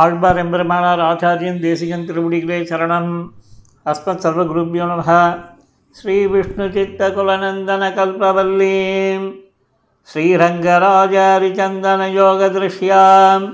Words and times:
ஆழ்வார் 0.00 0.40
எம்பெருமானார் 0.42 1.00
ஆச்சாரியன் 1.00 1.60
தேசிகன் 1.60 2.06
திருவடிகளே 2.08 2.58
சரணம் 2.70 3.12
அஸ்மத் 3.86 4.24
சர்வ 4.24 4.42
குருப்பியோ 4.44 4.86
நம 4.86 5.04
ஸ்ரீ 5.96 6.16
விஷ்ணு 6.26 6.66
சித்த 6.74 7.08
குலநந்தன 7.10 7.84
கல்பவல்லீம் 7.94 9.26
ஸ்ரீரங்கராஜாரிச்சந்தன 10.08 12.02
யோக 12.12 12.50
திருஷ்யாம் 12.50 13.46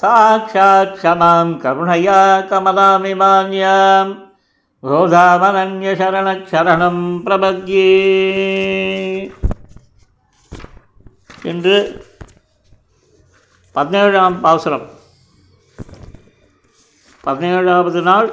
சாட்சாத் 0.00 0.96
க்ஷமாம் 0.96 1.52
கருணையா 1.62 2.18
கமலாமிமான்யாம் 2.50 4.12
கோதாவனன்யசரணம் 4.82 6.42
பிரபத்யே 7.24 7.88
என்று 11.44 11.76
பதினேழாம் 13.74 14.38
பாசுரம் 14.40 14.86
பதினேழாவது 17.24 18.00
நாள் 18.02 18.28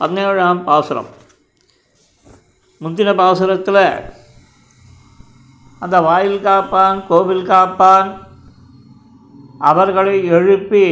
பதினேழாம் 0.00 0.60
பாசுரம் 0.64 1.10
முந்தின 2.80 3.10
பாசுரத்தில் 3.14 3.84
அந்த 5.82 5.96
வாயில் 6.00 6.40
காப்பான் 6.40 6.98
கோவில் 7.06 7.46
காப்பான் 7.46 8.10
அவர்களை 9.60 10.14
எழுப்பி 10.28 10.86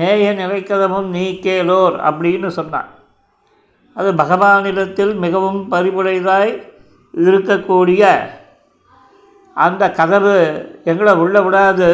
நேய 0.00 0.26
நிலைக்கதமும் 0.32 1.08
நீக்கேலோர் 1.10 1.96
அப்படின்னு 2.04 2.48
சொன்னான் 2.48 2.90
அது 3.96 4.12
பகவானிடத்தில் 4.14 5.14
மிகவும் 5.16 5.60
பரிவுடையதாய் 5.70 6.52
இருக்கக்கூடிய 7.14 8.04
அந்த 9.56 9.84
கதவு 9.90 10.36
எங்களை 10.84 11.12
உள்ள 11.16 11.38
விடாது 11.42 11.90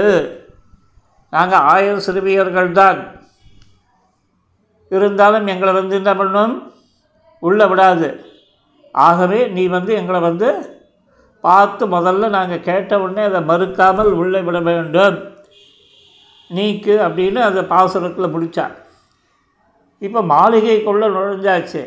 நாங்கள் 1.32 1.66
ஆயிரம் 1.66 2.04
சிறுமியர்கள் 2.06 2.70
தான் 2.72 3.00
இருந்தாலும் 4.90 5.46
எங்களை 5.46 5.72
வந்து 5.72 5.94
என்ன 5.96 6.12
பண்ணும் 6.14 6.54
உள்ளே 7.42 7.66
விடாது 7.66 8.08
ஆகவே 8.94 9.40
நீ 9.48 9.64
வந்து 9.68 9.92
எங்களை 9.94 10.20
வந்து 10.20 10.48
பார்த்து 11.44 11.84
முதல்ல 11.86 12.28
நாங்கள் 12.28 12.64
கேட்ட 12.64 12.92
உடனே 13.00 13.22
அதை 13.22 13.40
மறுக்காமல் 13.42 14.10
உள்ளே 14.12 14.40
விட 14.40 14.58
வேண்டும் 14.60 15.18
நீக்கு 16.50 16.94
அப்படின்னு 17.06 17.40
அதை 17.40 17.62
பாசுரத்தில் 17.70 18.32
முடித்தான் 18.32 18.74
இப்போ 20.02 20.20
மாளிகைக்குள்ளே 20.26 21.08
நுழைஞ்சாச்சு 21.08 21.82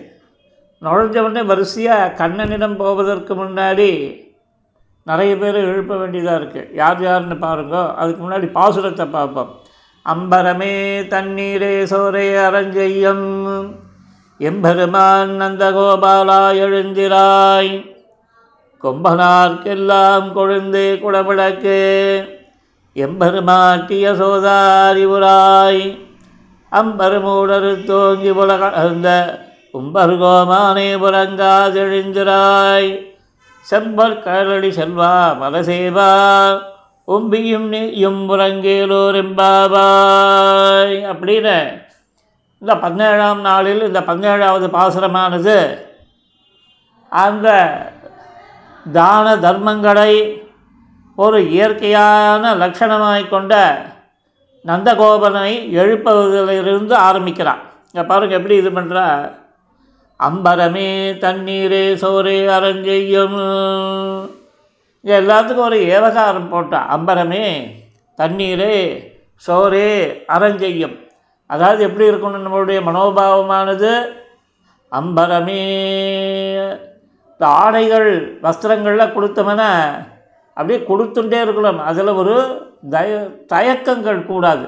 நுழைஞ்ச 0.81 1.17
உடனே 1.19 1.43
வரிசையாக 1.43 2.13
கண்ணனிடம் 2.17 2.75
போவதற்கு 2.75 3.33
முன்னாடி 3.35 3.89
நிறைய 5.07 5.31
பேர் 5.35 5.57
எழுப்ப 5.63 5.93
வேண்டியதாக 5.97 6.39
இருக்குது 6.39 6.69
யார் 6.73 6.99
யாருன்னு 7.01 7.37
பாருங்கோ 7.37 7.83
அதுக்கு 7.95 8.21
முன்னாடி 8.23 8.47
பாசுரத்தை 8.51 9.05
பார்ப்போம் 9.09 9.51
அம்பரமே 10.05 10.75
தண்ணீரே 11.09 11.73
சோரே 11.85 12.27
அரஞ்செய்யம் 12.37 13.25
எம்பெருமான் 14.39 15.33
நந்தகோபாலா 15.41 16.39
எழுந்திராய் 16.57 17.73
கொம்பனார்க்கெல்லாம் 18.83 20.25
கொழுந்தே 20.33 20.87
குடமிழக்கு 20.95 21.77
எம்பெருமாட்டிய 22.95 24.07
சோதாரிபுராய் 24.13 25.83
அம்பருமூடரு 26.71 27.71
தோங்கி 27.85 28.31
புலகந்த 28.31 29.09
உம்பருகோமானே 29.73 30.89
புறங்காதெழுந்திராய் 30.99 32.91
செம்பற்கரடி 33.65 34.69
செல்வா 34.77 35.11
மதசேவா 35.41 36.09
ஒம்பியும் 37.07 37.69
நெய்யும் 37.69 38.21
புறங்கேலோரெம்பாவாய் 38.29 39.45
அப்படின்னு 41.11 41.55
இந்த 42.61 42.73
பதினேழாம் 42.75 43.41
நாளில் 43.41 43.81
இந்த 43.81 44.01
பதினேழாவது 44.01 44.67
பாசுரமானது 44.69 45.57
அந்த 47.11 47.47
தான 48.85 49.35
தர்மங்களை 49.37 50.13
ஒரு 51.17 51.39
இயற்கையான 51.49 52.53
லட்சணமாய் 52.55 53.25
கொண்ட 53.27 53.53
நந்தகோபனை 54.65 55.51
எழுப்பதிலிருந்து 55.75 56.95
ஆரம்பிக்கிறான் 57.01 57.61
இங்கே 57.87 58.03
பாருங்கள் 58.03 58.37
எப்படி 58.37 58.55
இது 58.57 58.71
பண்ணுறா 58.71 59.05
அம்பரமே 60.19 60.89
தண்ணீரே 61.21 61.85
சோரே 62.01 62.37
அரஞ்செய்யும் 62.47 63.39
எல்லாத்துக்கும் 65.05 65.65
ஒரு 65.65 65.79
ஏவகாரம் 65.89 66.51
போட்டான் 66.51 66.89
அம்பரமே 66.89 67.45
தண்ணீரே 68.19 68.75
சோரே 69.43 69.87
அரஞ்செய்யும் 70.27 70.95
அதாவது 71.49 71.81
எப்படி 71.83 72.09
இருக்கணும் 72.09 72.45
நம்மளுடைய 72.45 72.79
மனோபாவமானது 72.83 73.91
அம்பரமே 74.91 75.61
இந்த 77.33 77.45
ஆடைகள் 77.59 78.09
வஸ்திரங்கள்லாம் 78.41 79.15
கொடுத்தோம்னா 79.15 79.69
அப்படியே 80.57 80.79
கொடுத்துட்டே 80.83 81.39
இருக்கணும் 81.43 81.81
அதில் 81.83 82.17
ஒரு 82.17 82.35
தய 82.91 83.11
தயக்கங்கள் 83.47 84.21
கூடாது 84.25 84.65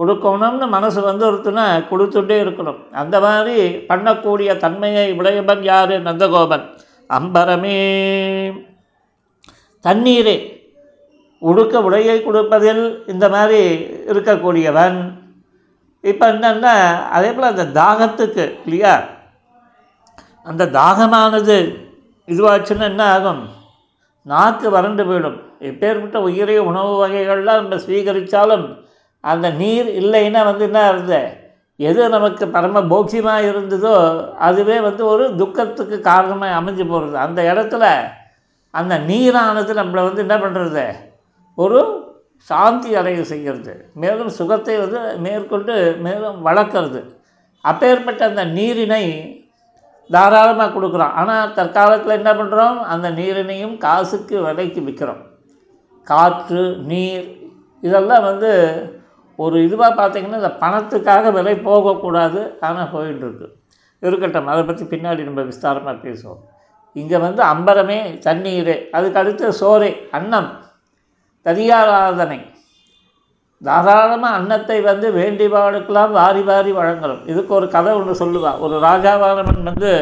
கொடுக்கணும்னு 0.00 0.66
மனது 0.66 1.00
வந்துருத்துனா 1.02 1.64
கொடுத்துட்டே 1.88 2.36
இருக்கணும் 2.40 2.80
அந்த 2.94 3.16
மாதிரி 3.20 3.56
பண்ணக்கூடிய 3.88 4.50
தன்மையை 4.56 5.06
உடையவன் 5.12 5.62
யார் 5.62 5.94
நந்தகோபன் 6.00 6.66
அம்பரமே 7.10 7.78
தண்ணீரே 9.84 10.36
உடுக்க 11.42 11.80
உடையை 11.80 12.16
கொடுப்பதில் 12.20 12.84
இந்த 13.06 13.26
மாதிரி 13.28 13.60
இருக்கக்கூடியவன் 14.10 14.98
இப்போ 16.04 16.24
என்னென்னா 16.26 16.74
அதே 17.10 17.30
போல் 17.32 17.52
அந்த 17.52 17.64
தாகத்துக்கு 17.74 18.44
இல்லையா 18.64 18.94
அந்த 20.46 20.70
தாகமானது 20.74 21.56
இதுவாச்சுன்னா 22.28 22.86
என்ன 22.86 23.04
ஆகும் 23.12 23.42
நாக்கு 24.26 24.68
வறண்டு 24.70 25.02
போயிடும் 25.04 25.38
எப்பேற்பட்ட 25.60 26.18
உயிரிய 26.20 26.60
உணவு 26.62 26.92
வகைகள்லாம் 26.96 27.60
நம்ம 27.62 27.78
ஸ்வீகரித்தாலும் 27.80 28.66
அந்த 29.24 29.46
நீர் 29.60 29.88
இல்லைன்னா 30.00 30.40
வந்து 30.44 30.64
என்ன 30.66 30.80
ஆகுது 30.84 31.20
எது 31.80 32.02
நமக்கு 32.08 32.44
பரம 32.48 32.82
போக்கியமாக 32.88 33.48
இருந்ததோ 33.50 33.94
அதுவே 34.40 34.76
வந்து 34.80 35.02
ஒரு 35.06 35.24
துக்கத்துக்கு 35.36 35.96
காரணமாக 36.02 36.56
அமைஞ்சு 36.58 36.84
போகிறது 36.84 37.16
அந்த 37.24 37.40
இடத்துல 37.50 37.84
அந்த 38.74 38.94
நீரானது 39.06 39.72
நம்மளை 39.74 40.02
வந்து 40.04 40.24
என்ன 40.26 40.36
பண்ணுறது 40.36 40.84
ஒரு 41.58 41.80
சாந்தி 42.50 42.90
அடைய 42.94 43.20
செய்கிறது 43.24 43.72
மேலும் 43.94 44.30
சுகத்தை 44.30 44.74
வந்து 44.78 45.00
மேற்கொண்டு 45.18 45.74
மேலும் 45.98 46.36
வளர்க்குறது 46.42 47.00
அப்பேற்பட்ட 47.64 48.22
அந்த 48.26 48.44
நீரினை 48.52 49.04
தாராளமாக 50.10 50.70
கொடுக்குறோம் 50.70 51.16
ஆனால் 51.20 51.54
தற்காலத்தில் 51.54 52.18
என்ன 52.18 52.30
பண்ணுறோம் 52.32 52.78
அந்த 52.88 53.08
நீரினையும் 53.12 53.74
காசுக்கு 53.78 54.36
விலைக்கு 54.42 54.82
விற்கிறோம் 54.84 55.24
காற்று 56.06 56.62
நீர் 56.86 57.26
இதெல்லாம் 57.82 58.24
வந்து 58.24 58.52
ஒரு 59.38 59.56
இதுவாக 59.66 59.92
பார்த்திங்கன்னா 59.94 60.40
இந்த 60.40 60.52
பணத்துக்காக 60.60 61.30
விலை 61.30 61.54
போகக்கூடாது 61.62 62.40
ஆனால் 62.60 62.90
போயிட்டுருக்கு 62.90 63.48
இருக்கட்டும் 64.02 64.48
அதை 64.48 64.62
பற்றி 64.64 64.84
பின்னாடி 64.84 65.22
நம்ம 65.24 65.42
விஸ்தாரமாக 65.42 65.96
பேசுவோம் 66.02 66.42
இங்கே 66.96 67.18
வந்து 67.18 67.42
அம்பரமே 67.44 67.98
தண்ணீரே 68.24 68.76
அதுக்கு 68.92 69.18
அடுத்து 69.18 69.48
சோறே 69.60 69.90
அன்னம் 70.10 70.48
தரியாராதனை 71.46 72.38
தாராளமாக 73.62 74.36
அன்னத்தை 74.36 74.78
வந்து 74.82 75.06
வேண்டிபாடுக்கெல்லாம் 75.10 76.12
வாரி 76.12 76.42
வாரி 76.42 76.72
வழங்கணும் 76.72 77.22
இதுக்கு 77.26 77.52
ஒரு 77.54 77.66
கதை 77.68 77.92
ஒன்று 77.92 78.14
சொல்லுவா 78.20 78.52
ஒரு 78.58 78.74
ராஜாவானவன் 78.80 79.62
வந்து 79.62 79.92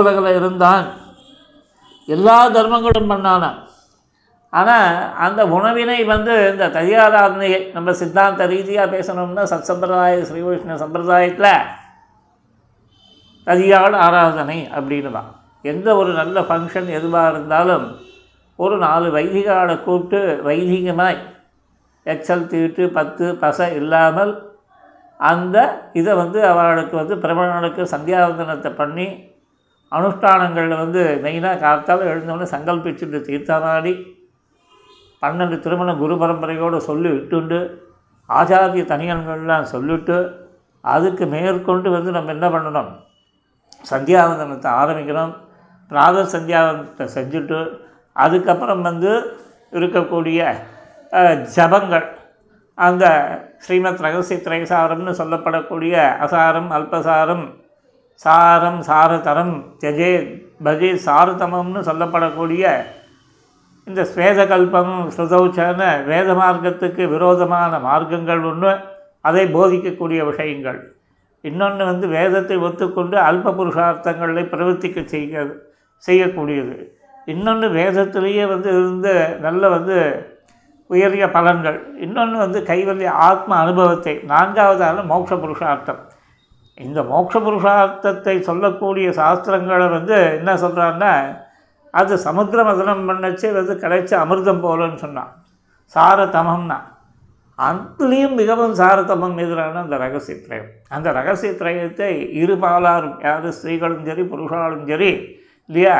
உலகில் 0.00 0.36
இருந்தான் 0.36 0.86
எல்லா 2.08 2.38
தர்மங்களும் 2.48 3.10
பண்ணானான் 3.10 3.58
ஆனால் 4.56 4.90
அந்த 5.18 5.40
உணவினை 5.48 5.98
வந்து 6.04 6.34
இந்த 6.50 6.66
தயிராராதனையை 6.68 7.60
நம்ம 7.72 7.92
சித்தாந்த 7.92 8.46
ரீதியாக 8.46 8.92
பேசணும்னா 8.92 9.44
சத் 9.44 9.68
சம்பிரதாய 9.70 10.22
ஸ்ரீ 10.22 10.42
சம்பிரதாயத்தில் 10.76 11.52
ததியாள் 13.46 13.96
ஆராதனை 14.00 14.58
அப்படின்னு 14.76 15.10
தான் 15.12 15.30
எந்த 15.64 15.88
ஒரு 15.96 16.10
நல்ல 16.12 16.40
ஃபங்க்ஷன் 16.40 16.88
எதுவாக 16.90 17.30
இருந்தாலும் 17.30 17.86
ஒரு 18.58 18.76
நாலு 18.78 19.06
வைதிகாலை 19.10 19.76
கூப்பிட்டு 19.82 20.20
வைதிகமாய் 20.44 21.20
எச்சல் 22.06 22.48
தீட்டு 22.48 22.82
பத்து 22.92 23.26
பசை 23.36 23.66
இல்லாமல் 23.74 24.32
அந்த 25.20 25.56
இதை 25.92 26.12
வந்து 26.14 26.38
அவர்களுக்கு 26.46 26.94
வந்து 26.96 27.14
பிரபலங்களுக்கு 27.16 27.82
சந்தியாவந்தனத்தை 27.90 28.70
பண்ணி 28.74 29.06
அனுஷ்டானங்களில் 29.92 30.80
வந்து 30.80 31.02
மெயினாக 31.22 31.60
காத்தால் 31.60 32.08
எழுந்தவொடனே 32.08 32.48
சங்கல்பிச்சுட்டு 32.54 33.18
தீர்த்தமாடி 33.20 33.92
பன்னெண்டு 35.22 35.56
திருமணம் 35.60 36.00
குரு 36.00 36.14
பரம்பரையோடு 36.16 36.78
சொல்லி 36.88 37.08
விட்டுண்டு 37.10 37.58
ஆச்சாரிய 38.28 38.84
தனியன்கள்லாம் 38.84 39.70
சொல்லிவிட்டு 39.70 40.16
அதுக்கு 40.84 41.24
மேற்கொண்டு 41.26 41.88
வந்து 41.90 42.10
நம்ம 42.10 42.32
என்ன 42.32 42.46
பண்ணணும் 42.48 42.90
சந்தியாவந்தனத்தை 43.84 44.70
ஆரம்பிக்கிறோம் 44.74 45.32
பிராத 45.90 46.24
சந்தியாவந்தனத்தை 46.32 47.06
செஞ்சுட்டு 47.16 47.58
அதுக்கப்புறம் 48.16 48.82
வந்து 48.82 49.12
இருக்கக்கூடிய 49.72 50.40
ஜபங்கள் 51.56 52.06
அந்த 52.78 53.04
ஸ்ரீமத் 53.58 54.02
ரகசிய 54.02 54.38
திரைசாரம்னு 54.38 55.12
சொல்லப்படக்கூடிய 55.20 55.94
அசாரம் 56.24 56.70
அல்பசாரம் 56.70 57.46
சாரம் 58.22 58.80
சாரதரம் 58.82 59.54
தஜே 59.80 60.12
பஜே 60.64 60.90
சாரதமம்னு 61.06 61.80
சொல்லப்படக்கூடிய 61.88 62.64
இந்த 63.86 64.02
ஸ்வேத 64.04 64.40
கல்பம் 64.46 64.94
ஸ்ருதௌச்சன 65.14 65.82
வேத 66.06 66.30
மார்க்கத்துக்கு 66.34 67.02
விரோதமான 67.08 67.78
மார்க்கங்கள் 67.78 68.42
ஒன்று 68.42 68.72
அதை 69.20 69.44
போதிக்கக்கூடிய 69.52 70.20
விஷயங்கள் 70.24 70.80
இன்னொன்று 71.44 71.82
வந்து 71.84 72.06
வேதத்தை 72.08 72.56
ஒத்துக்கொண்டு 72.62 73.16
அல்ப 73.24 73.52
புருஷார்த்தங்களை 73.52 74.44
பிரவர்த்திக்க 74.46 75.04
செய்ய 75.06 75.44
செய்யக்கூடியது 76.04 76.76
இன்னொன்று 77.28 77.68
வேதத்திலேயே 77.72 78.44
வந்து 78.46 78.68
இருந்த 78.72 79.08
நல்ல 79.40 79.68
வந்து 79.68 79.96
உயரிய 80.90 81.24
பலன்கள் 81.28 81.78
இன்னொன்று 81.98 82.36
வந்து 82.38 82.58
கைவல்லிய 82.62 83.12
ஆத்ம 83.22 83.56
அனுபவத்தை 83.56 84.14
நான்காவதான 84.28 85.04
மோட்ச 85.06 85.34
புருஷார்த்தம் 85.36 86.02
இந்த 86.78 87.00
மோட்ச 87.04 87.36
புருஷார்த்தத்தை 87.40 88.36
சொல்லக்கூடிய 88.42 89.08
சாஸ்திரங்களை 89.16 89.88
வந்து 89.88 90.16
என்ன 90.36 90.52
சொல்கிறான்னா 90.62 91.12
அது 91.96 92.14
சமுத்திர 92.24 92.60
மதனம் 92.64 93.06
பண்ணச்சு 93.08 93.46
வந்து 93.54 93.74
கிடைச்ச 93.82 94.12
அமிர்தம் 94.22 94.62
போலன்னு 94.64 95.02
சொன்னான் 95.04 95.32
சாரதமம்னா 95.96 96.78
அதுலேயும் 97.58 98.34
மிகவும் 98.34 98.74
சாரதமம் 98.80 99.38
எதிரான 99.38 99.80
அந்த 99.82 99.96
ரகசியத்திரயம் 99.96 100.70
அந்த 100.88 101.08
ரகசியத்திரயத்தை 101.12 102.10
இரு 102.40 102.54
பாலாரும் 102.64 103.16
யார் 103.22 103.46
ஸ்திரீகளும் 103.52 104.06
சரி 104.08 104.24
புருஷாலும் 104.32 104.86
சரி 104.86 105.10
இல்லையா 105.68 105.96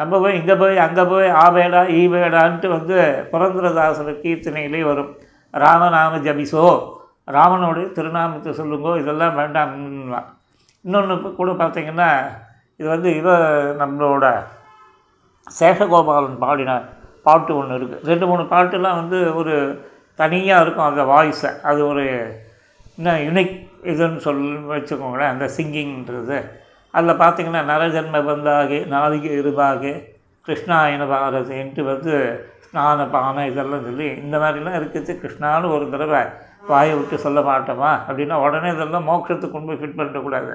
நம்ம 0.00 0.18
போய் 0.20 0.36
இங்கே 0.36 0.54
போய் 0.54 0.76
அங்கே 0.78 1.04
போய் 1.04 1.28
ஈ 1.94 2.02
வேடான்ட்டு 2.12 2.68
வந்து 2.68 2.98
புரந்தரதாசர் 3.32 4.20
கீர்த்தனையிலே 4.22 4.82
வரும் 4.82 5.10
ராமநாம 5.54 6.20
ஜபிசோ 6.26 6.64
ராமனுடைய 7.28 7.86
திருநாமத்தை 7.92 8.52
சொல்லுங்கோ 8.52 8.92
இதெல்லாம் 9.00 9.34
வேண்டாம் 9.34 9.74
இன்னொன்று 10.84 11.16
கூட 11.32 11.50
பார்த்திங்கன்னா 11.54 12.10
இது 12.80 12.88
வந்து 12.88 13.10
இவ 13.16 13.30
நம்மளோட 13.78 14.24
சேஷகோபாலன் 15.50 16.38
பாடின 16.38 16.72
பாட்டு 17.26 17.52
ஒன்று 17.56 17.78
இருக்குது 17.78 18.06
ரெண்டு 18.06 18.26
மூணு 18.26 18.42
பாட்டுலாம் 18.50 19.00
வந்து 19.00 19.18
ஒரு 19.34 19.54
தனியாக 20.18 20.62
இருக்கும் 20.62 20.88
அந்த 20.88 21.02
வாய்ஸை 21.04 21.50
அது 21.62 21.80
ஒரு 21.86 22.04
இன்னும் 22.98 23.22
யுனிக் 23.26 23.54
இதுன்னு 23.84 24.20
சொல்லி 24.20 24.48
வச்சுக்கோங்களேன் 24.70 25.32
அந்த 25.32 25.46
சிங்கிங்ன்றது 25.56 26.38
அதில் 26.94 27.20
பார்த்திங்கன்னா 27.20 27.62
நரஜன்ம 27.64 28.20
பந்தாகு 28.24 28.78
நாதிக 28.86 29.26
இருபாகு 29.40 29.92
கிருஷ்ணாயன 30.48 31.06
பாரதின்ட்டு 31.06 31.82
வந்து 31.84 32.12
ஸ்நான 32.64 33.06
பானை 33.08 33.42
இதெல்லாம் 33.50 33.86
சொல்லி 33.86 34.08
இந்த 34.22 34.36
மாதிரிலாம் 34.38 34.78
இருக்குது 34.78 35.16
கிருஷ்ணான்னு 35.20 35.72
ஒரு 35.72 35.86
தடவை 35.90 36.20
வாயை 36.68 36.92
விட்டு 36.94 37.16
சொல்ல 37.18 37.40
மாட்டோமா 37.40 37.90
அப்படின்னா 38.06 38.36
உடனே 38.40 38.68
இதெல்லாம் 38.72 39.08
மோட்சத்துக்கு 39.08 39.54
கொண்டு 39.54 39.68
போய் 39.68 39.80
ஃபிட் 39.80 39.98
பண்ணிடக்கூடாது 39.98 40.54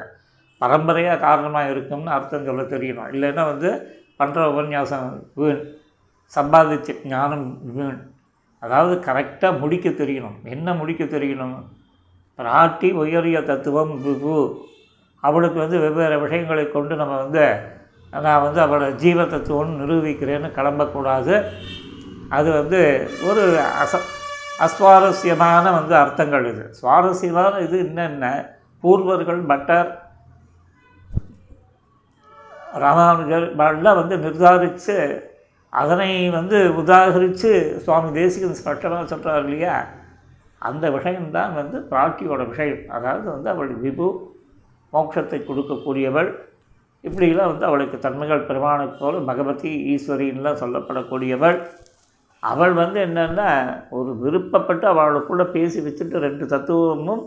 பரம்பரையாக 0.62 1.20
காரணமாக 1.20 1.72
இருக்கும்னு 1.72 2.12
அர்த்தம் 2.12 2.46
சொல்ல 2.46 2.64
தெரியணும் 2.70 3.10
இல்லைன்னா 3.14 3.44
வந்து 3.48 3.70
பண்ணுற 4.20 4.44
உபன்யாசம் 4.52 5.08
வீண் 5.36 5.64
சம்பாதிச்ச 6.34 6.94
ஞானம் 7.08 7.48
வீண் 7.70 8.00
அதாவது 8.64 8.94
கரெக்டாக 9.08 9.60
முடிக்க 9.60 9.88
தெரியணும் 9.94 10.38
என்ன 10.48 10.68
முடிக்க 10.74 11.04
தெரியணும் 11.08 11.58
பிராட்டி 12.40 12.90
உயரிய 12.96 13.40
தத்துவம் 13.44 13.94
விபு 14.02 14.38
அவளுக்கு 15.24 15.58
வந்து 15.60 15.78
வெவ்வேறு 15.80 16.18
விஷயங்களை 16.20 16.66
கொண்டு 16.68 16.94
நம்ம 16.96 17.14
வந்து 17.18 17.46
நான் 18.14 18.44
வந்து 18.44 18.60
அவளோட 18.62 18.88
ஜீவ 18.96 19.22
தத்துவம்னு 19.26 19.80
நிரூபிக்கிறேன்னு 19.82 20.50
கிளம்பக்கூடாது 20.52 21.36
அது 22.30 22.50
வந்து 22.52 22.80
ஒரு 23.28 23.44
அச 23.82 23.94
அஸ்வாரஸ்யமான 24.60 25.64
வந்து 25.72 25.96
அர்த்தங்கள் 25.96 26.46
இது 26.46 26.64
சுவாரஸ்யமான 26.74 27.54
இது 27.60 27.78
என்னென்ன 27.86 28.26
பூர்வர்கள் 28.84 29.42
பட்டர் 29.48 29.90
ராமானுஜர் 32.76 33.46
எல்லாம் 33.70 34.00
வந்து 34.00 34.16
நிர்தாரித்து 34.18 34.98
அதனை 35.74 36.10
வந்து 36.30 36.58
உதாகரித்து 36.80 37.52
சுவாமி 37.86 38.10
தேசிகன் 38.12 38.60
ஸ்பஷ்டமாக 38.60 39.06
சொல்கிறார் 39.06 39.44
இல்லையா 39.44 39.76
அந்த 40.62 40.86
விஷயம்தான் 40.90 41.54
வந்து 41.54 41.78
பிராட்டியோட 41.90 42.42
விஷயம் 42.48 42.84
அதாவது 42.90 43.28
வந்து 43.32 43.50
அவள் 43.50 43.72
விபு 43.82 44.08
மோட்சத்தை 44.94 45.40
கொடுக்கக்கூடியவள் 45.42 46.30
இப்படிலாம் 47.04 47.52
வந்து 47.52 47.66
அவளுக்கு 47.66 47.98
தன்மைகள் 48.00 48.48
பெருமானை 48.48 48.86
போல் 48.92 49.18
பகவதி 49.24 49.72
ஈஸ்வரின்லாம் 49.94 50.62
சொல்லப்படக்கூடியவள் 50.62 51.58
அவள் 52.44 52.74
வந்து 52.74 53.00
என்னென்னா 53.00 53.50
ஒரு 53.90 54.12
விருப்பப்பட்டு 54.24 54.86
அவளுக்குள்ளே 54.86 55.46
பேசி 55.54 55.80
வச்சுட்டு 55.82 56.18
ரெண்டு 56.20 56.46
தத்துவமும் 56.46 57.24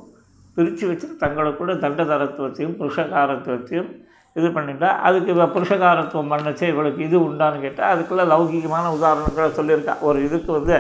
பிரித்து 0.57 0.85
வச்சுட்டு 0.89 1.17
தங்களுக்குள்ள 1.17 1.75
தண்டதாரத்துவத்தையும் 1.77 2.77
புருஷகாரத்துவத்தையும் 2.77 3.91
இது 4.37 4.49
பண்ணிட்டா 4.49 4.91
அதுக்கு 5.01 5.31
இவள் 5.33 5.53
புருஷகாரத்துவம் 5.55 6.33
பண்ணச்சு 6.33 6.65
இவளுக்கு 6.67 7.01
இது 7.05 7.17
உண்டான்னு 7.21 7.63
கேட்டால் 7.63 7.93
அதுக்குள்ளே 7.93 8.25
லௌகிகமான 8.25 8.85
உதாரணங்களை 8.93 9.49
சொல்லியிருக்கா 9.53 9.95
ஒரு 10.01 10.19
இதுக்கு 10.23 10.51
வந்து 10.53 10.77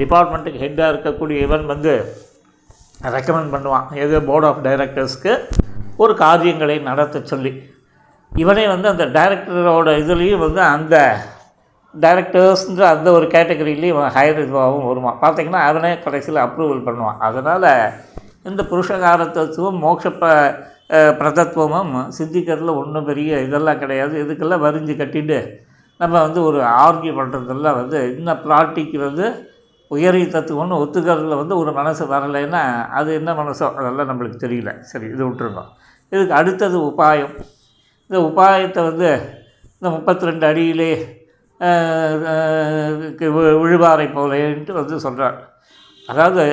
டிபார்ட்மெண்ட்டுக்கு 0.00 0.62
ஹெட்டாக 0.62 0.92
இருக்கக்கூடிய 0.92 1.38
இவன் 1.42 1.66
வந்து 1.66 1.92
ரெக்கமெண்ட் 3.10 3.52
பண்ணுவான் 3.54 3.86
எது 3.96 4.20
போர்ட் 4.22 4.46
ஆஃப் 4.46 4.64
டைரக்டர்ஸ்க்கு 4.64 5.32
ஒரு 5.96 6.12
காரியங்களை 6.16 6.76
நடத்த 6.82 7.22
சொல்லி 7.24 7.52
இவனே 8.32 8.64
வந்து 8.66 8.88
அந்த 8.88 9.04
டைரக்டரோட 9.14 9.90
இதுலேயும் 9.98 10.44
வந்து 10.44 10.60
அந்த 10.68 10.96
டைரக்டர்ஸ்ன்ற 11.94 12.84
அந்த 12.88 13.08
ஒரு 13.12 13.26
கேட்டகரியிலையும் 13.26 13.92
இவன் 13.92 14.14
ஹையர் 14.16 14.40
இதுவாகவும் 14.40 14.86
வருவான் 14.86 15.20
பார்த்திங்கன்னா 15.20 15.60
அவனே 15.64 15.92
கடைசியில் 15.98 16.44
அப்ரூவல் 16.44 16.86
பண்ணுவான் 16.86 17.20
அதனால் 17.20 17.68
இந்த 18.42 18.62
புருஷகாரத்துவம் 18.62 19.78
மோட்சப்ப 19.82 20.32
பிரதத்துவமும் 20.90 21.94
சிந்திக்கிறதுல 22.16 22.74
ஒன்றும் 22.76 23.06
பெரிய 23.06 23.40
இதெல்லாம் 23.40 23.78
கிடையாது 23.78 24.14
இதுக்கெல்லாம் 24.22 24.64
வரிஞ்சு 24.64 24.94
கட்டிட்டு 24.94 25.38
நம்ம 26.00 26.14
வந்து 26.20 26.40
ஒரு 26.42 26.58
ஆர்கியூ 26.78 27.12
பண்ணுறதெல்லாம் 27.16 27.78
வந்து 27.80 27.98
இன்னும் 28.10 28.42
பிளாட்டிக்கு 28.44 28.98
வந்து 29.00 29.26
உயரிய 29.90 30.26
தத்துவம்னு 30.28 30.80
ஒத்துக்கிறதுல 30.82 31.36
வந்து 31.36 31.54
ஒரு 31.56 31.70
மனது 31.72 32.04
வரலைன்னா 32.06 32.62
அது 32.90 33.10
என்ன 33.14 33.32
மனசோ 33.34 33.66
அதெல்லாம் 33.74 34.10
நம்மளுக்கு 34.10 34.38
தெரியல 34.38 34.70
சரி 34.82 35.06
இதை 35.06 35.24
விட்ருவோம் 35.26 35.70
இதுக்கு 36.12 36.34
அடுத்தது 36.34 36.76
உபாயம் 36.90 37.34
இந்த 38.10 38.18
உபாயத்தை 38.20 38.80
வந்து 38.82 39.10
இந்த 39.74 39.88
முப்பத்தி 39.90 40.28
ரெண்டு 40.28 40.44
அடியிலே 40.46 40.92
விழுவாரை 43.60 44.06
போலேன்ட்டு 44.08 44.72
வந்து 44.72 44.96
சொல்கிறார் 44.98 45.38
அதாவது 46.08 46.44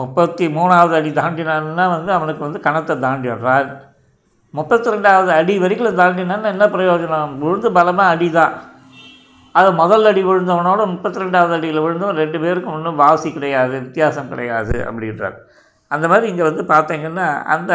முப்பத்தி 0.00 0.44
மூணாவது 0.48 0.94
அடி 0.96 1.10
தாண்டினான்னா 1.12 1.84
வந்து 1.88 2.10
அவனுக்கு 2.12 2.42
வந்து 2.44 2.60
கணத்தை 2.60 2.94
தாண்டிடுறார் 2.98 3.68
முப்பத்தி 4.54 4.88
ரெண்டாவது 4.90 5.30
அடி 5.32 5.54
வரைக்கும் 5.58 6.00
தாண்டினான்னா 6.00 6.48
என்ன 6.50 6.66
பிரயோஜனம் 6.68 7.34
விழுந்து 7.38 7.68
பலமாக 7.72 8.14
அடி 8.14 8.28
தான் 8.30 8.54
அது 9.54 9.68
முதல் 9.72 10.06
அடி 10.06 10.22
விழுந்தவனோட 10.24 10.82
முப்பத்தி 10.86 11.22
ரெண்டாவது 11.22 11.54
அடியில் 11.54 11.84
விழுந்தவன் 11.84 12.20
ரெண்டு 12.22 12.38
பேருக்கும் 12.38 12.74
ஒன்றும் 12.74 13.00
வாசி 13.02 13.28
கிடையாது 13.30 13.74
வித்தியாசம் 13.78 14.30
கிடையாது 14.32 14.74
அப்படின்றார் 14.84 15.36
அந்த 15.90 16.06
மாதிரி 16.08 16.26
இங்கே 16.28 16.44
வந்து 16.44 16.62
பார்த்திங்கன்னா 16.64 17.28
அந்த 17.46 17.72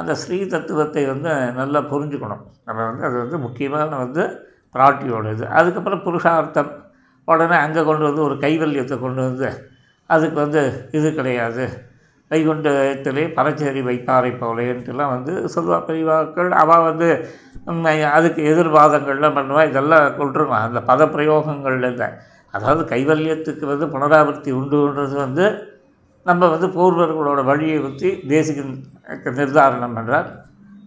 அந்த 0.00 0.12
ஸ்ரீ 0.14 0.38
தத்துவத்தை 0.46 1.02
வந்து 1.06 1.30
நல்லா 1.52 1.80
புரிஞ்சுக்கணும் 1.88 2.44
நம்ம 2.66 2.80
வந்து 2.84 3.04
அது 3.06 3.16
வந்து 3.18 3.38
முக்கியமான 3.38 3.90
வந்து 3.96 4.24
பிராட்டியோட 4.74 5.26
இது 5.32 5.46
அதுக்கப்புறம் 5.54 6.04
புருஷார்த்தம் 6.04 6.70
உடனே 7.28 7.56
அங்கே 7.56 7.82
கொண்டு 7.82 8.04
வந்து 8.04 8.22
ஒரு 8.22 8.36
கைவல்யத்தை 8.38 8.96
கொண்டு 8.98 9.20
வந்து 9.22 9.48
அதுக்கு 10.10 10.38
வந்து 10.40 10.62
இது 10.90 11.08
கிடையாது 11.12 11.64
வைகுண்ட 12.30 12.68
பரச்சேரி 13.36 13.80
பரஞ்சோதி 13.82 14.30
போலேன்ட்டுலாம் 14.40 15.14
வந்து 15.14 15.32
சொல்லுவார் 15.48 15.86
பெரியவாக்கள் 15.86 16.50
அவள் 16.54 16.84
வந்து 16.84 17.08
அதுக்கு 18.10 18.42
எதிர்வாதங்கள்லாம் 18.44 19.36
பண்ணுவாள் 19.36 19.70
இதெல்லாம் 19.70 20.04
விட்ருவேன் 20.20 20.66
அந்த 20.66 20.80
பத 20.86 21.06
பிரயோகங்கள்லேருந்து 21.06 22.08
அதாவது 22.54 22.82
கைவல்யத்துக்கு 22.84 23.64
வந்து 23.66 23.86
புனராவர்த்தி 23.88 24.50
உண்டுன்றது 24.50 25.16
வந்து 25.16 25.44
நம்ம 26.26 26.48
வந்து 26.48 26.68
பூர்வர்களோட 26.68 27.40
வழியை 27.44 27.76
பற்றி 27.78 28.08
தேசிக 28.28 28.62
நிர்தாரணம் 29.36 29.96
பண்ணுறார் 29.96 30.28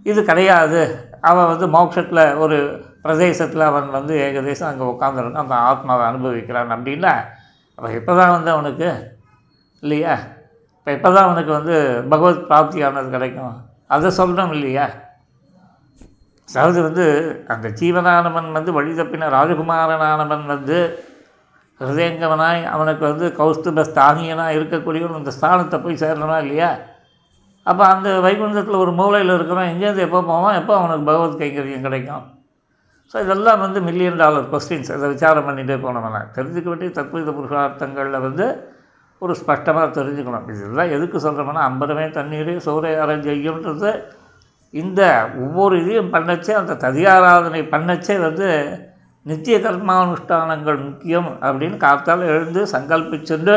இது 0.05 0.19
கிடையாது 0.23 0.81
அவன் 1.21 1.49
வந்து 1.49 1.67
மோட்சத்தில் 1.67 2.23
ஒரு 2.37 2.57
பிரதேசத்தில் 3.01 3.63
அவன் 3.63 3.87
வந்து 3.89 4.13
ஏகதேசம் 4.25 4.69
அங்கே 4.69 4.85
உட்காந்துருந்தான் 4.85 5.45
அந்த 5.45 5.57
ஆத்மாவை 5.63 6.03
அனுபவிக்கிறான் 6.05 6.73
அப்படின்னா 6.75 7.13
அவன் 7.79 7.95
இப்போ 7.95 8.13
தான் 8.15 8.33
வந்து 8.33 8.49
அவனுக்கு 8.49 8.89
இல்லையா 9.83 10.15
இப்போ 10.77 10.91
இப்போ 10.91 11.09
தான் 11.09 11.27
அவனுக்கு 11.27 11.51
வந்து 11.51 11.75
பகவத் 12.11 12.45
பிராப்தி 12.47 12.79
ஆனது 12.83 13.09
கிடைக்கும் 13.09 13.55
அதை 13.89 14.09
சொல்கிறோம் 14.17 14.53
இல்லையா 14.53 14.85
அதாவது 16.49 16.79
வந்து 16.81 17.05
அந்த 17.47 17.67
ஜீவனானவன் 17.79 18.49
வந்து 18.51 18.71
வழி 18.73 18.93
தப்பின 18.93 19.29
ராஜகுமாரனானவன் 19.29 20.43
வந்து 20.47 20.77
ஹிருதயங்கவனாய் 21.81 22.61
அவனுக்கு 22.73 23.03
வந்து 23.05 23.27
கௌஸ்துப 23.37 23.85
ஸ்தானியனாக 23.87 24.55
இருக்கக்கூடியவன் 24.57 25.21
இந்த 25.21 25.33
ஸ்தானத்தை 25.37 25.77
போய் 25.79 26.01
சேரணுமா 26.03 26.37
இல்லையா 26.43 26.69
அப்போ 27.65 27.83
அந்த 27.87 28.09
வைகுண்டத்தில் 28.19 28.81
ஒரு 28.81 28.91
மூலையில் 28.91 29.35
இருக்கிறோம் 29.35 29.69
எங்கேருந்து 29.71 30.05
எப்போ 30.05 30.21
போவான் 30.25 30.59
எப்போ 30.61 30.73
அவனுக்கு 30.79 31.05
பகவத் 31.05 31.39
கைங்கரியம் 31.41 31.85
கிடைக்கும் 31.87 32.23
ஸோ 33.13 33.17
இதெல்லாம் 33.19 33.61
வந்து 33.61 33.79
மில்லியன் 33.81 34.21
டாலர் 34.21 34.45
கொஸ்டின்ஸ் 34.51 34.91
அதை 34.91 35.07
விசாரம் 35.09 35.47
பண்ணிகிட்டே 35.47 35.77
போனவன் 35.79 36.29
தெரிஞ்சுக்க 36.35 36.67
வேண்டிய 36.69 36.91
தத்வீத 36.91 37.31
புருஷார்த்தங்களில் 37.31 38.23
வந்து 38.25 38.45
ஒரு 39.23 39.33
ஸ்பஷ்டமாக 39.35 39.87
தெரிஞ்சுக்கணும் 39.91 40.47
இதெல்லாம் 40.51 40.93
எதுக்கு 40.95 41.17
சொல்கிறோம்னா 41.19 41.63
ஐம்பதுமே 41.67 42.05
தண்ணீரே 42.11 42.55
சோலை 42.59 42.91
அரஞ்செய்யும்ன்றது 42.95 43.91
இந்த 44.73 45.01
ஒவ்வொரு 45.39 45.75
இதையும் 45.81 46.11
பண்ணச்சே 46.11 46.53
அந்த 46.53 46.73
ததியாராதனை 46.81 47.61
பண்ணச்சே 47.73 48.15
வந்து 48.19 48.47
நித்திய 49.25 49.57
கர்மானுஷ்டானங்கள் 49.57 50.79
முக்கியம் 50.79 51.29
அப்படின்னு 51.41 51.77
காத்தால் 51.77 52.23
எழுந்து 52.27 52.61
சங்கல்பிச்சுண்டு 52.73 53.53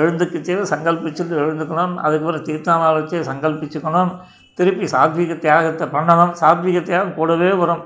எழுந்துக்கிச்சு 0.00 0.54
சங்கல்பிச்சுட்டு 0.72 1.34
எழுந்துக்கணும் 1.36 1.94
அதுக்கப்புறம் 1.98 2.44
தீர்த்தமாக 2.44 2.92
வச்சு 2.92 3.18
சங்கல்பிச்சுக்கணும் 3.28 4.12
திருப்பி 4.58 4.86
சாத்விக 4.86 5.34
தியாகத்தை 5.38 5.86
பண்ணணும் 5.88 6.32
சாத்விக 6.34 6.78
தியாகம் 6.82 7.16
கூடவே 7.16 7.50
வரும் 7.52 7.82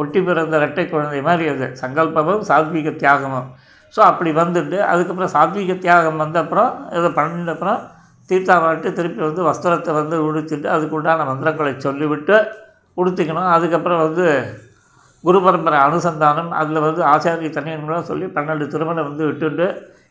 ஒட்டி 0.00 0.20
பிறந்த 0.20 0.56
இரட்டை 0.56 0.84
குழந்தை 0.86 1.20
மாதிரி 1.20 1.46
அது 1.48 1.66
சங்கல்பமும் 1.74 2.44
சாத்விக 2.48 2.90
தியாகமும் 2.92 3.48
ஸோ 3.94 4.00
அப்படி 4.04 4.30
வந்துட்டு 4.32 4.78
அதுக்கப்புறம் 4.84 5.32
சாத்வீக 5.34 5.74
தியாகம் 5.78 6.16
வந்த 6.16 6.38
அப்புறம் 6.40 6.72
இதை 6.92 7.08
பண்ணின 7.10 7.52
அப்புறம் 7.52 7.80
தீர்த்தாவாட்டு 8.30 8.88
திருப்பி 8.92 9.20
வந்து 9.22 9.42
வஸ்திரத்தை 9.42 9.92
வந்து 9.94 10.16
உடுத்திட்டு 10.24 10.68
அதுக்கு 10.68 10.96
உண்டான 10.96 11.24
மந்திரங்களை 11.24 11.72
சொல்லிவிட்டு 11.78 12.36
உடுத்திக்கணும் 12.96 13.50
அதுக்கப்புறம் 13.50 14.02
வந்து 14.02 14.26
குரு 15.24 15.38
பரம்பரை 15.40 15.78
அனுசந்தானம் 15.78 16.50
அதில் 16.50 16.84
வந்து 16.84 17.02
ஆச்சாரிய 17.04 17.50
தனியன்களாக 17.50 18.04
சொல்லி 18.04 18.26
பன்னெண்டு 18.26 18.66
திருமணம் 18.66 19.08
வந்து 19.08 19.24
விட்டுட்டு 19.26 19.66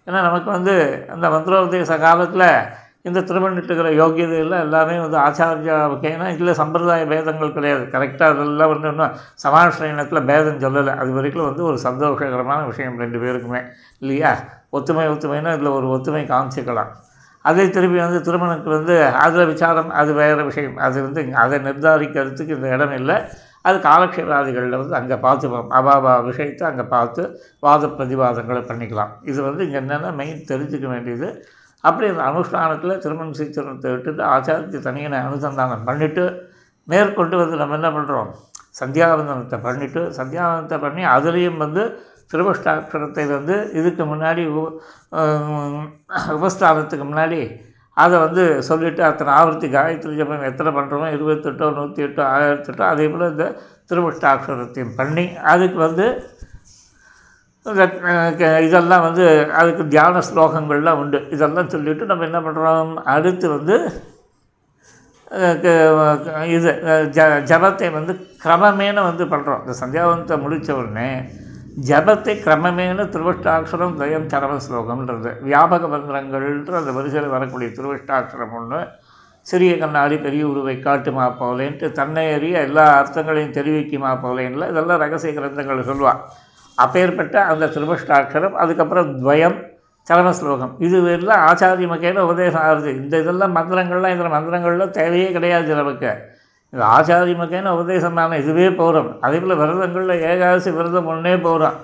ஏன்னா 0.08 0.20
நமக்கு 0.22 0.50
வந்து 0.52 0.76
அந்த 1.10 1.26
மந்திரோதய 1.30 1.98
காலத்தில் 1.98 2.48
இந்த 3.10 3.22
திருவள்ளுவன்கிட்ட 3.22 3.72
இருக்கிற 3.72 4.60
எல்லாமே 4.60 4.96
வந்து 5.00 5.18
ஆச்சாரியா 5.18 5.78
வகைனா 5.92 6.28
இதில் 6.30 6.54
சம்பிரதாய 6.54 7.04
பேதங்கள் 7.06 7.54
கிடையாது 7.54 7.84
கரெக்டாக 7.92 8.30
அதெல்லாம் 8.36 8.72
வந்து 8.74 8.90
இன்னும் 8.90 9.18
சமாஜ்ரயணத்தில் 9.44 10.26
பேதம் 10.26 10.64
சொல்லலை 10.64 10.96
அது 10.96 11.12
வரைக்கும் 11.12 11.48
வந்து 11.48 11.64
ஒரு 11.64 11.80
சந்தோஷகரமான 11.80 12.62
விஷயம் 12.68 12.98
ரெண்டு 13.00 13.20
பேருக்குமே 13.20 13.62
இல்லையா 14.02 14.34
ஒத்துமை 14.74 15.06
ஒத்துமைனா 15.10 15.54
இதில் 15.54 15.76
ஒரு 15.76 15.88
ஒத்துமை 15.90 16.24
காமிச்சிக்கலாம் 16.26 16.92
அதே 17.46 17.66
திருப்பி 17.70 17.98
வந்து 18.00 18.20
திருமணத்துக்கு 18.22 18.72
வந்து 18.72 18.96
அதில் 19.20 19.50
விசாரம் 19.50 19.92
அது 19.92 20.12
வேறு 20.14 20.42
விஷயம் 20.46 20.76
அது 20.78 20.98
வந்து 21.02 21.22
அதை 21.36 21.58
நிர்தாரிக்கிறதுக்கு 21.60 22.56
இந்த 22.56 22.70
இடம் 22.70 22.96
இல்லை 22.98 23.16
அது 23.66 23.78
காலக்ஷேபாதிகளில் 23.82 24.78
வந்து 24.78 24.96
அங்கே 24.96 25.18
பார்த்துப்போம் 25.18 25.72
அபாபா 25.74 26.14
விஷயத்தை 26.24 26.66
அங்கே 26.68 26.86
பார்த்து 26.88 27.22
வாத 27.60 27.88
பிரதிவாதங்களை 27.90 28.62
பண்ணிக்கலாம் 28.64 29.12
இது 29.24 29.40
வந்து 29.42 29.64
இங்கே 29.66 29.80
என்னென்னா 29.80 30.12
மெயின் 30.16 30.44
தெரிஞ்சுக்க 30.48 30.88
வேண்டியது 30.88 31.30
அப்படி 31.84 32.06
அந்த 32.10 32.24
அனுஷ்டானத்தில் 32.24 33.02
திருமண 33.02 33.32
சீச்சனத்தை 33.32 33.90
விட்டுட்டு 33.92 34.24
ஆச்சாரத்தை 34.26 34.80
தனியான 34.82 35.22
அனுசந்தானம் 35.28 35.88
பண்ணிவிட்டு 35.88 36.24
மேற்கொண்டு 36.88 37.36
வந்து 37.38 37.56
நம்ம 37.56 37.76
என்ன 37.76 37.90
பண்ணுறோம் 37.90 38.30
சந்தியாவந்தனத்தை 38.80 39.58
பண்ணிவிட்டு 39.60 40.02
சந்தியாவந்தனத்தை 40.18 40.78
பண்ணி 40.80 41.04
அதுலேயும் 41.08 41.58
வந்து 41.58 41.84
திருவஷ்டாட்சரத்தை 42.32 43.24
வந்து 43.30 43.56
இதுக்கு 43.74 44.04
முன்னாடி 44.06 44.44
உ 44.52 44.64
உபஸ்தானத்துக்கு 46.36 47.06
முன்னாடி 47.06 47.40
அதை 47.98 48.18
வந்து 48.20 48.44
சொல்லிவிட்டு 48.60 49.02
அத்தனை 49.04 49.32
ஆவர்த்தி 49.34 49.68
காயத்ரி 49.68 50.14
ஜபம் 50.16 50.46
எத்தனை 50.46 50.72
பண்ணுறோமோ 50.74 51.08
இருபத்தெட்டோ 51.16 51.68
நூற்றி 51.72 52.02
எட்டோ 52.04 52.24
ஆயிரத்தெட்டோ 52.34 52.84
அதே 52.84 53.08
போல் 53.08 53.32
இந்த 53.32 53.46
திருவஷ்டாட்சரத்தையும் 53.90 54.96
பண்ணி 54.96 55.26
அதுக்கு 55.44 55.80
வந்து 55.80 56.06
இதெல்லாம் 57.66 59.04
வந்து 59.04 59.26
அதுக்கு 59.54 59.84
தியான 59.88 60.22
ஸ்லோகங்கள்லாம் 60.28 61.00
உண்டு 61.00 61.20
இதெல்லாம் 61.30 61.70
சொல்லிவிட்டு 61.70 62.06
நம்ம 62.06 62.26
என்ன 62.26 62.40
பண்ணுறோம் 62.40 62.94
அடுத்து 63.08 63.48
வந்து 63.50 63.76
இது 66.50 66.70
ஜ 67.10 67.26
ஜபத்தை 67.50 67.90
வந்து 67.90 68.14
கிரமமேன 68.44 69.04
வந்து 69.04 69.26
பண்ணுறோம் 69.26 69.62
இந்த 69.62 69.76
சந்தியாவந்தத்தை 69.82 70.38
முடித்த 70.38 70.70
உடனே 70.76 71.10
ஜபத்தை 71.90 72.34
கிரமமேன 72.38 73.06
திருவஷ்டாட்சரம் 73.08 73.94
துவயம் 73.94 74.30
சரவ 74.30 74.56
ஸ்லோகம்ன்றது 74.60 75.32
வியாபக 75.42 75.88
மந்திரங்கள்ன்ற 75.88 76.74
அந்த 76.74 76.92
வரிசையில் 76.92 77.34
வரக்கூடிய 77.36 77.70
திருவஷ்டாட்சரம் 77.70 78.56
ஒன்று 78.60 78.80
சிறிய 79.48 79.74
கண்ணாடி 79.78 80.16
பெரிய 80.18 80.44
உருவை 80.48 80.76
காட்டுமா 80.80 81.26
போலேன்ட்டு 81.40 81.88
தன்னை 81.92 82.26
அறிய 82.34 82.56
எல்லா 82.62 82.86
அர்த்தங்களையும் 82.96 83.56
தெரிவிக்குமா 83.56 84.12
போலேன்ல 84.24 84.66
இதெல்லாம் 84.70 85.02
ரகசிய 85.02 85.32
கிரந்தங்கள் 85.34 85.90
சொல்லுவாள் 85.90 86.22
அப்பேற்பட்ட 86.80 87.36
அந்த 87.46 87.70
திருபஷ்டாட்சரம் 87.74 88.58
அதுக்கப்புறம் 88.58 89.10
துவயம் 89.16 89.58
சவண 90.08 90.30
ஸ்லோகம் 90.32 90.74
இது 90.80 90.98
எல்லாம் 91.12 91.42
ஆச்சாரிய 91.46 91.88
மக்கையில் 91.88 92.22
உபதேசம் 92.22 92.64
ஆகுது 92.64 92.92
இந்த 93.00 93.14
இதெல்லாம் 93.18 93.54
மந்திரங்கள்லாம் 93.58 94.14
இதில் 94.16 94.36
மந்திரங்கள்லாம் 94.36 94.94
தேவையே 94.94 95.28
கிடையாது 95.32 95.74
நமக்கு 95.76 96.12
இந்த 96.74 96.84
ஆச்சாரிய 96.90 97.36
உபதேசம் 97.38 97.76
உபதேசமான 97.76 98.38
இதுவே 98.42 98.68
போகிறோம் 98.80 99.10
அதே 99.22 99.38
போல் 99.40 99.60
விரதங்களில் 99.62 100.24
ஏகாதசி 100.26 100.72
விரதம் 100.72 101.10
ஒன்றே 101.14 101.36
போகிறோம் 101.46 101.78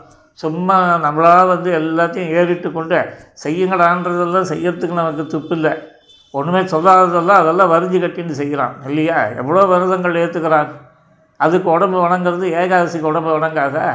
சும்மா 0.39 0.77
நம்மளாக 1.03 1.43
வந்து 1.47 1.69
எல்லாத்தையும் 1.73 2.31
ஏறிட்டு 2.37 2.69
கொண்டு 2.71 2.97
செய்யுங்களான்றதெல்லாம் 3.43 4.49
செய்யறதுக்கு 4.49 4.99
நமக்கு 4.99 5.25
துப்பு 5.25 5.53
இல்லை 5.55 5.73
ஒன்றுமே 6.33 6.61
சொல்லாததெல்லாம் 6.71 7.41
அதெல்லாம் 7.41 7.71
வரிஞ்சு 7.73 7.99
கட்டின்னு 7.99 8.39
செய்கிறான் 8.39 8.73
இல்லையா 8.85 9.19
எவ்வளோ 9.35 9.61
விரதங்கள் 9.65 10.21
ஏற்றுக்கிறான் 10.23 10.71
அதுக்கு 11.39 11.67
உடம்பு 11.71 11.97
வணங்குறது 11.99 12.47
ஏகாதசிக்கு 12.59 13.11
உடம்பு 13.11 13.31
வணங்காதா 13.35 13.87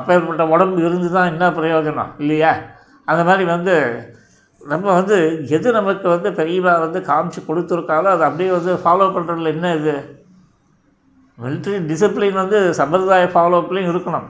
அப்பேற்பட்ட 0.00 0.44
உடம்பு 0.48 0.80
இருந்து 0.82 1.08
தான் 1.10 1.30
என்ன 1.32 1.44
பிரயோஜனம் 1.50 2.12
இல்லையா 2.18 2.52
அந்த 3.08 3.22
மாதிரி 3.24 3.44
வந்து 3.46 3.74
நம்ம 4.62 4.86
வந்து 4.92 5.16
எது 5.56 5.68
நமக்கு 5.72 6.06
வந்து 6.08 6.28
பெரியவா 6.38 6.72
வந்து 6.80 7.00
காமிச்சு 7.02 7.40
கொடுத்துருக்காளோ 7.42 8.08
அதை 8.12 8.24
அப்படியே 8.28 8.50
வந்து 8.50 8.72
ஃபாலோ 8.82 9.06
பண்ணுறதுல 9.14 9.52
என்ன 9.52 9.68
இது 9.74 9.94
மிலிட்ரி 11.38 11.76
டிசிப்ளின் 11.86 12.42
வந்து 12.42 12.58
சம்பிரதாய 12.72 13.24
ஃபாலோப்லேயும் 13.32 13.92
இருக்கணும் 13.92 14.26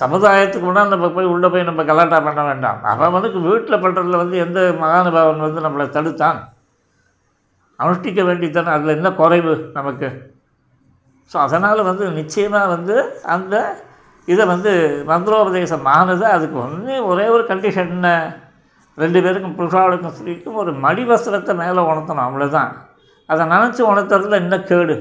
சமுதாயத்துக்கு 0.00 0.66
முன்னால் 0.66 0.92
நம்ம 0.94 1.06
போய் 1.10 1.30
உள்ளே 1.30 1.48
போய் 1.48 1.68
நம்ம 1.68 1.84
கலாட்டா 1.84 2.18
பண்ண 2.20 2.40
வேண்டாம் 2.44 2.80
அவன் 2.84 3.14
வந்து 3.16 3.40
வீட்டில் 3.46 3.82
பண்ணுறதுல 3.82 4.20
வந்து 4.22 4.36
எந்த 4.38 4.60
மகானுபாவன் 4.80 5.46
வந்து 5.46 5.64
நம்மளை 5.66 5.86
தடுத்தான் 5.90 6.38
அனுஷ்டிக்க 7.78 8.22
வேண்டித்தானே 8.22 8.70
அதில் 8.70 8.96
என்ன 8.96 9.10
குறைவு 9.12 9.54
நமக்கு 9.72 10.08
ஸோ 11.30 11.36
அதனால் 11.38 11.80
வந்து 11.82 12.04
நிச்சயமாக 12.12 12.72
வந்து 12.74 12.96
அந்த 13.26 13.54
இதை 14.28 14.44
வந்து 14.46 14.72
மந்திரோபதேசம் 15.06 15.86
ஆனது 15.90 16.24
அதுக்கு 16.26 16.56
ஒன்று 16.58 16.94
ஒரே 17.04 17.26
ஒரு 17.28 17.44
கண்டிஷன் 17.44 17.90
என்ன 17.90 18.08
ரெண்டு 18.98 19.18
பேருக்கும் 19.22 19.56
புருஷாவுக்கும் 19.56 20.14
ஸ்திரீக்கும் 20.14 20.56
ஒரு 20.56 20.72
மடி 20.76 21.04
வஸ்திரத்தை 21.04 21.54
மேலே 21.54 21.82
உணர்த்தணும் 21.84 22.26
அவ்வளோதான் 22.26 22.72
அதை 23.28 23.42
நினச்சி 23.46 23.82
உணர்த்துறதுல 23.82 24.40
என்ன 24.40 24.56
கேடு 24.62 24.96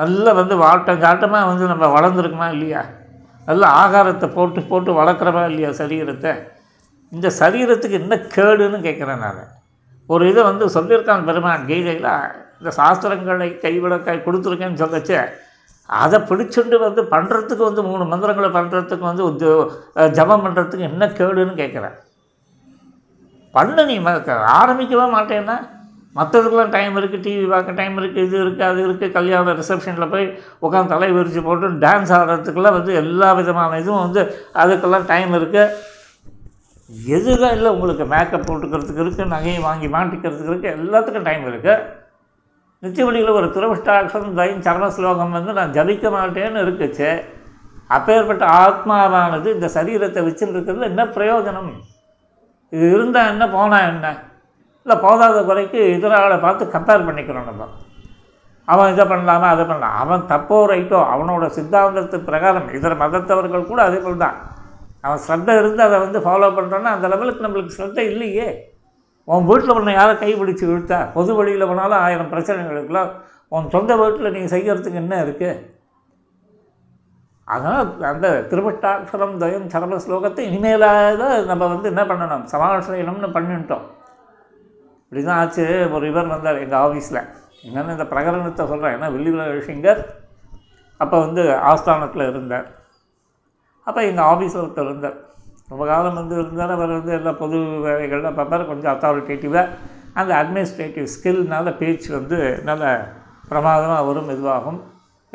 நல்லா 0.00 0.30
வந்து 0.32 0.54
வாட்டம் 0.56 1.02
காட்டமாக 1.02 1.48
வந்து 1.48 1.64
நம்ம 1.66 1.88
வளர்ந்துருக்குமா 1.88 2.48
இல்லையா 2.50 2.82
நல்ல 3.48 3.64
ஆகாரத்தை 3.74 4.28
போட்டு 4.28 4.60
போட்டு 4.62 4.90
வளர்க்குறமா 4.92 5.42
இல்லையா 5.44 5.70
சரீரத்தை 5.72 6.32
இந்த 7.12 7.28
சரீரத்துக்கு 7.40 7.96
என்ன 7.98 8.16
கேடுன்னு 8.34 8.78
கேட்குறேன் 8.80 9.18
நான் 9.18 9.42
ஒரு 10.08 10.24
இதை 10.30 10.42
வந்து 10.42 10.64
சொல்லியிருக்கான் 10.74 11.24
பெருமான் 11.24 11.66
கீதையில் 11.66 12.12
இந்த 12.58 12.70
சாஸ்திரங்களை 12.76 13.48
கைவிட 13.56 13.94
கை 13.98 14.16
கொடுத்துருக்கேன்னு 14.18 14.82
சொல்லச்சே 14.82 15.20
அதை 15.96 16.18
பிடிச்சிண்டு 16.28 16.76
வந்து 16.78 17.02
பண்ணுறதுக்கு 17.10 17.64
வந்து 17.64 17.82
மூணு 17.82 18.04
மந்திரங்களை 18.04 18.50
பண்ணுறதுக்கு 18.50 19.04
வந்து 19.04 19.26
இது 19.30 19.50
ஜபம் 20.18 20.44
பண்ணுறதுக்கு 20.44 20.88
என்ன 20.88 21.06
கேடுன்னு 21.12 21.54
கேட்குறேன் 21.54 21.96
பண்ணு 23.54 23.84
நீ 23.84 23.96
ஆரம்பிக்கவே 24.54 25.06
மாட்டேன்னா 25.14 25.56
மற்றதுக்குலாம் 26.16 26.72
டைம் 26.72 26.94
இருக்குது 26.96 27.24
டிவி 27.24 27.44
பார்க்க 27.46 27.78
டைம் 27.78 27.94
இருக்குது 27.98 28.24
இது 28.26 28.36
இருக்குது 28.38 28.66
அது 28.66 28.80
இருக்குது 28.80 29.12
கல்யாண 29.12 29.52
ரிசப்ஷனில் 29.52 30.10
போய் 30.10 30.26
உட்காந்து 30.62 30.92
தலை 30.92 31.08
விரித்து 31.12 31.42
போட்டு 31.42 31.70
டான்ஸ் 31.84 32.12
ஆடுறதுக்கெல்லாம் 32.12 32.76
வந்து 32.78 32.92
எல்லா 32.94 33.28
விதமான 33.32 33.78
இதுவும் 33.78 34.02
வந்து 34.02 34.22
அதுக்கெல்லாம் 34.54 35.06
டைம் 35.06 35.32
இருக்குது 35.38 35.64
எதுதான் 37.10 37.54
இல்லை 37.54 37.70
உங்களுக்கு 37.70 38.04
மேக்கப் 38.06 38.46
போட்டுக்கிறதுக்கு 38.46 39.02
இருக்குது 39.04 39.32
நகையை 39.32 39.60
வாங்கி 39.60 39.88
மாட்டிக்கிறதுக்கு 39.88 40.52
இருக்குது 40.52 40.74
எல்லாத்துக்கும் 40.76 41.28
டைம் 41.28 41.46
இருக்குது 41.46 41.76
நித்தியவடிகளில் 42.82 43.38
ஒரு 43.38 43.48
துரவிஷ்டாக்ஷம் 43.50 44.28
தயம் 44.34 44.62
சரண 44.62 44.86
ஸ்லோகம் 44.90 45.34
வந்து 45.36 45.52
நான் 45.52 45.74
ஜபிக்க 45.74 46.06
மாட்டேன்னு 46.10 46.62
இருக்குச்சு 46.62 47.10
அப்பேற்பட்ட 47.90 48.44
ஆத்மாவானது 48.58 49.48
இந்த 49.54 49.66
சரீரத்தை 49.68 50.20
வச்சுட்டு 50.22 50.88
என்ன 50.88 51.04
பிரயோஜனம் 51.14 51.70
இது 52.72 52.84
இருந்தால் 52.88 53.30
என்ன 53.30 53.44
போனால் 53.48 53.88
என்ன 53.88 54.08
இல்லை 54.86 54.96
போதாத 54.98 55.40
குறைக்கு 55.44 55.80
இதனால் 55.92 56.34
பார்த்து 56.38 56.72
கம்பேர் 56.72 57.06
பண்ணிக்கிறோம் 57.06 57.48
நம்ம 57.50 57.68
அவன் 58.68 58.92
இதை 58.92 59.04
பண்ணலாமா 59.04 59.46
அதை 59.48 59.64
பண்ணலாம் 59.64 59.96
அவன் 59.96 60.22
தப்போ 60.26 60.58
ரைட்டோ 60.66 60.98
அவனோட 61.12 61.44
சித்தாந்தத்து 61.48 62.18
பிரகாரம் 62.26 62.68
இதர 62.72 62.94
மதத்தவர்கள் 62.94 63.70
கூட 63.70 63.80
அதே 63.82 63.98
போல் 63.98 64.22
தான் 64.24 64.36
அவன் 65.00 65.22
ஸ்ரத்தை 65.24 65.54
இருந்து 65.56 65.82
அதை 65.82 65.96
வந்து 65.98 66.18
ஃபாலோ 66.20 66.50
பண்ணுறோன்னா 66.50 66.90
அந்த 66.92 67.06
லெவலுக்கு 67.08 67.44
நம்மளுக்கு 67.46 67.76
ஸ்ரத்தை 67.76 68.04
இல்லையே 68.08 68.48
உன் 69.28 69.46
வீட்டில் 69.46 69.76
உன்னை 69.76 69.92
யாரை 69.94 70.14
கைப்பிடிச்சி 70.14 70.64
விழுத்தா 70.66 70.98
பொது 71.12 71.32
வழியில் 71.34 71.68
போனாலும் 71.68 72.00
ஆயிரம் 72.00 72.30
பிரச்சனைகள் 72.30 72.78
இருக்கலாம் 72.78 73.10
உன் 73.52 73.70
சொந்த 73.70 73.92
வீட்டில் 73.96 74.32
நீங்கள் 74.32 74.54
செய்கிறதுக்கு 74.54 75.02
என்ன 75.02 75.16
இருக்குது 75.22 75.52
அதனால் 77.48 77.88
அந்த 78.04 78.26
திருவட்டாட்சரம் 78.50 79.38
தயம் 79.38 79.68
சரல 79.68 79.96
ஸ்லோகத்தை 79.98 80.42
இனிமேலாவது 80.46 81.28
நம்ம 81.46 81.66
வந்து 81.66 81.88
என்ன 81.88 82.02
பண்ணணும் 82.02 82.44
சமாசயனம்னு 82.46 83.30
பண்ணிட்டோம் 83.32 83.86
இப்படி 85.02 85.22
தான் 85.22 85.40
ஆச்சு 85.40 85.64
ஒரு 85.92 86.04
இவர் 86.08 86.26
வந்தார் 86.26 86.60
எங்கள் 86.60 86.80
ஆஃபீஸில் 86.80 87.20
என்னென்னு 87.64 87.94
இந்த 87.96 88.06
பிரகரணத்தை 88.12 88.64
சொல்கிறேன் 88.66 88.94
ஏன்னா 88.96 89.08
வில்லிவில 89.12 89.42
சிங்கர் 89.66 90.00
அப்போ 91.00 91.16
வந்து 91.20 91.42
ஆஸ்தானத்தில் 91.64 92.28
இருந்தார் 92.28 92.66
அப்போ 93.86 94.00
எங்கள் 94.02 94.24
ஆஃபீஸ் 94.24 94.56
ஒருத்தர் 94.56 94.88
இருந்தார் 94.88 95.18
ரொம்ப 95.72 95.84
காலம் 95.86 96.18
வந்து 96.20 96.34
இருந்தாலும் 96.36 96.76
அவர் 96.76 96.90
வந்து 96.90 97.12
எல்லா 97.16 97.32
பொது 97.36 97.58
வேலைகள்லாம் 97.84 98.38
பார்ப்பார் 98.38 98.64
கொஞ்சம் 98.66 98.92
அத்தாரிட்டேட்டிவாக 98.92 99.68
அந்த 100.14 100.32
அட்மினிஸ்ட்ரேட்டிவ் 100.38 101.06
ஸ்கில்னால் 101.12 101.76
பேச்சு 101.78 102.08
வந்து 102.16 102.38
நல்ல 102.62 102.84
பிரமாதமாக 103.48 104.02
வரும் 104.08 104.32
இதுவாகும் 104.34 104.80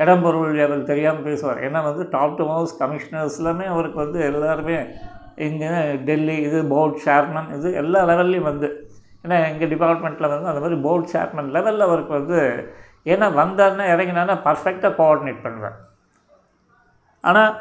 இடம்பொருள் 0.00 0.60
அவர் 0.66 0.82
தெரியாமல் 0.84 1.28
பேசுவார் 1.28 1.62
ஏன்னா 1.64 1.80
வந்து 1.84 2.04
டாப் 2.10 2.36
டு 2.40 2.46
ஹவுஸ் 2.50 2.74
கமிஷனர்ஸ் 2.80 3.38
எல்லாமே 3.38 3.66
அவருக்கு 3.66 4.00
வந்து 4.04 4.20
எல்லாருமே 4.24 4.78
இங்கே 5.46 5.70
டெல்லி 6.04 6.36
இது 6.46 6.60
போர்ட் 6.70 7.00
சேர்மன் 7.06 7.50
இது 7.56 7.70
எல்லா 7.76 8.02
லெவல்லையும் 8.10 8.50
வந்து 8.52 8.68
ஏன்னா 9.24 9.38
எங்கள் 9.48 9.72
டிபார்ட்மெண்ட்டில் 9.74 10.32
வந்து 10.34 10.52
அந்த 10.52 10.62
மாதிரி 10.62 10.78
போர்ட் 10.82 11.12
சேர்மன் 11.14 11.50
லெவலில் 11.56 11.88
அவருக்கு 11.88 12.14
வந்து 12.14 12.40
ஏன்னா 13.06 13.28
வந்தார்னா 13.40 13.86
இறங்கினான்னா 13.94 14.36
பர்ஃபெக்டாக 14.46 14.94
கோஆர்டினேட் 14.98 15.44
பண்ணுவேன் 15.44 15.78
ஆனால் 17.24 17.52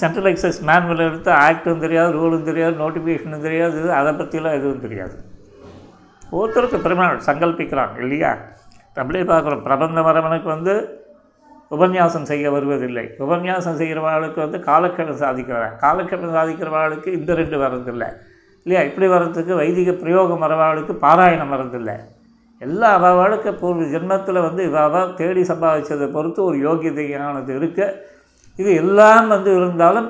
சென்ட்ரல் 0.00 0.30
எக்ஸைஸ் 0.32 0.60
மேன்வல் 0.62 1.04
எடுத்து 1.06 1.30
ஆக்டும் 1.38 1.82
தெரியாது 1.82 2.10
ரூலும் 2.12 2.44
தெரியாது 2.44 2.74
நோட்டிஃபிகேஷனும் 2.76 3.44
தெரியாது 3.44 3.80
அதை 3.92 4.12
பற்றிலாம் 4.12 4.56
எதுவும் 4.56 4.80
தெரியாது 4.80 5.16
ஒருத்தருக்கு 6.32 6.78
பெருமாள் 6.78 7.26
சங்கல்பிக்கிறான் 7.26 7.94
இல்லையா 8.00 8.32
நம்மளே 8.96 9.22
பார்க்குறோம் 9.24 9.62
பிரபந்த 9.62 10.00
மரமனுக்கு 10.02 10.48
வந்து 10.48 10.74
உபன்யாசம் 11.70 12.26
செய்ய 12.26 12.50
வருவதில்லை 12.50 13.04
உபன்யாசம் 13.18 13.78
செய்கிறவர்களுக்கு 13.78 14.40
வந்து 14.40 14.58
காலக்கெடு 14.60 15.14
சாதிக்கிறாங்க 15.20 15.70
காலக்கெடு 15.76 16.30
சாதிக்கிறவர்களுக்கு 16.32 17.10
இந்த 17.12 17.34
ரெண்டு 17.34 17.56
வரதில்லை 17.58 18.08
இல்லையா 18.66 18.82
இப்படி 18.82 19.06
வர்றதுக்கு 19.06 19.54
வைதிக 19.54 19.92
பிரயோகம் 19.94 20.44
வரவாளுக்கு 20.44 20.94
பாராயணம் 21.02 21.52
வரதில்லை 21.54 21.96
எல்லா 22.60 22.88
அவளுக்கு 22.94 23.50
பூர்வ 23.52 23.82
ஜென்மத்தில் 23.88 24.40
வந்து 24.40 24.62
இவாவா 24.68 25.00
தேடி 25.14 25.42
சம்பாதிச்சதை 25.42 26.06
பொறுத்து 26.12 26.40
ஒரு 26.44 26.56
யோகியதையானது 26.58 27.52
இருக்க 27.54 27.80
இது 28.58 28.70
எல்லாம் 28.74 29.28
வந்து 29.28 29.50
இருந்தாலும் 29.56 30.08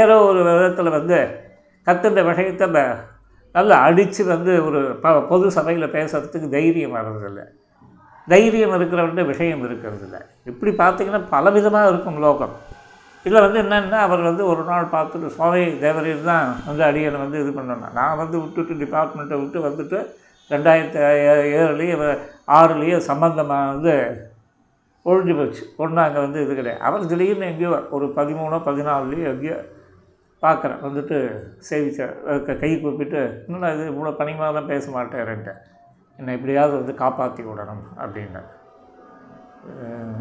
ஏதோ 0.00 0.16
ஒரு 0.24 0.40
விதத்தில் 0.48 0.90
வந்து 0.90 1.18
கற்றுண்ட 1.86 2.20
விஷயத்த 2.22 2.66
ந 2.66 2.80
நல்லா 3.54 3.76
அடித்து 3.82 4.22
வந்து 4.24 4.52
ஒரு 4.64 4.80
ப 5.02 5.12
பொது 5.20 5.46
சபையில் 5.50 5.94
பேசுகிறதுக்கு 5.94 6.48
தைரியம் 6.48 6.94
வர்றதில்லை 6.96 7.44
தைரியம் 8.28 8.74
இருக்கிறவன்ட்ட 8.74 9.22
விஷயம் 9.24 9.64
இருக்கிறதில்ல 9.64 10.18
இப்படி 10.46 10.72
பார்த்திங்கன்னா 10.72 11.22
பல 11.28 11.50
விதமாக 11.50 11.90
இருக்கும் 11.90 12.20
லோகம் 12.20 12.54
இதில் 13.26 13.40
வந்து 13.40 13.58
என்னென்னா 13.62 13.98
அவர் 14.00 14.22
வந்து 14.22 14.42
ஒரு 14.46 14.62
நாள் 14.62 14.92
பார்த்துட்டு 14.92 15.34
சுவாமி 15.34 15.64
தேவரீர் 15.80 16.22
தான் 16.22 16.46
வந்து 16.66 16.82
அடியனை 16.84 17.18
வந்து 17.20 17.40
இது 17.40 17.50
பண்ணணும் 17.50 17.94
நான் 17.94 18.16
வந்து 18.16 18.36
விட்டுட்டு 18.40 18.74
டிபார்ட்மெண்ட்டை 18.74 19.38
விட்டு 19.40 19.60
வந்துட்டு 19.60 19.98
ரெண்டாயிரத்து 20.50 21.00
ஏழுலேயே 21.58 21.96
ஆறுலேயே 22.50 22.98
சம்பந்தமாக 23.00 23.66
வந்து 23.70 23.94
ஒழிஞ்சு 25.06 25.34
போச்சு 25.34 25.62
ஒன்றும் 25.76 26.04
அங்கே 26.04 26.20
வந்து 26.20 26.38
இது 26.42 26.54
கிடையாது 26.54 26.80
அவர் 26.80 27.06
திடீர்னு 27.06 27.46
எங்கேயோ 27.46 27.70
ஒரு 27.90 28.06
பதிமூணோ 28.16 28.56
பதினாலுலேயும் 28.66 29.30
எங்கேயோ 29.30 29.58
பார்க்குறேன் 30.42 30.82
வந்துட்டு 30.82 31.16
சேவிச்ச 31.68 32.06
கை 32.54 32.70
கூப்பிட்டு 32.76 33.20
இன்னும் 33.46 33.72
இது 33.72 33.84
இவ்வளோ 33.86 34.12
தான் 34.52 34.70
பேச 34.70 34.84
மாட்டேறேன்ட்ட 34.90 35.52
என்னை 36.18 36.32
எப்படியாவது 36.34 36.74
வந்து 36.76 36.94
காப்பாற்றி 36.94 37.42
விடணும் 37.42 37.84
அப்படின்னு 37.98 38.42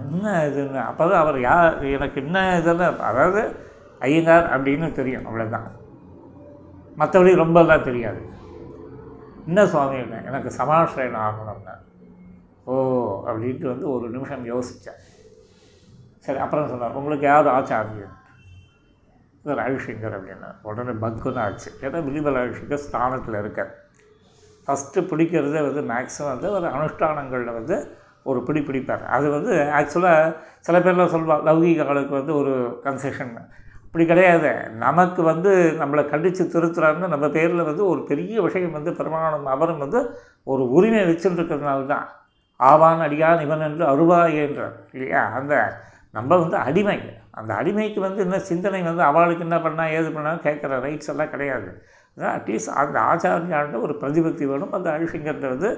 என்ன 0.09 0.31
இதுன்னு 0.47 0.79
அப்போ 0.81 1.03
தான் 1.03 1.21
அவர் 1.21 1.37
யார் 1.41 1.75
எனக்கு 1.89 2.17
என்ன 2.21 2.39
இதெல்லாம் 2.57 2.97
அதாவது 3.01 3.41
ஐயங்கார் 4.01 4.47
அப்படின்னு 4.47 4.87
தெரியும் 4.91 5.27
அவ்வளோதான் 5.27 5.69
மற்றபடி 6.97 7.31
ரொம்பலாம் 7.35 7.87
தெரியாது 7.87 8.21
என்ன 9.47 9.61
சுவாமி 9.65 9.99
எனக்கு 10.21 10.49
சமாஷ்ரயணம் 10.57 11.23
ஆகணும்னா 11.25 11.75
ஓ 12.69 12.75
அப்படின்ட்டு 13.27 13.67
வந்து 13.67 13.85
ஒரு 13.89 14.05
நிமிஷம் 14.09 14.49
யோசித்தேன் 14.51 14.99
சரி 16.19 16.39
அப்புறம் 16.39 16.71
சொன்னார் 16.71 16.97
உங்களுக்கு 16.99 17.25
யாரும் 17.27 17.55
ஆச்சாரியன் 17.55 18.15
இவர் 19.43 19.59
ரவிசங்கர் 19.59 20.15
அப்படின்னா 20.17 20.49
உடனே 20.63 20.93
பக்குன்னு 21.03 21.41
ஆச்சு 21.41 21.69
ஏன்னா 21.81 21.99
வில்லிபல் 22.03 22.37
ரவிசங்கர் 22.39 22.85
ஸ்தானத்தில் 22.87 23.39
இருக்கார் 23.39 23.71
ஃபஸ்ட்டு 24.67 25.07
பிடிக்கிறதே 25.09 25.61
வந்து 25.61 25.83
மேக்ஸிமம் 25.91 26.31
வந்து 26.33 26.49
ஒரு 26.51 26.67
அனுஷ்டானங்களில் 26.67 27.57
வந்து 27.59 27.77
ஒரு 28.25 28.39
பிடி 28.43 28.61
பிடிப்பார் 28.61 29.03
அது 29.07 29.27
வந்து 29.29 29.53
ஆக்சுவலாக 29.71 30.33
சில 30.59 30.77
பேர்லாம் 30.79 31.13
சொல்லுவாள் 31.13 31.45
லௌகிகளுக்கு 31.47 32.13
வந்து 32.13 32.33
ஒரு 32.35 32.53
கன்செஷன் 32.83 33.33
அப்படி 33.83 34.03
கிடையாது 34.05 34.49
நமக்கு 34.77 35.21
வந்து 35.23 35.51
நம்மளை 35.79 36.01
கண்டித்து 36.05 36.43
திருத்துறாருன்னு 36.45 37.07
நம்ம 37.07 37.27
பேரில் 37.27 37.63
வந்து 37.63 37.83
ஒரு 37.85 38.01
பெரிய 38.03 38.41
விஷயம் 38.41 38.71
வந்து 38.71 38.91
பெருமானம் 38.91 39.47
அவரும் 39.47 39.79
வந்து 39.79 39.99
ஒரு 40.47 40.63
உரிமை 40.69 41.01
வச்சுருக்கிறதுனால 41.03 41.87
தான் 41.87 42.05
ஆவான் 42.59 43.03
அடியான் 43.05 43.41
இவன் 43.41 43.65
என்று 43.65 43.85
அருவாய் 43.85 44.39
என்றார் 44.39 44.75
இல்லையா 44.91 45.21
அந்த 45.31 45.53
நம்ம 46.13 46.37
வந்து 46.37 46.57
அடிமை 46.63 46.97
அந்த 47.33 47.51
அடிமைக்கு 47.53 47.99
வந்து 47.99 48.21
என்ன 48.21 48.37
சிந்தனை 48.45 48.81
வந்து 48.83 49.03
அவளுக்கு 49.03 49.45
என்ன 49.47 49.57
பண்ணால் 49.59 49.93
ஏது 49.97 50.09
பண்ணால் 50.09 50.43
கேட்குற 50.45 50.79
ரைட்ஸ் 50.81 51.11
எல்லாம் 51.11 51.31
கிடையாது 51.31 51.69
அட்லீஸ்ட் 52.17 52.71
அந்த 52.75 52.97
ஆச்சாரியாண்ட 53.05 53.79
ஒரு 53.79 53.93
பிரதிபக்தி 53.93 54.45
வேணும் 54.45 54.73
அந்த 54.73 54.87
அழிசிங்கத்தை 54.91 55.49
வந்து 55.49 55.69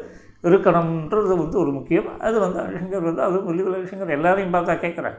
இருக்கணுன்றது 0.43 1.35
வந்து 1.35 1.57
ஒரு 1.57 1.71
முக்கியம் 1.71 2.07
அது 2.19 2.37
வந்து 2.39 2.59
அழிசிங்கர் 2.61 3.09
வந்து 3.09 3.23
அது 3.23 3.41
வெளியில் 3.43 3.75
அழிசிங்கர் 3.75 4.15
எல்லாரையும் 4.15 4.55
பார்த்தா 4.55 4.75
கேட்குறேன் 4.79 5.17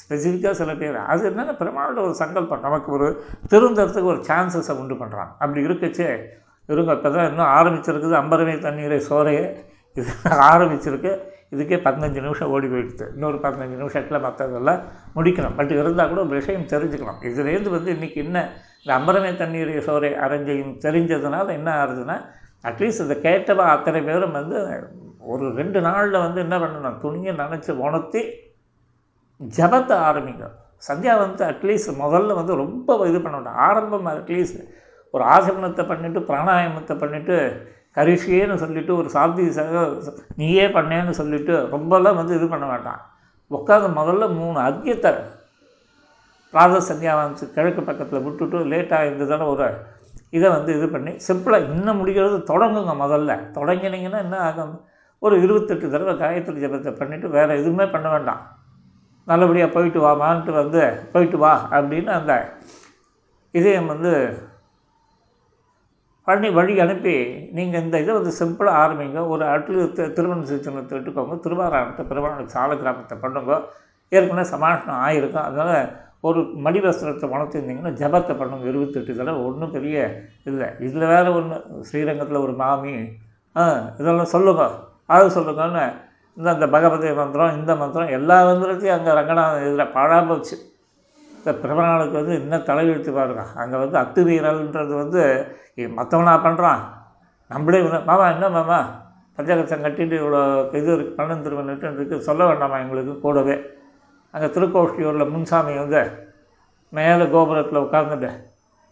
ஸ்பெசிஃபிக்காக 0.00 0.54
சில 0.54 0.70
பேர் 0.74 0.96
அது 1.04 1.22
என்னென்ன 1.26 1.52
பெருமாளோட 1.52 1.98
ஒரு 2.04 2.14
சங்கல்பம் 2.14 2.64
நமக்கு 2.64 2.88
ஒரு 2.92 3.08
திருந்தறதுக்கு 3.48 4.12
ஒரு 4.14 4.20
சான்சஸை 4.28 4.74
உண்டு 4.78 4.94
பண்ணுறான் 4.94 5.30
அப்படி 5.38 5.60
இருக்கச்சே 5.66 6.08
இருங்க 6.68 6.92
இப்போ 6.92 7.10
தான் 7.10 7.28
இன்னும் 7.30 7.52
ஆரம்பிச்சிருக்குது 7.54 8.16
அம்பரமே 8.20 8.54
தண்ணீரை 8.58 8.98
சோறையே 9.08 9.44
இது 9.96 10.12
ஆரம்பிச்சிருக்கு 10.46 11.12
இதுக்கே 11.52 11.78
பதினஞ்சு 11.84 12.20
நிமிஷம் 12.20 12.52
ஓடி 12.54 12.66
போயிடுத்து 12.66 13.04
இன்னொரு 13.14 13.38
பதினஞ்சு 13.38 13.76
நிமிஷத்தில் 13.76 14.24
மற்றதெல்லாம் 14.24 14.80
முடிக்கணும் 15.16 15.56
பட் 15.56 15.74
இருந்தால் 15.74 16.08
கூட 16.08 16.20
ஒரு 16.20 16.34
விஷயம் 16.34 16.70
தெரிஞ்சுக்கலாம் 16.72 17.20
இதுலேருந்து 17.28 17.70
வந்து 17.70 17.90
இன்றைக்கி 17.94 18.18
என்ன 18.22 18.38
இந்த 18.80 18.92
அம்பரமே 18.94 19.30
தண்ணீர் 19.36 19.74
சோறை 19.86 20.10
அரைஞ்சையும் 20.24 20.74
தெரிஞ்சதுனால 20.82 21.46
என்ன 21.52 21.70
ஆகுதுன்னா 21.76 22.16
அட்லீஸ்ட் 22.64 23.04
இதை 23.04 23.16
கேட்டவா 23.22 23.64
அத்தனை 23.68 24.00
பேரும் 24.02 24.36
வந்து 24.36 24.58
ஒரு 25.26 25.46
ரெண்டு 25.54 25.78
நாளில் 25.80 26.24
வந்து 26.24 26.40
என்ன 26.40 26.56
பண்ணணும் 26.58 26.98
துணியை 27.00 27.32
நினச்சி 27.34 27.72
உணர்த்தி 27.82 28.22
ஜபத்தை 29.40 29.96
ஆரம்பிக்கணும் 30.00 30.58
சந்தியா 30.88 31.14
வந்து 31.18 31.42
அட்லீஸ்ட் 31.44 31.92
முதல்ல 32.00 32.34
வந்து 32.34 32.54
ரொம்ப 32.54 32.96
இது 33.08 33.18
பண்ணணும் 33.18 33.58
ஆரம்பம் 33.66 34.10
அட்லீஸ்ட் 34.12 34.60
ஒரு 35.14 35.24
ஆசமனத்தை 35.26 35.84
பண்ணிவிட்டு 35.84 36.20
பிராணாயாமத்தை 36.22 36.94
பண்ணிவிட்டு 36.96 37.36
கரிஷியேன்னு 37.96 38.56
சொல்லிவிட்டு 38.56 38.92
ஒரு 38.96 39.08
சாப்தீஸாக 39.14 39.82
நீயே 40.36 40.66
பண்ணேன்னு 40.68 41.12
சொல்லிவிட்டு 41.12 41.56
ரொம்பலாம் 41.72 42.16
வந்து 42.16 42.36
இது 42.36 42.46
பண்ண 42.48 42.66
மாட்டான் 42.66 43.02
உட்காந்து 43.50 43.88
முதல்ல 43.96 44.28
மூணு 44.34 44.58
அக்யத்தை 44.60 45.12
ராக 46.54 46.80
சன்னியாவான்ஸ் 46.80 47.44
கிழக்கு 47.54 47.82
பக்கத்தில் 47.82 48.24
விட்டுட்டு 48.24 48.58
லேட்டாக 48.64 49.06
இருந்ததால் 49.06 49.44
ஒரு 49.44 49.68
இதை 50.32 50.48
வந்து 50.50 50.70
இது 50.76 50.86
பண்ணி 50.88 51.12
சிம்பிளாக 51.26 51.68
இன்னும் 51.68 51.98
முடிக்கிறது 52.00 52.36
தொடங்குங்க 52.50 52.94
முதல்ல 52.96 53.32
தொடங்கினீங்கன்னா 53.54 54.20
என்ன 54.22 54.36
ஆகும் 54.40 54.74
ஒரு 55.22 55.34
இருபத்தெட்டு 55.42 55.86
தடவை 55.88 56.14
காயத்திரி 56.16 56.62
ஜபத்தை 56.64 56.92
பண்ணிவிட்டு 56.92 57.28
வேறு 57.28 57.58
எதுவுமே 57.58 57.86
பண்ண 57.86 58.06
வேண்டாம் 58.08 58.42
நல்லபடியாக 59.26 59.70
போயிட்டு 59.72 60.00
வாமான்ட்டு 60.00 60.52
வந்து 60.52 60.80
போயிட்டு 61.12 61.38
வா 61.38 61.52
அப்படின்னு 61.70 62.10
அந்த 62.12 62.32
இதயம் 63.54 63.86
வந்து 63.86 64.12
பண்ணி 66.28 66.48
வழி 66.50 66.74
அனுப்பி 66.80 67.14
நீங்கள் 67.52 67.82
இந்த 67.82 67.96
இதை 68.00 68.12
வந்து 68.14 68.32
சிம்பிளாக 68.38 68.80
ஆரம்பிங்க 68.82 69.20
ஒரு 69.28 69.44
அட்லு 69.46 69.82
திருமணம் 70.16 70.46
சீர்திருத்தத்தை 70.46 70.94
எடுத்துக்கோங்க 70.96 71.36
திருவாராயணத்தை 71.44 72.04
பெருமாள் 72.04 72.54
சால 72.54 72.76
கிராமத்தை 72.76 73.16
பண்ணுங்க 73.18 73.52
ஏற்கனவே 74.12 74.46
சமாதானம் 74.50 75.02
ஆகிருக்கும் 75.02 75.46
அதனால் 75.46 75.76
ஒரு 76.22 76.40
மடி 76.64 76.80
வஸ்திரத்தை 76.80 77.26
உணர்த்திருந்தீங்கன்னா 77.28 77.92
ஜபத்தை 77.98 78.34
பண்ணுங்க 78.34 78.66
இருபத்தெட்டு 78.68 79.12
தடவை 79.12 79.40
ஒன்றும் 79.44 79.72
பெரிய 79.72 79.96
இல்லை 80.44 80.68
இதில் 80.80 81.06
வேறு 81.06 81.30
ஒன்று 81.34 81.56
ஸ்ரீரங்கத்தில் 81.82 82.44
ஒரு 82.44 82.54
மாமி 82.54 82.94
இதெல்லாம் 83.98 84.32
சொல்லுங்க 84.32 84.64
அது 85.08 85.26
சொல்லுங்கன்னு 85.30 85.84
இந்த 86.36 86.48
அந்த 86.50 86.66
பகவதி 86.68 87.10
மந்திரம் 87.14 87.56
இந்த 87.56 87.72
மந்திரம் 87.74 88.14
எல்லா 88.14 88.36
மந்திரத்தையும் 88.44 88.96
அங்கே 88.96 89.12
ரங்கநாதன் 89.12 89.66
இதில் 89.66 89.92
பாழாமல் 89.92 90.36
வச்சு 90.36 90.56
இந்த 91.44 91.52
பிரபலங்களுக்கு 91.54 92.16
வந்து 92.20 92.34
இன்னும் 92.34 92.66
தலையெழுத்து 92.68 93.10
பாருங்கள் 93.12 93.50
அங்கே 93.54 93.76
வந்து 93.76 93.96
அத்துமீறல்ன்றது 93.98 94.94
வந்து 94.94 95.22
மற்றவனா 95.94 96.34
பண்ணுறான் 96.44 96.82
நம்மளே 97.50 97.80
மாமா 98.06 98.26
என்ன 98.28 98.48
மாமா 98.48 98.78
பஞ்சகச்சம் 99.38 99.84
கட்டிட்டு 99.84 100.16
இவ்வளோ 100.18 100.40
இது 100.72 100.90
இருக்குது 100.90 101.16
பன்னெண்டு 101.16 101.44
திருமணம் 101.44 101.82
இருக்குது 101.90 102.20
சொல்ல 102.20 102.42
வேண்டாமா 102.46 102.76
எங்களுக்கு 102.78 103.14
கூடவே 103.20 103.56
அங்கே 104.34 104.48
திருக்கோஷ்டியூரில் 104.48 105.32
முன்சாமி 105.32 105.74
வந்து 105.78 106.02
மேலே 106.92 107.26
கோபுரத்தில் 107.26 107.84
உட்கார்ந்துட்டு 107.84 108.30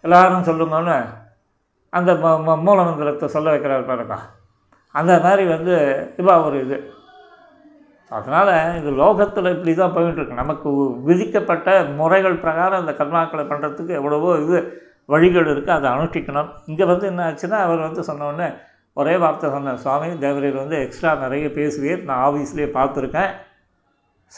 எல்லாரும் 0.05 0.47
சொல்லுங்கன்னு 0.47 0.99
அந்த 1.93 2.13
மூலமந்திரத்தை 2.63 3.29
சொல்ல 3.29 3.49
வைக்கிறார் 3.51 3.85
பாருங்க 3.85 4.19
அந்த 4.95 5.13
மாதிரி 5.19 5.47
வந்து 5.49 5.77
இப்போ 6.17 6.35
ஒரு 6.43 6.59
இது 6.61 6.79
அதனால் 8.13 8.51
இது 8.79 8.91
லோகத்தில் 8.97 9.53
இப்படி 9.53 9.73
தான் 9.75 9.95
போயிட்டுருக்கு 9.95 10.41
நமக்கு 10.41 10.71
விதிக்கப்பட்ட 11.07 11.69
முறைகள் 11.99 12.43
பிரகாரம் 12.43 12.81
அந்த 12.81 12.93
கர்மாக்களை 12.95 13.45
பண்ணுறதுக்கு 13.45 13.93
எவ்வளவோ 13.93 14.31
இது 14.39 14.59
வழிகள் 15.09 15.49
இருக்குது 15.49 15.77
அதை 15.77 15.89
அனுஷ்டிக்கணும் 15.93 16.51
இங்கே 16.67 16.85
வந்து 16.85 17.07
என்ன 17.07 17.23
ஆச்சுன்னா 17.25 17.61
அவர் 17.61 17.81
வந்து 17.81 18.03
சொன்னோடனே 18.03 18.49
ஒரே 18.97 19.15
வார்த்தை 19.17 19.49
சொன்னார் 19.51 19.83
சுவாமி 19.83 20.09
தேவரீர் 20.19 20.63
வந்து 20.63 20.77
எக்ஸ்ட்ரா 20.81 21.13
நிறைய 21.23 21.47
பேசுவீர் 21.55 22.03
நான் 22.03 22.23
ஆஃபீஸ்லேயே 22.23 22.69
பார்த்துருக்கேன் 22.73 23.33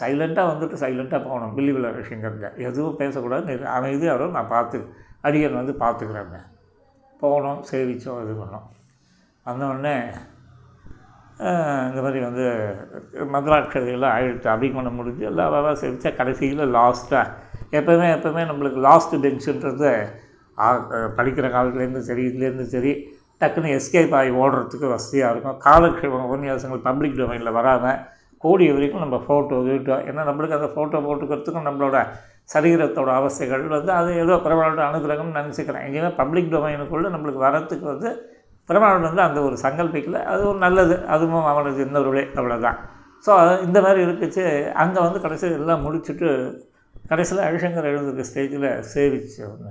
சைலண்ட்டாக 0.00 0.51
வந்துட்டு 0.51 0.77
சைலண்ட்டாக 0.81 1.21
போகணும் 1.23 1.55
பில்லி 1.55 1.73
விழா 1.73 1.91
விஷயங்கிறத 1.97 2.49
எதுவும் 2.63 2.99
பேசக்கூடாது 2.99 3.57
அமைதி 3.73 4.07
அவரும் 4.09 4.37
நான் 4.39 4.53
பார்த்து 4.55 4.79
அடியன் 5.23 5.61
வந்து 5.61 5.75
பார்த்துக்கிறேங்க 5.81 6.39
போகணும் 7.21 7.61
சேவித்தோம் 7.71 8.23
இது 8.25 8.35
பண்ணோம் 8.35 8.69
வந்தோடனே 9.47 9.97
இந்த 11.89 12.01
மாதிரி 12.03 12.21
வந்து 12.21 12.45
மதுராஸ் 13.31 13.73
கவிதையெல்லாம் 13.73 14.15
ஆயிரத்து 14.15 14.71
பண்ண 14.75 14.91
முடிஞ்சு 14.91 15.25
எல்லா 15.25 15.47
வேலை 15.49 15.73
செஞ்சு 15.77 16.11
கடைசியில் 16.15 16.71
லாஸ்ட்டாக 16.71 17.33
எப்போவுமே 17.73 18.09
எப்போவுமே 18.15 18.43
நம்மளுக்கு 18.45 18.81
லாஸ்ட்டு 18.81 19.21
பெஞ்சுன்றது 19.21 19.93
படிக்கிற 21.17 21.47
காலத்துலேருந்தும் 21.51 22.09
சரி 22.11 22.25
இதுலேருந்தும் 22.25 22.73
சரி 22.75 22.93
டக்குன்னு 23.41 23.73
எஸ்கேப் 23.75 24.15
ஆகி 24.15 24.31
ஓடுறதுக்கு 24.37 24.89
வசதியாக 24.89 25.33
இருக்கும் 25.33 25.57
காலக்ஷேபம் 25.59 26.27
உபன்யாசங்கள் 26.29 26.85
பப்ளிக் 26.85 27.19
டொமைனில் 27.19 27.57
வராமல் 27.57 27.99
கூடிய 28.45 28.73
வரைக்கும் 28.73 29.05
நம்ம 29.05 29.19
ஃபோட்டோ 29.27 29.59
வீட்டோ 29.63 29.97
ஏன்னா 30.09 30.23
நம்மளுக்கு 30.25 30.59
அந்த 30.59 30.69
ஃபோட்டோ 30.75 30.99
போட்டுக்கிறதுக்கும் 31.05 31.67
நம்மளோட 31.67 31.99
சரீரத்தோட 32.51 33.11
அவசைகள் 33.15 33.63
வந்து 33.69 33.93
அது 33.93 34.11
ஏதோ 34.15 34.35
பரவாயில்ல 34.37 34.83
அனுகிரகம்னு 34.85 35.39
நினச்சிக்கிறேன் 35.41 35.85
எங்கேயுமே 35.87 36.11
பப்ளிக் 36.15 36.53
டொமைனுக்குள்ளே 36.55 37.11
நம்மளுக்கு 37.11 37.41
வரத்துக்கு 37.41 37.87
வந்து 37.87 38.11
பிரமாணம் 38.69 39.09
வந்து 39.09 39.23
அந்த 39.23 39.39
ஒரு 39.43 39.57
சங்கல்பிக்கல 39.63 40.21
அது 40.25 40.43
ஒரு 40.47 40.59
நல்லது 40.59 40.95
அதுவும் 41.07 41.49
அவனுக்கு 41.49 41.83
இன்னொரு 41.87 42.23
அவ்வளோ 42.35 42.59
தான் 42.61 42.79
ஸோ 43.25 43.33
இந்த 43.63 43.79
மாதிரி 43.81 44.01
இருந்துச்சு 44.05 44.45
அங்கே 44.75 45.01
வந்து 45.01 45.19
கடைசியில் 45.21 45.59
எல்லாம் 45.59 45.85
முடிச்சுட்டு 45.85 46.29
கடைசியில் 47.09 47.47
அழிசங்கர் 47.47 47.91
எழுந்திருக்க 47.91 48.31
ஸ்டேஜில் 48.31 48.69
சேவிச்சு 48.93 49.39
அவங்க 49.45 49.69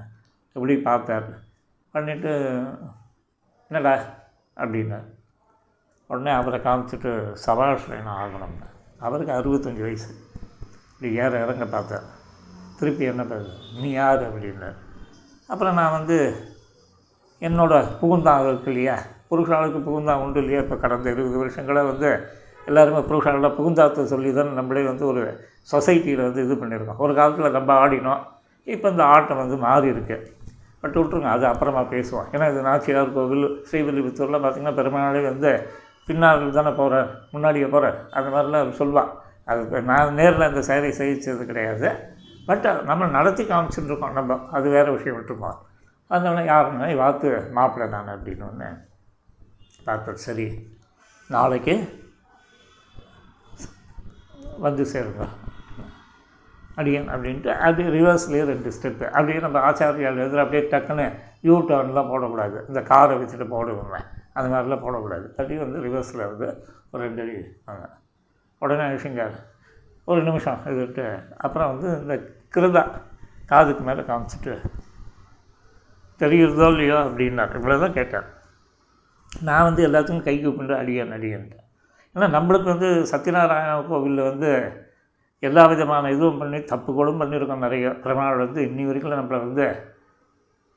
எப்படி 0.56 0.76
பார்த்தார் 0.82 1.28
பண்ணிவிட்டு 1.94 2.32
என்னடா 3.72 3.94
அப்படின்னு 4.58 5.00
உடனே 6.10 6.32
அவரை 6.32 6.60
காமிச்சிட்டு 6.60 7.12
சபாஷ் 7.44 7.90
வேணும் 7.90 8.16
ஆகணும்னு 8.16 8.68
அவருக்கு 9.00 9.34
அறுபத்தஞ்சி 9.34 9.82
வயசு 9.82 10.12
இப்படி 10.90 11.10
ஏற 11.16 11.32
இறங்க 11.40 11.66
பார்த்தார் 11.68 12.08
திருப்பி 12.80 13.06
என்ன 13.06 13.24
பேர் 13.24 13.48
நீ 13.80 13.90
யார் 13.92 14.22
அப்படின்னார் 14.24 14.78
அப்புறம் 15.50 15.74
நான் 15.74 15.96
வந்து 15.96 16.18
என்னோட 17.44 17.74
புகுந்தான் 18.00 18.42
இருக்குது 18.44 18.72
இல்லையா 18.72 18.96
புருஷாளுக்கு 19.30 19.80
புகுந்தா 19.80 20.14
உண்டு 20.22 20.40
இல்லையா 20.42 20.60
இப்போ 20.62 20.76
கடந்த 20.76 21.08
இருபது 21.10 21.38
வருஷங்களாக 21.38 21.90
வந்து 21.90 22.10
எல்லாருமே 22.68 23.02
புருஷாளோட 23.08 23.50
புகுந்தாத்தை 23.56 24.04
சொல்லி 24.06 24.30
தான் 24.34 24.52
நம்மளே 24.54 24.84
வந்து 24.84 25.06
ஒரு 25.06 25.22
சொசைட்டியில் 25.72 26.24
வந்து 26.24 26.44
இது 26.44 26.56
பண்ணியிருக்கோம் 26.56 27.02
ஒரு 27.06 27.14
காலத்தில் 27.14 27.56
நம்ம 27.58 27.74
ஆடினோம் 27.80 28.22
இப்போ 28.68 28.88
இந்த 28.90 29.04
ஆட்டம் 29.06 29.42
வந்து 29.42 29.58
மாறி 29.58 29.88
இருக்குது 29.94 30.30
பட் 30.84 30.96
விட்ருங்க 30.96 31.30
அது 31.30 31.46
அப்புறமா 31.46 31.82
பேசுவோம் 31.92 32.30
ஏன்னா 32.34 32.46
இது 32.52 32.62
நாச்சியார் 32.62 33.14
கோவில் 33.14 33.46
ஸ்ரீவில்லிபுத்தூரில் 33.68 34.40
பார்த்திங்கன்னா 34.40 34.74
பெருமாளே 34.74 35.22
வந்து 35.24 35.52
பின்னால் 36.08 36.48
தானே 36.52 36.72
போகிறேன் 36.72 37.10
முன்னாடியே 37.32 37.68
போகிறேன் 37.68 37.98
அந்த 38.12 38.28
மாதிரிலாம் 38.30 38.64
அவர் 38.64 38.80
சொல்வான் 38.82 39.12
அது 39.48 39.84
நான் 39.84 40.14
நேரில் 40.14 40.50
அந்த 40.50 40.62
சேவை 40.62 40.92
செய்யிச்சது 41.00 41.46
கிடையாது 41.46 41.90
பட் 42.48 42.68
நம்ம 42.84 43.08
நடத்தி 43.10 43.44
காமிச்சுட்டு 43.44 43.90
இருக்கோம் 43.92 44.14
நம்ம 44.14 44.40
அது 44.52 44.68
வேறு 44.70 44.96
விஷயம் 44.96 45.18
விட்டுருப்போம் 45.18 45.60
அதனால் 46.12 46.50
யாருன்னா 46.50 46.88
பார்த்து 46.98 47.30
மாப்பிள்ள 47.54 47.88
நான் 47.94 48.12
ஒன்று 48.44 48.70
டாக்டர் 49.86 50.24
சரி 50.24 50.48
நாளைக்கு 51.30 51.76
வந்து 54.60 54.84
சேருங்க 54.86 55.24
அடியேன் 56.78 57.10
அப்படின்ட்டு 57.10 57.52
அப்படியே 57.58 57.90
ரிவர்ஸ்லேயே 57.90 58.44
ரெண்டு 58.44 58.70
ஸ்டெப்பு 58.72 59.06
அப்படியே 59.08 59.40
நம்ம 59.40 59.58
ஆச்சாரியால் 59.62 60.22
எதிர 60.24 60.44
அப்படியே 60.44 60.64
டக்குன்னு 60.68 61.06
யூ 61.44 61.56
டர்ன்லாம் 61.70 62.12
போடக்கூடாது 62.12 62.58
இந்த 62.68 62.82
காரை 62.84 63.16
வச்சுட்டு 63.18 63.48
போடுவோமே 63.48 64.00
அந்த 64.34 64.48
மாதிரிலாம் 64.50 64.84
போடக்கூடாது 64.86 65.26
அப்படியே 65.30 65.60
வந்து 65.60 65.82
ரிவர்ஸில் 65.82 66.28
வந்து 66.28 66.48
ஒரு 66.92 67.02
ரெண்டு 67.04 67.22
அடி 67.22 67.36
வாங்க 67.66 67.86
உடனே 68.62 68.88
விஷயங்கார் 68.94 69.36
ஒரு 70.08 70.22
நிமிஷம் 70.22 70.64
இதுட்டு 70.72 71.06
அப்புறம் 71.38 71.72
வந்து 71.74 71.90
இந்த 72.00 72.16
கிருதா 72.54 72.84
காதுக்கு 73.46 73.84
மேலே 73.84 74.04
காமிச்சிட்டு 74.06 74.56
தெரிகிறதோ 76.24 76.68
இல்லையோ 76.68 76.98
அப்படின்னாரு 77.04 77.60
இவ்வளோ 77.60 77.78
தான் 77.80 77.98
கேட்டார் 77.98 78.28
நான் 79.32 79.68
வந்து 79.68 79.82
எல்லாத்துக்கும் 79.88 80.26
கை 80.26 80.36
கூப்பிட்டு 80.38 80.76
அடியேன் 80.78 81.14
அடியேன்ட்டேன் 81.14 81.64
ஏன்னா 82.16 82.28
நம்மளுக்கு 82.30 82.68
வந்து 82.70 82.90
சத்யநாராயண 83.12 83.78
கோவிலில் 83.88 84.28
வந்து 84.28 84.50
எல்லா 85.44 85.64
விதமான 85.68 86.12
இதுவும் 86.12 86.38
பண்ணி 86.38 86.60
தப்புகளும் 86.66 87.22
பண்ணியிருக்கோம் 87.22 87.66
நிறைய 87.66 87.88
பெருமாள் 88.04 88.44
வந்து 88.44 88.60
இன்னி 88.68 88.84
வரைக்கும் 88.84 89.20
நம்மளை 89.22 89.40
வந்து 89.40 89.66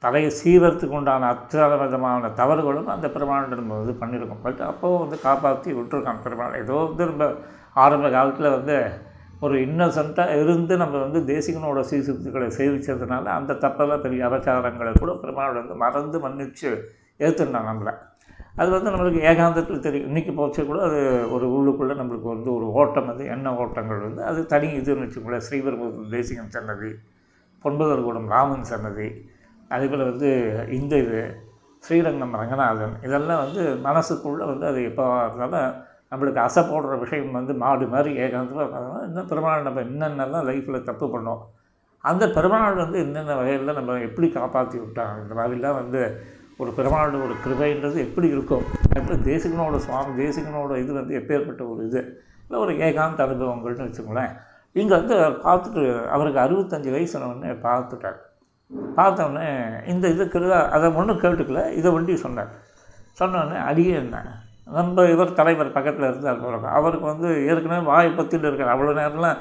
தலையை 0.02 0.30
சீவரத்துக்கு 0.38 0.96
உண்டான 0.96 1.28
அத்தனை 1.28 1.76
விதமான 1.82 2.30
தவறுகளும் 2.36 2.88
அந்த 2.88 3.06
பெருமாள் 3.08 3.52
நம்ம 3.52 3.78
இது 3.82 3.92
பண்ணியிருக்கோம் 4.00 4.42
பட் 4.42 4.60
அப்போது 4.60 5.00
வந்து 5.02 5.18
காப்பாற்றி 5.18 5.70
விட்டுருக்கான் 5.72 6.24
பெருமாள் 6.24 6.58
ஏதோ 6.58 6.78
வந்து 6.82 7.06
நம்ம 7.06 7.28
ஆரம்ப 7.76 8.10
காலத்தில் 8.10 8.54
வந்து 8.56 8.76
ஒரு 9.40 9.54
இன்னசென்ட்டாக 9.66 10.36
இருந்து 10.36 10.74
நம்ம 10.76 11.00
வந்து 11.00 11.20
தேசிகனோட 11.26 11.80
சீர்திருத்தங்களை 11.80 12.48
சேவிச்சதுனால 12.56 13.24
அந்த 13.34 13.58
தப்பெல்லாம் 13.60 14.04
பெரிய 14.04 14.20
அபச்சாரங்களை 14.26 14.92
கூட 14.94 15.14
பெருமாள் 15.14 15.58
வந்து 15.60 15.74
மறந்து 15.76 16.18
மன்னித்து 16.18 16.70
ஏற்றுண்டான் 17.20 17.68
நம்மளை 17.70 17.94
அது 18.58 18.70
வந்து 18.70 18.90
நம்மளுக்கு 18.90 19.20
ஏகாந்தத்தில் 19.22 19.82
தெரியும் 19.82 20.08
இன்றைக்கி 20.08 20.32
போச்சு 20.34 20.60
கூட 20.64 20.78
அது 20.82 21.00
ஒரு 21.30 21.46
உள்ளுக்குள்ளே 21.48 21.94
நம்மளுக்கு 21.96 22.28
வந்து 22.28 22.48
ஒரு 22.52 22.66
ஓட்டம் 22.72 23.08
வந்து 23.08 23.24
என்ன 23.26 23.52
ஓட்டங்கள் 23.54 24.00
வந்து 24.00 24.22
அது 24.22 24.40
தனி 24.46 24.68
இதுன்னு 24.72 25.04
வச்சுக்கோங்களேன் 25.04 25.46
ஸ்ரீபெரும்பு 25.48 26.06
தேசிகன் 26.10 26.54
சன்னதி 26.54 26.92
கூடம் 28.04 28.30
ராமன் 28.30 28.64
சன்னதி 28.64 29.08
அதே 29.70 29.86
போல் 29.86 30.08
வந்து 30.10 30.30
இந்த 30.70 30.94
இது 30.96 31.20
ஸ்ரீரங்கம் 31.84 32.36
ரங்கநாதன் 32.36 32.96
இதெல்லாம் 33.02 33.42
வந்து 33.44 33.62
மனசுக்குள்ளே 33.82 34.44
வந்து 34.44 34.66
அது 34.66 34.80
எப்போ 34.84 35.04
இருந்தாலும் 35.24 35.72
நம்மளுக்கு 36.12 36.40
அசை 36.40 36.62
போடுற 36.62 36.96
விஷயம் 37.00 37.32
வந்து 37.32 37.54
மாடு 37.54 37.86
மாதிரி 37.86 38.10
ஏகாந்தமாக 38.18 38.82
இன்னும் 39.06 39.28
பெருமாள் 39.28 39.66
நம்ம 39.68 39.82
என்னென்னலாம் 39.82 40.48
லைஃப்பில் 40.48 40.84
தப்பு 40.84 41.06
பண்ணோம் 41.06 41.42
அந்த 42.04 42.24
பெருமாள் 42.28 42.82
வந்து 42.82 42.98
என்னென்ன 42.98 43.36
வகையில் 43.36 43.72
நம்ம 43.72 43.96
எப்படி 44.00 44.26
காப்பாற்றி 44.30 44.76
விட்டாங்க 44.78 45.22
இந்த 45.22 45.34
மாதிரிலாம் 45.34 45.78
வந்து 45.80 46.00
ஒரு 46.58 46.70
பெருமாளோட 46.76 47.16
ஒரு 47.22 47.34
கிருபைன்றது 47.44 47.98
எப்படி 48.00 48.28
இருக்கும் 48.28 48.64
எப்படி 48.96 49.16
தேசிகனோட 49.24 49.78
சுவாமி 49.78 50.12
தேசிகனோட 50.22 50.78
இது 50.78 50.92
வந்து 50.92 51.16
எப்பேற்பட்ட 51.18 51.62
ஒரு 51.66 51.80
இது 51.84 52.00
இல்லை 52.44 52.58
ஒரு 52.60 52.72
ஏகாந்த 52.80 53.22
அனுபவங்கள்னு 53.22 53.86
வச்சுக்கோங்களேன் 53.86 54.32
இங்கே 54.76 54.94
வந்து 54.94 55.14
அவர் 55.18 55.36
பார்த்துட்டு 55.42 55.82
அவருக்கு 56.10 56.40
அறுபத்தஞ்சி 56.40 56.90
வயசுனவுடனே 56.90 57.52
பார்த்துட்டார் 57.62 58.18
பார்த்தோன்னே 58.96 59.46
இந்த 59.86 60.06
இதுக்கு 60.08 60.38
அதை 60.70 60.88
ஒன்றும் 60.92 61.22
கேட்டுக்கல 61.22 61.62
இதை 61.72 61.90
ஒண்டி 61.92 62.16
சொன்னார் 62.16 62.52
சொன்னோடனே 63.18 63.58
அடியே 63.62 63.94
என்ன 63.98 64.18
நம்ம 64.66 65.04
இவர் 65.06 65.30
தலைவர் 65.32 65.74
பக்கத்தில் 65.74 66.08
இருந்தார் 66.08 66.40
பாருங்க 66.40 66.70
அவருக்கு 66.70 67.06
வந்து 67.06 67.28
ஏற்கனவே 67.46 67.82
வாய் 67.84 68.08
பத்தின்னு 68.10 68.48
இருக்கார் 68.48 68.74
அவ்வளோ 68.74 68.94
நேரம்லாம் 68.98 69.38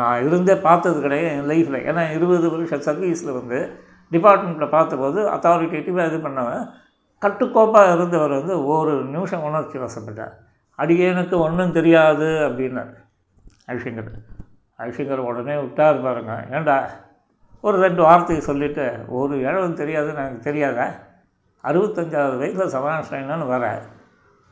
நான் 0.00 0.24
இருந்தே 0.24 0.54
பார்த்தது 0.60 0.98
கிடையாது 1.00 1.30
என் 1.30 1.48
லைஃப்பில் 1.48 1.84
ஏன்னா 1.84 2.02
இருபது 2.10 2.46
வருஷம் 2.50 2.84
சர்வீஸில் 2.84 3.36
வந்து 3.36 3.58
டிபார்ட்மெண்ட்டில் 4.12 4.74
பார்த்தபோது 4.74 5.20
அத்தாரிட்டேட்டிவாக 5.30 6.08
இது 6.08 6.18
பண்ணவன் 6.18 6.64
கட்டுக்கோப்பாக 7.22 7.94
இருந்தவர் 7.94 8.34
வந்து 8.36 8.54
ஒரு 8.70 8.92
நிமிஷம் 9.06 9.44
உணர்ச்சி 9.44 9.78
வசப்பட்டார் 9.78 10.34
அடியனுக்கு 10.78 11.36
ஒன்றும் 11.38 11.72
தெரியாது 11.72 12.28
அப்படின்னார் 12.46 12.92
அரிசிங்கர் 13.68 14.10
அரிசிங்கர் 14.78 15.26
உடனே 15.26 15.56
விட்டார் 15.56 16.04
பாருங்க 16.04 16.34
ஏண்டா 16.50 16.76
ஒரு 17.64 17.76
ரெண்டு 17.78 18.02
வார்த்தையை 18.02 18.42
சொல்லிவிட்டு 18.42 18.84
ஒரு 19.12 19.34
இழவு 19.40 19.72
தெரியாது 19.74 20.10
எனக்கு 20.14 20.40
தெரியாத 20.40 20.78
அறுபத்தஞ்சாவது 21.64 22.36
வயசில் 22.36 22.74
சபாநாசனம்னு 22.74 23.48
வரேன் 23.48 23.82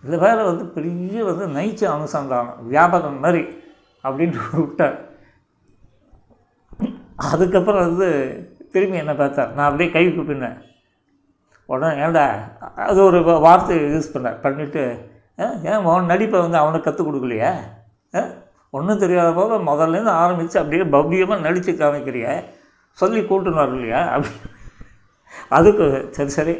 இந்த 0.04 0.16
வேலை 0.16 0.42
வந்து 0.44 0.64
பெரிய 0.74 1.22
வந்து 1.24 1.46
நைச்சு 1.54 1.86
அனுசந்தானம் 1.88 2.60
வியாபகம் 2.68 3.20
மாதிரி 3.20 3.42
அப்படின்ட்டு 4.04 4.42
விட்டார் 4.56 4.96
அதுக்கப்புறம் 7.26 7.84
வந்து 7.86 8.08
திரும்பி 8.72 9.00
என்னை 9.00 9.14
பார்த்தார் 9.14 9.54
நான் 9.54 9.68
அப்படியே 9.68 9.88
கை 9.90 10.04
கூப்பினேன் 10.08 10.58
உடனே 11.68 11.88
ஏண்டா 12.02 12.26
அது 12.84 12.98
ஒரு 13.04 13.18
வார்த்தை 13.40 13.76
யூஸ் 13.86 14.12
பண்ண 14.12 14.28
பண்ணிவிட்டு 14.42 14.82
ஏன் 15.66 15.84
உன் 15.84 16.10
நடிப்பை 16.12 16.38
வந்து 16.40 16.58
அவனுக்கு 16.58 16.86
கற்றுக் 16.86 17.08
கொடுக்கலையா 17.08 17.50
ஒன்றும் 18.72 19.02
தெரியாத 19.02 19.28
போக 19.32 19.58
முதல்லேருந்து 19.62 20.14
ஆரம்பித்து 20.14 20.56
அப்படியே 20.58 20.86
பவ்யமாக 20.90 21.44
நடித்து 21.44 21.72
காமிக்கிறிய 21.74 22.28
சொல்லி 22.98 23.20
கூட்டுனார் 23.22 23.74
இல்லையா 23.74 24.00
அப்படி 24.08 24.34
அதுக்கு 25.48 25.86
சரி 26.10 26.32
சரி 26.32 26.54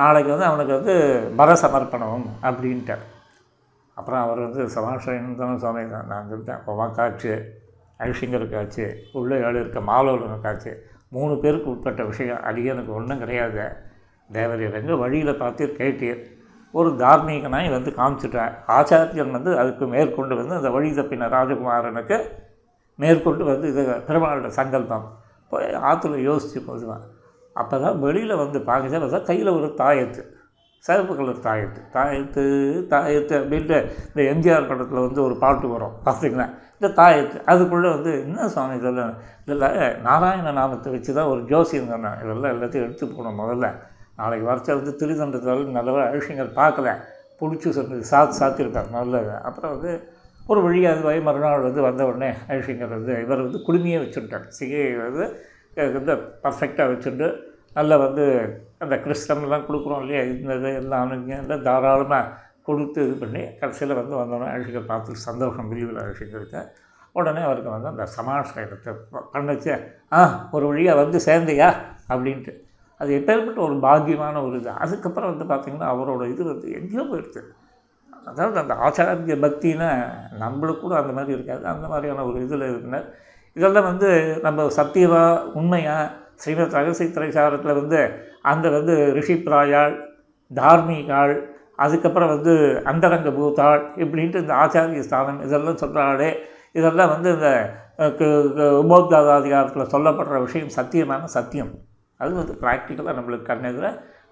நாளைக்கு 0.00 0.30
வந்து 0.30 0.44
அவனுக்கு 0.44 0.72
வந்து 0.72 0.94
மத 1.34 1.52
சமர்ப்பணம் 1.54 2.26
அப்படின்ட்டார் 2.42 3.04
அப்புறம் 3.96 4.20
அவர் 4.20 4.40
வந்து 4.40 4.62
சதாசிவந்தன 4.68 5.56
சுவாமி 5.56 5.88
தான் 5.88 6.06
நான் 6.06 6.28
சொல்லிட்டேன் 6.30 6.64
உனக்காச்சு 6.66 7.32
காட்சி 8.50 8.84
உள்ளே 9.12 9.36
ஏழு 9.40 9.58
இருக்க 9.60 10.38
காட்சி 10.42 10.72
மூணு 11.08 11.34
பேருக்கு 11.36 11.70
உட்பட்ட 11.70 12.04
விஷயம் 12.04 12.42
எனக்கு 12.44 12.92
ஒன்றும் 12.92 13.18
கிடையாது 13.18 13.66
தேவரீர் 14.30 14.72
எங்கே 14.72 14.94
வழியில் 14.94 15.38
பார்த்து 15.38 15.66
கேட்டீர் 15.66 16.22
ஒரு 16.74 16.90
தார்மீகனாய் 16.96 17.68
வந்து 17.68 17.90
காமிச்சிட்டேன் 17.90 18.54
ஆச்சாரியன் 18.66 19.30
வந்து 19.30 19.58
அதுக்கு 19.58 19.86
மேற்கொண்டு 19.86 20.34
வந்து 20.36 20.54
அந்த 20.54 20.70
வழி 20.70 20.88
தப்பின 20.90 21.28
ராஜகுமாரனுக்கு 21.28 22.16
மேற்கொண்டு 22.94 23.44
வந்து 23.44 23.68
இது 23.68 23.82
பெருமாளோட 24.08 24.46
சங்கல்பம் 24.46 25.06
போய் 25.52 25.68
ஆற்றுல 25.82 26.18
யோசித்து 26.20 26.60
போதுவேன் 26.62 27.04
அப்போ 27.56 27.76
தான் 27.78 27.98
வெளியில் 27.98 28.40
வந்து 28.40 28.58
பார்க்குறது 28.68 29.00
பார்த்தா 29.02 29.20
கையில் 29.24 29.50
ஒரு 29.50 29.68
தாயத்து 29.78 30.22
சிறப்பு 30.84 31.12
கலர் 31.14 31.46
தாயத்து 31.46 31.80
தாயத்து 31.94 32.42
தாயத்து 32.90 33.34
அப்படின்ட்டு 33.38 33.78
இந்த 34.10 34.22
எம்ஜிஆர் 34.32 34.68
படத்தில் 34.68 35.04
வந்து 35.06 35.20
ஒரு 35.22 35.34
பாட்டு 35.36 35.68
வரும் 35.68 35.94
பார்த்துருக்கீங்களா 36.04 36.48
இந்த 36.74 36.88
தாயத்து 36.96 37.36
அதுக்குள்ளே 37.46 37.88
வந்து 37.88 38.12
என்ன 38.18 38.48
சுவாமி 38.48 38.76
இதெல்லாம் 38.76 39.14
இதில் 39.42 39.66
நாராயண 40.02 40.52
நாமத்தை 40.52 40.90
வச்சு 40.92 41.12
தான் 41.12 41.30
ஒரு 41.32 41.42
ஜோசியம் 41.44 41.90
தானே 41.90 42.10
இதெல்லாம் 42.22 42.52
எல்லாத்தையும் 42.54 42.86
எடுத்து 42.86 43.06
போகணும் 43.06 43.40
முதல்ல 43.42 43.68
நாளைக்கு 44.18 44.46
வரைச்சா 44.46 44.74
வந்து 44.74 44.92
திருதண்டத்தால் 45.00 45.64
நல்ல 45.70 46.04
விஷயங்கள் 46.12 46.52
பார்க்கல 46.60 46.92
பிடிச்சி 47.40 47.70
சொன்னது 47.70 48.04
சாத் 48.04 48.38
சாத்திருக்கார் 48.38 48.94
நல்லது 48.94 49.34
அப்புறம் 49.44 49.72
வந்து 49.74 49.92
ஒரு 50.44 50.60
வழியாக 50.62 51.00
வய 51.00 51.20
மறுநாள் 51.20 51.66
வந்து 51.66 51.80
வந்த 51.80 52.02
உடனே 52.06 52.30
அழிஷங்கர் 52.48 52.94
வந்து 52.96 53.14
இவர் 53.22 53.44
வந்து 53.46 53.60
குழுமையே 53.66 53.98
வச்சுருக்கார் 53.98 54.46
சிகை 54.50 54.84
வந்து 55.00 55.24
இந்த 55.96 56.12
பர்ஃபெக்டாக 56.42 56.88
வச்சுட்டு 56.88 57.28
நல்லா 57.76 57.96
வந்து 57.96 58.24
அந்த 58.78 58.94
கிறிஸ்டம்லாம் 58.96 59.66
கொடுக்குறோம் 59.66 60.02
இல்லையா 60.02 60.22
இந்த 60.24 60.54
இது 60.54 60.72
எல்லாம் 60.74 61.62
தாராளமாக 61.62 62.32
கொடுத்து 62.62 63.00
இது 63.02 63.14
பண்ணி 63.14 63.42
கடைசியில் 63.60 63.94
வந்து 63.94 64.14
வந்தோடனே 64.16 64.52
அழகர் 64.52 64.86
பார்த்து 64.86 65.26
சந்தோஷம் 65.26 65.68
விரிவில் 65.68 66.02
அழைச்சிட்டு 66.02 66.62
உடனே 67.14 67.42
அவருக்கு 67.42 67.70
வந்து 67.70 67.88
அந்த 67.88 68.06
சமாஷ 68.06 68.48
பண்ணச்சு 69.32 69.74
ஆ 70.12 70.22
ஒரு 70.50 70.64
வழியாக 70.66 71.00
வந்து 71.02 71.18
சேர்ந்தையா 71.26 71.68
அப்படின்ட்டு 72.08 72.52
அது 73.00 73.10
எப்பேற்பட்ட 73.18 73.58
ஒரு 73.60 73.76
பாக்கியமான 73.78 74.42
ஒரு 74.42 74.56
இது 74.56 74.70
அதுக்கப்புறம் 74.74 75.30
வந்து 75.30 75.46
பார்த்திங்கன்னா 75.46 75.88
அவரோட 75.88 76.24
இது 76.28 76.42
வந்து 76.44 76.68
எங்கேயோ 76.72 77.04
போயிடுது 77.04 77.42
அதாவது 78.26 78.56
அந்த 78.58 78.74
ஆச்சாரிய 78.74 79.34
பக்தின்னா 79.40 79.90
நம்மளுக்கு 80.38 80.80
கூட 80.80 80.94
அந்த 80.96 81.12
மாதிரி 81.12 81.34
இருக்காது 81.34 81.64
அந்த 81.64 81.86
மாதிரியான 81.88 82.24
ஒரு 82.24 82.38
இதில் 82.42 82.70
இருக்குனார் 82.70 83.08
இதெல்லாம் 83.56 83.84
வந்து 83.84 84.08
நம்ம 84.42 84.68
சத்தியமாக 84.70 85.44
உண்மையாக 85.52 86.12
ஸ்ரீமத் 86.40 86.74
திரைசாரத்தில் 87.14 87.78
வந்து 87.80 88.00
அந்த 88.42 88.66
வந்து 88.68 88.94
ரிஷிப்பிராயாள் 89.12 89.94
தார்மிகாள் 90.50 91.34
அதுக்கப்புறம் 91.76 92.28
வந்து 92.28 92.52
அந்தரங்க 92.84 93.30
பூதாள் 93.30 93.82
இப்படின்ட்டு 93.96 94.42
இந்த 94.42 94.54
ஆச்சாரிய 94.54 95.00
ஸ்தானம் 95.00 95.40
இதெல்லாம் 95.40 95.80
சொல்கிறாளே 95.80 96.30
இதெல்லாம் 96.72 97.08
வந்து 97.08 97.28
இந்த 97.32 97.48
உபோத்தாதாதிகாரத்தில் 98.80 99.92
சொல்லப்படுற 99.92 100.38
விஷயம் 100.40 100.76
சத்தியமான 100.76 101.28
சத்தியம் 101.28 101.72
அது 102.20 102.32
வந்து 102.34 102.54
ப்ராக்டிக்கலாக 102.54 103.16
நம்மளுக்கு 103.18 103.46
கண்ணெதிர 103.46 103.86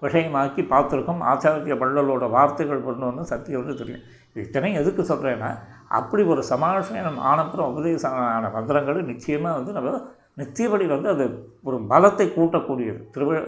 விஷயமாக்கி 0.01 0.61
பார்த்துருக்கோம் 0.69 1.21
ஆச்சாரிய 1.23 1.75
பள்ளலோட 1.77 2.25
வார்த்தைகள் 2.29 2.81
சத்தியம் 2.83 3.23
சத்தியம்னு 3.23 3.75
தெரியும் 3.75 4.03
இத்தனையும் 4.35 4.79
எதுக்கு 4.81 5.03
சொல்கிறேன்னா 5.03 5.49
அப்படி 5.87 6.23
ஒரு 6.23 6.41
சமாஷயம் 6.49 7.19
ஆனப்புறம் 7.23 7.69
உபதேசமான 7.73 8.51
மந்திரங்கள் 8.51 9.01
நிச்சயமாக 9.03 9.57
வந்து 9.57 9.73
நம்ம 9.73 9.93
நித்தியபடி 10.37 10.85
வந்து 10.87 11.09
அது 11.09 11.25
ஒரு 11.63 11.77
பலத்தை 11.89 12.25
கூட்டக்கூடியது 12.29 13.01
திருவிழா 13.11 13.43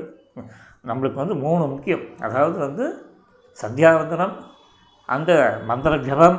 நம்மளுக்கு 0.85 1.19
வந்து 1.19 1.35
மூணு 1.37 1.63
முக்கியம் 1.67 2.05
அதாவது 2.19 2.57
வந்து 2.57 2.85
சந்தியாவந்தனம் 3.59 4.35
அந்த 5.09 5.31
மந்திர 5.65 5.95
ஜபம் 6.01 6.38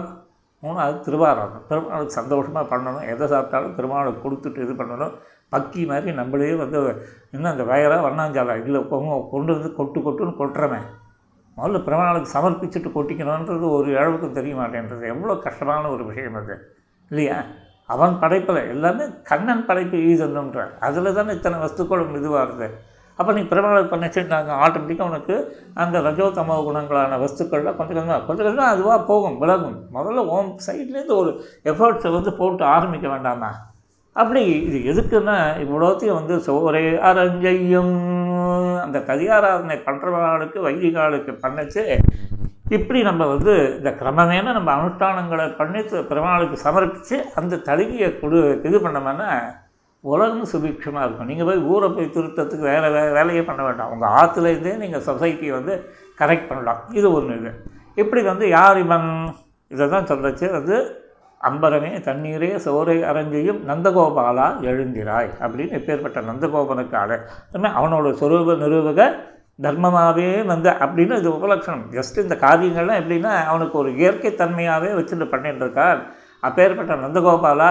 மூணாவது 0.63 0.99
திருவாரணம் 1.05 1.67
திருமணம் 1.69 2.17
சந்தோஷமாக 2.17 2.65
பண்ணணும் 2.71 3.09
எதை 3.09 3.27
சாப்பிட்டாலும் 3.27 3.75
திருமணம் 3.75 4.23
கொடுத்துட்டு 4.23 4.65
இது 4.65 4.75
பண்ணணும் 4.75 5.13
பக்கி 5.53 5.83
மாதிரி 5.87 6.13
நம்மளே 6.13 6.55
வந்து 6.57 6.79
இன்னும் 7.33 7.53
அந்த 7.53 7.65
வயலாக 7.65 8.07
வண்ணாஞ்சாலா 8.07 8.57
இல்லை 8.63 8.81
கொண்டு 9.31 9.53
வந்து 9.55 9.71
கொட்டு 9.73 10.01
கொட்டுன்னு 10.01 10.35
கொட்டுறவன் 10.41 10.89
முதல்ல 11.57 11.79
பிரமாணத்துக்கு 11.87 12.35
சமர்ப்பிச்சுட்டு 12.35 12.91
கொட்டிக்கணுன்றது 12.91 13.69
ஒரு 13.77 13.91
அளவுக்கு 13.99 14.29
தெரிய 14.33 14.55
மாட்டேன்றது 14.57 15.07
எவ்வளோ 15.07 15.37
கஷ்டமான 15.39 15.89
ஒரு 15.91 16.05
விஷயம் 16.05 16.37
அது 16.37 16.57
இல்லையா 17.11 17.39
அவன் 17.89 18.15
படைப்பில் 18.19 18.61
எல்லாமே 18.69 19.05
கண்ணன் 19.23 19.67
படைப்பு 19.67 19.99
ஈதுன்னுன்றான் 20.09 20.73
அதில் 20.81 21.15
தானே 21.15 21.35
இத்தனை 21.35 21.59
வஸ்துக்களும் 21.59 22.15
இருக்குது 22.41 22.69
அப்போ 23.19 23.31
நீ 23.33 23.41
பிரபலம் 23.43 23.93
பண்ணிச்சுன்னாங்க 23.93 24.51
ஆட்டோமேட்டிக்காக 24.57 25.11
உனக்கு 25.11 25.37
அந்த 25.75 26.01
ரஜோ 26.01 26.27
குணங்களான 26.61 27.19
வஸ்துக்கள்லாம் 27.19 27.79
கொஞ்சம் 27.79 27.97
கொஞ்சமாக 27.97 28.21
கொஞ்சம் 28.27 28.47
கொஞ்சமாக 28.47 28.75
அதுவாக 28.75 29.01
போகும் 29.05 29.39
விலகும் 29.39 29.79
முதல்ல 29.93 30.25
ஓம் 30.29 30.53
சைட்லேருந்து 30.59 31.17
ஒரு 31.17 31.33
எஃபர்ட்ஸை 31.65 32.13
வந்து 32.13 32.33
போட்டு 32.33 32.65
ஆரம்பிக்க 32.67 33.09
வேண்டாமா 33.09 33.51
அப்படி 34.17 34.43
இது 34.61 34.79
எதுக்குன்னா 34.91 35.37
இவ்வளோத்தையும் 35.61 36.19
வந்து 36.21 36.37
சோரே 36.47 36.85
அரஞ்சையும் 37.03 37.97
அந்த 38.79 38.99
கதிகாராதனை 39.01 39.77
பண்ணுறவர்களுக்கு 39.87 40.61
வைதிகாலுக்கு 40.61 41.35
பண்ணிச்சு 41.41 41.85
இப்படி 42.77 42.99
நம்ம 43.03 43.23
வந்து 43.27 43.53
இந்த 43.77 43.91
கிரமமேன 44.01 44.53
நம்ம 44.53 44.71
அனுஷ்டானங்களை 44.73 45.47
பண்ணி 45.57 45.81
பெருமாளுக்கு 46.09 46.57
சமர்ப்பித்து 46.59 47.17
அந்த 47.35 47.61
தழுகியை 47.67 48.09
கொடு 48.15 48.41
இது 48.63 48.79
பண்ணோம்னா 48.79 49.31
உலகம் 50.05 50.51
சுபிக்ஷமாக 50.51 51.05
இருக்கும் 51.05 51.31
நீங்கள் 51.31 51.49
போய் 51.49 51.65
ஊரை 51.67 51.89
போய் 51.89 52.13
திருத்தத்துக்கு 52.15 52.65
வேலை 52.65 52.89
வே 52.91 53.01
வேலையே 53.11 53.43
பண்ண 53.43 53.61
வேண்டாம் 53.63 53.93
உங்கள் 53.93 54.13
ஆற்றுலேருந்தே 54.19 54.75
நீங்கள் 54.77 55.05
சொசைட்டியை 55.07 55.53
வந்து 55.55 55.75
கரெக்ட் 56.19 56.49
பண்ணலாம் 56.49 56.81
இது 56.91 57.09
ஒன்று 57.13 57.39
இது 57.39 57.53
இப்படி 57.95 58.23
வந்து 58.23 58.47
யார் 58.49 58.79
இவன் 58.79 59.09
இதை 59.71 59.87
தான் 59.89 60.09
சொல்கிறச்சு 60.11 60.47
வந்து 60.51 60.77
அம்பரமே 61.41 61.91
தண்ணீரே 62.05 62.53
சோரை 62.65 62.99
அரஞ்சையும் 63.05 63.61
நந்தகோபாலா 63.67 64.47
எழுந்திராய் 64.63 65.31
அப்படின்னு 65.41 65.79
இப்பேற்பட்ட 65.79 66.21
நந்தகோபனுக்கு 66.23 66.97
ஆளு 66.97 67.19
அவனோட 67.75 68.13
சொரூப 68.21 68.57
நிரூபக 68.57 69.03
தர்மமாகவே 69.59 70.29
வந்து 70.45 70.71
அப்படின்னு 70.81 71.15
இது 71.19 71.31
உபலக்ஷணம் 71.31 71.85
ஜஸ்ட் 71.93 72.19
இந்த 72.19 72.35
காரியங்கள்லாம் 72.43 73.01
எப்படின்னா 73.01 73.33
அவனுக்கு 73.45 73.77
ஒரு 73.79 73.91
இயற்கை 73.97 74.31
தன்மையாகவே 74.35 74.91
வச்சுட்டு 74.95 75.27
பண்ணிகிட்டுருக்கான் 75.27 76.03
அப்பேற்பட்ட 76.43 76.97
நந்தகோபாலா 76.97 77.71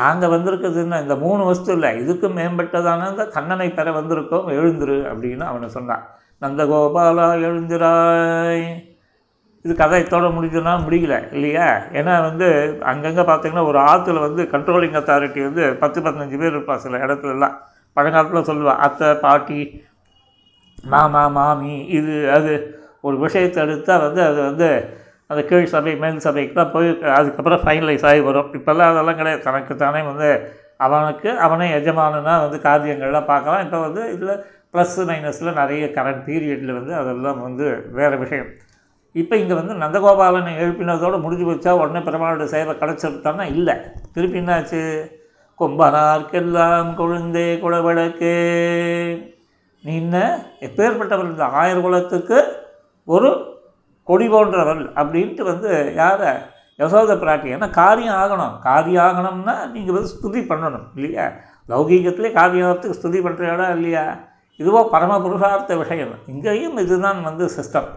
நாங்கள் 0.00 0.28
வந்திருக்கிறது 0.28 0.80
இந்த 1.02 1.16
மூணு 1.16 1.42
வஸ்து 1.44 1.70
இல்லை 1.72 1.90
இதுக்கு 1.98 2.28
மேம்பட்டதான 2.28 3.08
இந்த 3.10 3.24
கண்ணனை 3.28 3.68
பெற 3.70 3.90
வந்திருக்கோம் 3.92 4.48
எழுந்துரு 4.50 4.98
அப்படின்னு 5.04 5.44
அவனை 5.44 5.68
சொன்னான் 5.68 6.04
நந்தகோபாலா 6.42 7.28
எழுந்திராய் 7.40 8.66
இது 9.64 9.74
கதை 9.74 9.98
இத்தோட 10.02 10.26
முடியல 10.82 11.14
இல்லையா 11.32 11.68
ஏன்னா 11.92 12.14
வந்து 12.22 12.48
அங்கங்கே 12.84 13.22
பார்த்தீங்கன்னா 13.22 13.64
ஒரு 13.64 13.78
ஆற்றுல 13.78 14.20
வந்து 14.20 14.42
கண்ட்ரோலிங் 14.50 14.98
அத்தாரிட்டி 15.00 15.40
வந்து 15.42 15.64
பத்து 15.74 16.00
பதினஞ்சு 16.00 16.36
பேர் 16.38 16.52
இருப்பா 16.52 16.76
சில 16.76 16.98
இடத்துலலாம் 16.98 17.56
பழங்காலத்தில் 17.96 18.48
சொல்லுவாள் 18.48 18.80
அத்தை 18.80 19.08
பாட்டி 19.18 19.60
மாமா 20.84 21.22
மாமி 21.28 21.74
இது 21.90 22.14
அது 22.30 22.52
ஒரு 23.00 23.16
விஷயத்தை 23.16 23.58
எடுத்தால் 23.62 24.04
வந்து 24.06 24.20
அது 24.22 24.38
வந்து 24.42 24.68
அந்த 25.30 25.40
கீழ் 25.42 25.66
சபை 25.66 25.94
மேல் 25.96 26.26
தான் 26.54 26.72
போய் 26.72 26.90
அதுக்கப்புறம் 27.10 27.62
ஃபைனலைஸ் 27.64 28.04
ஆகி 28.04 28.20
வரும் 28.20 28.52
இப்போல்லாம் 28.54 28.92
அதெல்லாம் 28.92 29.18
கிடையாது 29.18 29.42
தனக்கு 29.42 29.74
தானே 29.76 30.02
வந்து 30.02 30.28
அவனுக்கு 30.76 31.30
அவனே 31.38 31.66
எஜமானனாக 31.70 32.42
வந்து 32.42 32.58
காரியங்கள்லாம் 32.60 33.28
பார்க்கலாம் 33.28 33.62
இப்போ 33.62 33.78
வந்து 33.80 34.02
இதில் 34.12 34.40
ப்ளஸ்ஸு 34.72 35.04
மைனஸில் 35.04 35.58
நிறைய 35.58 35.84
கரண்ட் 35.94 36.24
பீரியடில் 36.26 36.72
வந்து 36.72 36.92
அதெல்லாம் 36.94 37.40
வந்து 37.42 37.66
வேறு 37.90 38.16
விஷயம் 38.18 38.50
இப்போ 39.14 39.34
இங்கே 39.36 39.54
வந்து 39.54 39.74
நந்தகோபாலனை 39.74 40.52
எழுப்பினதோடு 40.56 41.18
முடிஞ்சு 41.18 41.46
வச்சா 41.46 41.72
உடனே 41.78 42.00
பெருமாளுடைய 42.00 42.48
சேவை 42.48 42.72
கிடச்சிருத்தானா 42.74 43.44
இல்லை 43.52 43.74
திருப்பி 44.14 44.40
என்னாச்சு 44.40 44.82
கொம்பனார்க்கெல்லாம் 45.58 46.90
கொழுந்தே 46.94 47.46
குடவழக்கே 47.60 48.34
நீ 49.86 49.94
என்ன 49.96 50.18
எப்பேர்பட்டவன் 50.60 51.32
இந்த 51.32 51.46
ஆயர் 51.56 51.82
குலத்துக்கு 51.82 52.38
ஒரு 53.08 53.30
கொடி 54.08 54.26
போன்றவள் 54.28 54.84
அப்படின்ட்டு 54.96 55.44
வந்து 55.44 55.70
யாரை 55.94 56.30
யசோத 56.78 57.12
பிராட்டி 57.16 57.52
ஏன்னா 57.52 57.68
காரியம் 57.72 58.16
ஆகணும் 58.16 58.54
காரியம் 58.62 59.04
ஆகணும்னா 59.04 59.54
நீங்கள் 59.72 59.96
வந்து 59.96 60.10
ஸ்துதி 60.14 60.40
பண்ணணும் 60.48 60.86
இல்லையா 60.96 61.26
லௌகீகத்திலே 61.68 62.30
காரியத்துக்கு 62.32 62.98
ஸ்துதி 62.98 63.20
பண்ணுற 63.20 63.46
இடம் 63.52 63.74
இல்லையா 63.76 64.04
இதுவோ 64.60 64.82
பரம 64.88 65.16
புருஷார்த்த 65.20 65.76
விஷயம் 65.76 66.12
இங்கேயும் 66.26 66.78
இதுதான் 66.82 67.20
வந்து 67.22 67.46
சிஸ்டம் 67.56 67.88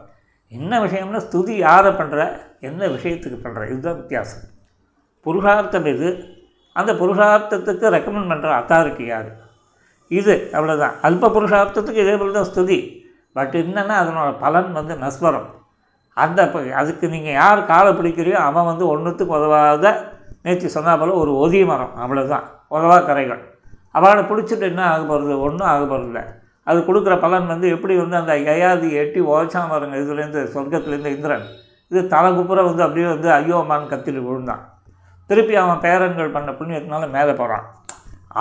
என்ன 0.51 0.79
விஷயம்னா 0.79 1.21
ஸ்துதி 1.25 1.53
யாரை 1.57 1.91
பண்ணுற 1.91 2.21
என்ன 2.59 2.87
விஷயத்துக்கு 2.87 3.37
பண்ணுற 3.37 3.63
இதுதான் 3.69 3.99
வித்தியாசம் 3.99 4.45
புருஷார்த்தம் 5.25 5.87
எது 5.87 6.09
அந்த 6.75 6.91
புருஷார்த்தத்துக்கு 6.93 7.85
ரெக்கமெண்ட் 7.89 8.31
பண்ணுற 8.31 8.51
அத்தாரிட்டி 8.57 9.05
யார் 9.05 9.29
இது 10.11 10.33
அவ்வளோ 10.53 10.75
தான் 10.77 10.95
அல்ப 11.01 11.29
புருஷார்த்தத்துக்கு 11.29 12.03
இதே 12.03 12.15
போல் 12.15 12.37
தான் 12.37 12.49
ஸ்துதி 12.49 12.79
பட் 13.35 13.55
என்னென்னா 13.55 13.95
அதனோட 14.01 14.29
பலன் 14.37 14.71
வந்து 14.71 14.93
நஸ்வரம் 14.97 15.47
அந்த 16.17 16.39
அதுக்கு 16.75 17.05
நீங்கள் 17.09 17.37
யார் 17.37 17.59
காலை 17.65 17.91
பிடிக்கிறியோ 17.93 18.37
அவன் 18.41 18.69
வந்து 18.69 18.85
ஒன்றுத்துக்கு 18.87 19.37
உதவாத 19.37 19.91
நேற்று 20.45 20.69
சொன்னால் 20.69 20.99
போல் 20.99 21.19
ஒரு 21.21 21.31
ஒதி 21.37 21.61
மரம் 21.63 21.95
அவ்வளோ 21.99 22.23
தான் 22.27 22.45
உதவா 22.67 22.97
கரைகள் 23.01 23.41
அவளை 23.95 24.23
பிடிச்சிட்டு 24.23 24.65
என்ன 24.65 24.81
ஆக 24.85 25.01
போகிறது 25.03 25.35
ஒன்றும் 25.39 25.69
ஆக 25.69 25.97
இல்லை 26.01 26.23
அது 26.67 26.79
கொடுக்குற 26.81 27.13
பலன் 27.19 27.47
வந்து 27.47 27.67
எப்படி 27.69 27.93
வந்து 27.97 28.17
அந்த 28.17 28.33
யயாதி 28.41 28.89
எட்டி 28.95 29.19
ஓச்சான் 29.29 29.71
பாருங்க 29.71 29.95
இதுலேருந்து 29.97 30.41
சொர்க்கத்துலேருந்து 30.53 31.13
இந்திரன் 31.15 31.45
இது 31.91 32.01
தலை 32.07 32.29
குப்புற 32.31 32.63
வந்து 32.63 32.83
அப்படியே 32.83 33.07
வந்து 33.07 33.29
ஐயோ 33.31 33.55
அம்மான்னு 33.59 33.91
கத்திட்டு 33.91 34.21
விழுந்தான் 34.25 34.63
திருப்பி 35.29 35.55
அவன் 35.55 35.83
பேரன்கள் 35.83 36.35
பண்ண 36.35 36.49
புண்ணியத்தினால 36.51 37.07
மேலே 37.09 37.33
போகிறான் 37.33 37.65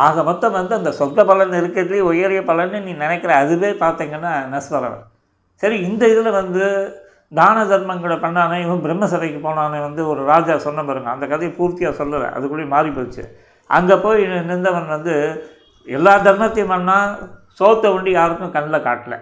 ஆக 0.00 0.22
மொத்தம் 0.22 0.52
வந்து 0.52 0.74
அந்த 0.74 0.90
சொந்த 0.92 1.20
பலன் 1.24 1.58
இருக்கிறதுலே 1.60 2.00
உயரிய 2.08 2.40
பலன்னு 2.48 2.80
நீ 2.80 2.92
நினைக்கிற 2.96 3.32
அதுவே 3.38 3.70
பார்த்தீங்கன்னா 3.82 4.32
நஸ்வரன் 4.48 4.98
சரி 5.62 5.76
இந்த 5.82 6.02
இதில் 6.08 6.36
வந்து 6.38 6.64
தான 7.32 7.64
தர்மங்களை 7.64 8.16
பண்ணானே 8.18 8.58
இவன் 8.64 8.84
பிரம்ம 8.84 9.06
சபைக்கு 9.06 9.40
போனானே 9.40 9.78
வந்து 9.80 10.02
ஒரு 10.06 10.20
ராஜா 10.24 10.54
சொன்ன 10.58 10.84
பாருங்க 10.84 11.10
அந்த 11.10 11.26
கதையை 11.26 11.52
பூர்த்தியாக 11.56 11.98
சொல்லலை 12.00 12.28
அதுக்குள்ளே 12.30 12.66
மாறி 12.66 12.90
போச்சு 12.90 13.24
அங்கே 13.70 13.96
போய் 13.96 14.22
நின்றவன் 14.50 14.94
வந்து 14.94 15.14
எல்லா 15.88 16.14
தர்மத்தையும் 16.18 16.72
பண்ணால் 16.72 17.10
சோத்த 17.60 17.92
ஒண்டி 17.92 18.10
யாருக்கும் 18.12 18.54
கண்ணில் 18.54 18.84
காட்டலை 18.86 19.18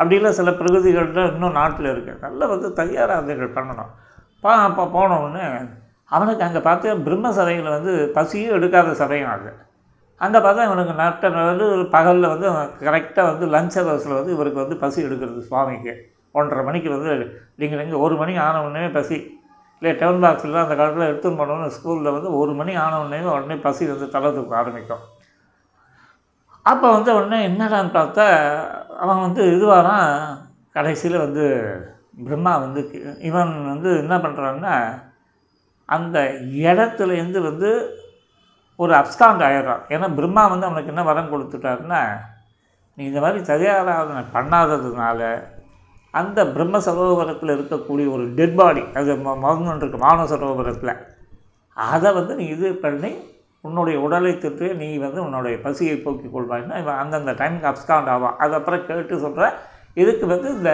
அப்படிலாம் 0.00 0.38
சில 0.38 0.50
பிரகதிகள்லாம் 0.52 1.32
இன்னும் 1.32 1.58
நாட்டில் 1.58 1.90
இருக்குது 1.92 2.22
நல்லா 2.22 2.44
வந்து 2.46 2.68
தயாராதங்கள் 2.72 3.56
பண்ணணும் 3.56 3.90
பா 4.44 4.52
அப்போ 4.60 4.84
போனவுடனே 4.94 5.44
அவனுக்கு 6.10 6.42
அங்கே 6.44 6.60
பார்த்து 6.60 6.96
பிரம்ம 7.04 7.26
சபையில் 7.32 7.68
வந்து 7.68 7.92
பசியும் 8.14 8.56
எடுக்காத 8.56 8.94
சபையும் 8.94 9.32
அது 9.32 9.50
அந்த 10.22 10.36
பார்த்தா 10.38 10.66
இவனுக்கு 10.66 10.94
நட்ட 10.94 11.28
வந்து 11.42 11.66
பகலில் 11.90 12.32
வந்து 12.32 12.46
அவன் 12.48 12.72
கரெக்டாக 12.80 13.28
வந்து 13.30 13.46
லஞ்ச் 13.54 13.78
ஹவர்ஸில் 13.78 14.18
வந்து 14.18 14.32
இவருக்கு 14.32 14.62
வந்து 14.62 14.76
பசி 14.76 14.98
எடுக்கிறது 15.02 15.46
சுவாமிக்கு 15.48 15.94
ஒன்றரை 16.34 16.62
மணிக்கு 16.64 16.90
வந்து 16.90 17.12
நீங்கள் 17.58 17.78
டிங்கு 17.78 18.04
ஒரு 18.04 18.14
மணி 18.16 18.34
ஆன 18.38 18.60
உடனே 18.62 18.90
பசி 18.90 19.16
இல்லை 19.82 19.92
டவுன் 20.00 20.22
பாக்ஸில் 20.22 20.62
அந்த 20.62 20.74
காலத்தில் 20.74 21.08
எடுத்துன்னு 21.08 21.40
போனோம்னா 21.40 21.70
ஸ்கூலில் 21.70 22.12
வந்து 22.12 22.28
ஒரு 22.36 22.52
மணி 22.54 22.72
ஆன 22.76 22.98
உடனே 23.00 23.18
உடனே 23.30 23.56
பசி 23.64 23.84
வந்து 23.86 24.06
தலை 24.08 24.28
தூக்க 24.32 24.54
ஆரம்பிக்கும் 24.56 25.02
அப்போ 26.66 26.86
வந்து 26.92 27.10
உடனே 27.14 27.38
என்னடான்னு 27.46 27.92
பார்த்தா 27.92 28.26
அவன் 28.98 29.22
வந்து 29.22 29.44
இதுவாராம் 29.54 30.12
கடைசியில் 30.70 31.16
வந்து 31.18 31.46
பிரம்மா 32.22 32.52
வந்து 32.58 32.80
இவன் 33.22 33.52
வந்து 33.66 33.90
என்ன 33.98 34.16
பண்ணுறான்னா 34.16 34.74
அந்த 35.88 36.18
இடத்துலேருந்து 36.62 37.40
வந்து 37.40 37.70
ஒரு 38.78 38.92
அப்ஸ்காண்ட் 38.94 39.42
ஆயிடுறான் 39.42 39.82
ஏன்னா 39.90 40.06
பிரம்மா 40.14 40.42
வந்து 40.48 40.68
அவனுக்கு 40.68 40.92
என்ன 40.92 41.02
வரம் 41.04 41.32
கொடுத்துட்டாருன்னா 41.32 42.02
நீ 42.98 43.02
இந்த 43.06 43.20
மாதிரி 43.20 43.40
தயாராதனை 43.46 44.22
பண்ணாததுனால் 44.32 45.26
அந்த 46.14 46.40
பிரம்ம 46.46 46.78
சரோவரத்தில் 46.86 47.54
இருக்கக்கூடிய 47.54 48.06
ஒரு 48.10 48.24
டெட் 48.34 48.56
பாடி 48.56 48.82
அது 48.94 49.12
மகன் 49.44 49.80
இருக்கு 49.80 49.98
மானவ 49.98 50.26
சரோவரத்தில் 50.32 50.94
அதை 51.76 52.08
வந்து 52.12 52.32
நீ 52.34 52.46
இது 52.48 52.70
பண்ணி 52.80 53.12
உன்னுடைய 53.64 53.96
உடலை 54.00 54.32
திட்டு 54.34 54.66
நீ 54.74 54.88
வந்து 54.98 55.20
உன்னுடைய 55.22 55.56
பசியை 55.62 55.96
போக்கிக் 55.98 56.34
கொள்வாய்னா 56.34 56.78
இவன் 56.78 57.00
அந்தந்த 57.02 57.32
டைமுக்கு 57.32 57.70
அப்ஸ்காண்ட் 57.70 58.10
ஆகும் 58.10 58.36
அது 58.38 58.54
அப்புறம் 58.54 58.86
கேட்டு 58.86 59.16
சொல்கிற 59.20 59.46
இதுக்கு 59.96 60.26
வந்து 60.26 60.48
இந்த 60.54 60.72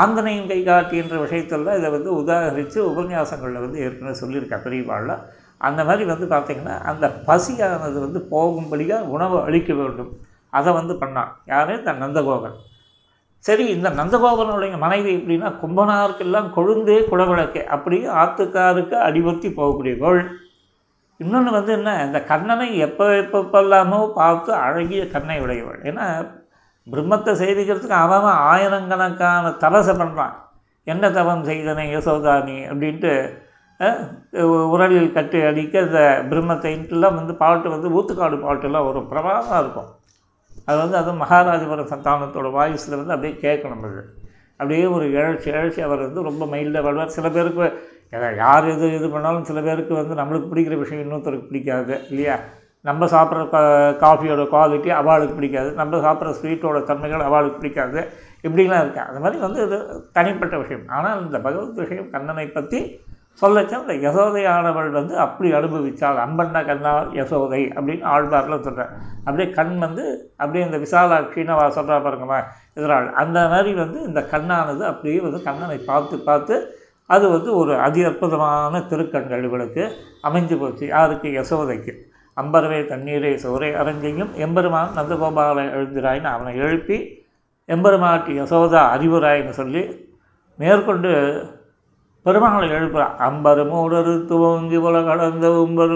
ஆந்தனையும் 0.00 0.48
கைகாட்டி 0.48 0.96
என்ற 0.96 1.16
விஷயத்தில் 1.18 1.76
இதை 1.76 1.88
வந்து 1.90 2.10
உதாகரித்து 2.20 2.78
உபன்யாசங்களில் 2.90 3.64
வந்து 3.64 3.82
ஏற்கனவே 3.84 4.14
சொல்லியிருக்கேன் 4.22 4.64
பெரியவாளில் 4.64 5.14
அந்த 5.60 5.80
மாதிரி 5.84 6.04
வந்து 6.04 6.26
பார்த்திங்கன்னா 6.26 6.76
அந்த 6.84 7.06
பசியானது 7.26 7.98
வந்து 8.00 8.20
போகும்படியாக 8.30 9.10
உணவு 9.10 9.36
அளிக்க 9.40 9.72
வேண்டும் 9.74 10.10
அதை 10.52 10.70
வந்து 10.72 10.94
பண்ணான் 10.94 11.30
யார் 11.44 11.76
இந்த 11.76 11.92
நந்தகோபன் 12.00 12.56
சரி 13.44 13.64
இந்த 13.68 13.88
நந்தகோபனுடைய 13.90 14.76
மனைவி 14.78 15.10
எப்படின்னா 15.16 15.48
கும்பனாருக்கெல்லாம் 15.60 16.48
கொழுந்தே 16.52 16.96
குடவிளக்கே 17.10 17.62
அப்படி 17.66 17.98
ஆத்துக்காருக்கு 18.16 18.96
அடிபத்தி 19.00 19.48
போகக்கூடியவள் 19.50 20.20
இன்னொன்று 21.20 21.50
வந்து 21.50 21.72
என்ன 21.72 21.90
இந்த 22.06 22.18
கண்ணனை 22.24 22.66
எப்போ 22.78 23.04
எப்பப்பெல்லாமோ 23.16 24.00
பார்த்து 24.12 24.50
அழகிய 24.60 25.02
கண்ணை 25.06 25.36
உடையவள் 25.40 25.78
ஏன்னா 25.82 26.06
பிரம்மத்தை 26.86 27.32
செய்திக்கிறதுக்கு 27.34 27.96
அவன் 27.98 28.42
ஆயிரங்கணக்கான 28.46 29.54
தபசை 29.58 29.94
பண்ணுறான் 29.94 30.34
என்ன 30.86 31.04
தவம் 31.10 31.46
செய்தனே 31.46 31.84
யசோதானி 31.92 32.58
அப்படின்ட்டு 32.68 33.12
உரலில் 34.70 35.12
கட்டி 35.12 35.38
அடிக்க 35.42 35.80
இந்த 35.80 36.00
பிரம்மத்தைன்ட்டுலாம் 36.30 37.16
வந்து 37.16 37.34
பாட்டு 37.36 37.68
வந்து 37.70 37.88
ஊத்துக்காடு 37.90 38.36
பாட்டுலாம் 38.38 38.86
வரும் 38.86 39.08
பிரமாதமாக 39.08 39.60
இருக்கும் 39.60 39.90
அது 40.68 40.78
வந்து 40.78 40.96
அதுவும் 40.96 41.20
மகாராஜபுரம் 41.22 41.90
சந்தானத்தோட 41.90 42.50
வாய்ஸில் 42.50 42.98
வந்து 42.98 43.14
அப்படியே 43.14 43.34
கேட்கணும் 43.42 43.84
அது 43.84 44.02
அப்படியே 44.60 44.84
ஒரு 44.86 45.06
எழுச்சி 45.12 45.48
எழுச்சி 45.52 45.80
அவர் 45.80 46.06
வந்து 46.06 46.20
ரொம்ப 46.22 46.44
மைல்டாக 46.46 46.82
பாடுவார் 46.82 47.16
சில 47.16 47.28
பேருக்கு 47.28 47.66
யார் 48.40 48.68
எது 48.68 48.86
இது 48.94 49.06
பண்ணாலும் 49.08 49.44
சில 49.44 49.60
பேருக்கு 49.60 49.94
வந்து 49.94 50.14
நம்மளுக்கு 50.14 50.50
பிடிக்கிற 50.52 50.76
விஷயம் 50.78 51.02
இன்னொருத்தருக்கு 51.04 51.50
பிடிக்காது 51.50 51.94
இல்லையா 52.08 52.36
நம்ம 52.84 53.04
சாப்பிட்ற 53.06 53.44
கா 53.48 53.60
காஃபியோட 54.02 54.42
குவாலிட்டி 54.50 54.90
அவாளுக்கு 54.92 55.34
பிடிக்காது 55.34 55.70
நம்ம 55.74 55.98
சாப்பிட்ற 55.98 56.32
ஸ்வீட்டோட 56.38 56.80
தன்மைகள் 56.84 57.26
அவாளுக்கு 57.26 57.58
பிடிக்காது 57.58 58.00
இப்படிலாம் 58.44 58.82
இருக்கா 58.82 59.04
அது 59.04 59.20
மாதிரி 59.20 59.38
வந்து 59.40 59.60
இது 59.66 59.78
தனிப்பட்ட 60.12 60.56
விஷயம் 60.56 60.84
ஆனால் 60.88 61.22
இந்த 61.22 61.38
பகவத் 61.38 61.82
விஷயம் 61.84 62.10
கண்ணனை 62.10 62.46
பற்றி 62.48 62.80
சொல்ல 63.38 63.62
சொல்ல 63.66 64.42
ஆனவள் 64.50 64.90
வந்து 64.90 65.14
அப்படி 65.16 65.48
அனுபவித்தாள் 65.52 66.18
அம்பன்ன 66.18 66.62
கண்ணா 66.64 66.92
யசோதை 67.12 67.62
அப்படின்னு 67.74 68.04
ஆழ்வாரில் 68.06 68.64
சொல்கிறார் 68.64 68.92
அப்படியே 69.26 69.48
கண் 69.52 69.74
வந்து 69.78 70.04
அப்படியே 70.36 70.62
இந்த 70.64 70.78
விசாலாட்சின்னு 70.78 71.54
அவள் 71.54 71.76
சொல்கிறா 71.76 71.98
பாருங்கம்மா 71.98 72.38
எதிராள் 72.74 73.08
அந்த 73.14 73.40
மாதிரி 73.48 73.72
வந்து 73.74 73.98
இந்த 74.02 74.20
கண்ணானது 74.30 74.82
அப்படியே 74.86 75.20
வந்து 75.20 75.40
கண்ணனை 75.42 75.78
பார்த்து 75.84 76.18
பார்த்து 76.22 76.56
அது 77.10 77.26
வந்து 77.30 77.50
ஒரு 77.56 77.72
அதி 77.78 78.00
அற்புதமான 78.04 78.80
திருக்கண்கள் 78.88 79.44
இவளுக்கு 79.44 79.84
அமைஞ்சு 80.22 80.56
போச்சு 80.58 80.84
யாருக்கு 80.86 81.28
யசோதைக்கு 81.30 81.92
அம்பரவே 82.36 82.80
தண்ணீரே 82.86 83.30
சோரை 83.42 83.68
அரஞ்சையும் 83.74 84.32
எம்பெருமான் 84.36 84.96
நந்தகோபாலை 84.96 85.64
எழுந்திராயின்னு 85.72 86.30
அவனை 86.30 86.54
எழுப்பி 86.56 86.96
எம்பெருமாட்டி 87.68 88.32
யசோதா 88.40 88.82
அறிவுராயின்னு 88.94 89.54
சொல்லி 89.54 89.82
மேற்கொண்டு 90.58 91.12
பெருமகளை 92.26 92.68
எழுப்புகிறார் 92.70 93.66
மூடரு 93.66 94.14
துவங்கி 94.28 94.78
போல 94.78 95.02
கடந்த 95.02 95.48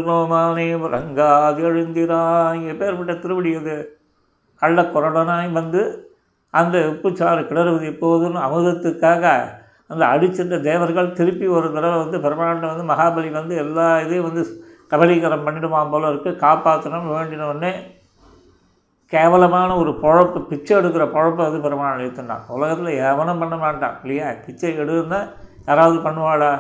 கோமானே 0.01 0.67
ரங்காது 0.93 1.63
எழுந்திராய் 1.71 2.61
விட்ட 2.99 3.15
திருவடி 3.15 3.53
அது 3.57 3.77
கள்ளக்குரடனாய் 4.63 5.51
வந்து 5.53 5.83
அந்த 6.55 6.77
உப்புச்சாறு 6.91 7.43
கிளறுவது 7.47 7.85
எப்போதும் 7.85 8.39
அமுதத்துக்காக 8.45 9.25
அந்த 9.91 10.03
அடிச்சென்ற 10.07 10.57
தேவர்கள் 10.61 11.15
திருப்பி 11.15 11.47
ஒரு 11.49 11.69
தடவை 11.73 11.97
வந்து 11.99 12.19
பெருமாண்ட 12.21 12.67
வந்து 12.67 12.85
மகாபலி 12.85 13.31
வந்து 13.31 13.55
எல்லா 13.57 13.87
இதையும் 14.01 14.29
வந்து 14.29 14.43
கபலீகரம் 14.93 15.47
பண்ணிடுமா 15.47 15.81
போல 15.91 16.11
இருக்குது 16.11 16.39
காப்பாற்றணும் 16.39 17.11
வேண்டினவுடனே 17.11 17.73
கேவலமான 19.13 19.77
ஒரு 19.77 19.93
பொழப்பு 20.03 20.41
பிச்சை 20.49 20.73
எடுக்கிற 20.77 21.05
பழப்பை 21.11 21.43
வந்து 21.45 21.61
பெருமாள் 21.61 22.01
எழுத்துனான் 22.01 22.49
உலகத்தில் 22.49 22.99
எவனும் 23.05 23.41
பண்ண 23.43 23.57
மாட்டான் 23.57 23.97
இல்லையா 24.03 24.27
பிச்சை 24.47 24.71
எடுன்னா 24.77 25.21
யாராவது 25.71 25.99
பண்ணுவாளா 26.05 26.53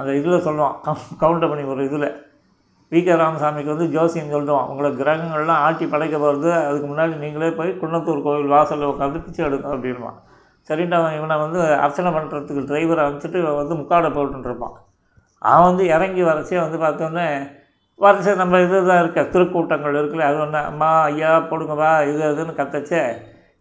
அந்த 0.00 0.10
இதில் 0.12 0.44
சொல்லுவான் 0.46 0.76
கவுண்டர் 1.18 1.50
பண்ணி 1.50 1.64
ஒரு 1.72 1.82
இதில் 1.84 2.08
வி 2.92 3.00
கே 3.02 3.14
ராமசாமிக்கு 3.16 3.72
வந்து 3.72 3.86
ஜோசியம் 3.92 4.32
சொல்லுவான் 4.32 4.68
உங்களை 4.70 4.88
கிரகங்கள்லாம் 4.98 5.62
ஆட்டி 5.62 5.84
படைக்க 5.86 6.16
போகிறது 6.18 6.50
அதுக்கு 6.60 6.88
முன்னாடி 6.88 7.14
நீங்களே 7.18 7.50
போய் 7.54 7.70
குன்னத்தூர் 7.80 8.24
கோவில் 8.26 8.52
வாசலில் 8.52 8.90
உட்காந்து 8.90 9.22
பிச்சை 9.24 9.42
எடுக்கணும் 9.46 9.76
அப்படின்பான் 9.76 10.18
சரின்ட்டு 10.68 10.98
அவன் 10.98 11.16
இவனை 11.16 11.36
வந்து 11.38 11.60
அர்ச்சனை 11.82 12.10
பண்ணுறதுக்கு 12.12 12.62
டிரைவரை 12.68 13.00
அனுப்பிச்சிட்டு 13.02 13.40
இவன் 13.42 13.60
வந்து 13.60 13.74
முக்காடை 13.74 14.10
போட்டுருப்பான் 14.10 14.76
அவன் 15.42 15.68
வந்து 15.68 15.84
இறங்கி 15.94 16.22
வரச்சே 16.22 16.58
வந்து 16.58 16.78
பார்த்தோன்னே 16.78 17.26
வரச்சு 18.00 18.32
நம்ம 18.34 18.60
இது 18.60 18.78
தான் 18.84 19.02
இருக்க 19.02 19.20
திருக்கூட்டங்கள் 19.32 19.98
இருக்குல்ல 19.98 20.28
அது 20.28 20.38
ஒன்று 20.40 20.60
அம்மா 20.64 20.90
ஐயா 21.06 21.30
போடுங்கப்பா 21.50 21.90
இது 22.08 22.22
அதுன்னு 22.26 22.54
கத்தச்சே 22.54 23.02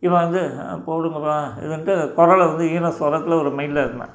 இவன் 0.03 0.23
வந்து 0.23 0.41
போடுங்கப்பா 0.87 1.37
இதுன்ட்டு 1.63 1.93
குரலை 2.13 2.45
வந்து 2.47 2.65
ஈன 2.71 2.91
ஸ்வரத்தில் 2.91 3.39
ஒரு 3.39 3.51
மைண்டில் 3.51 3.83
இருந்தான் 3.83 4.13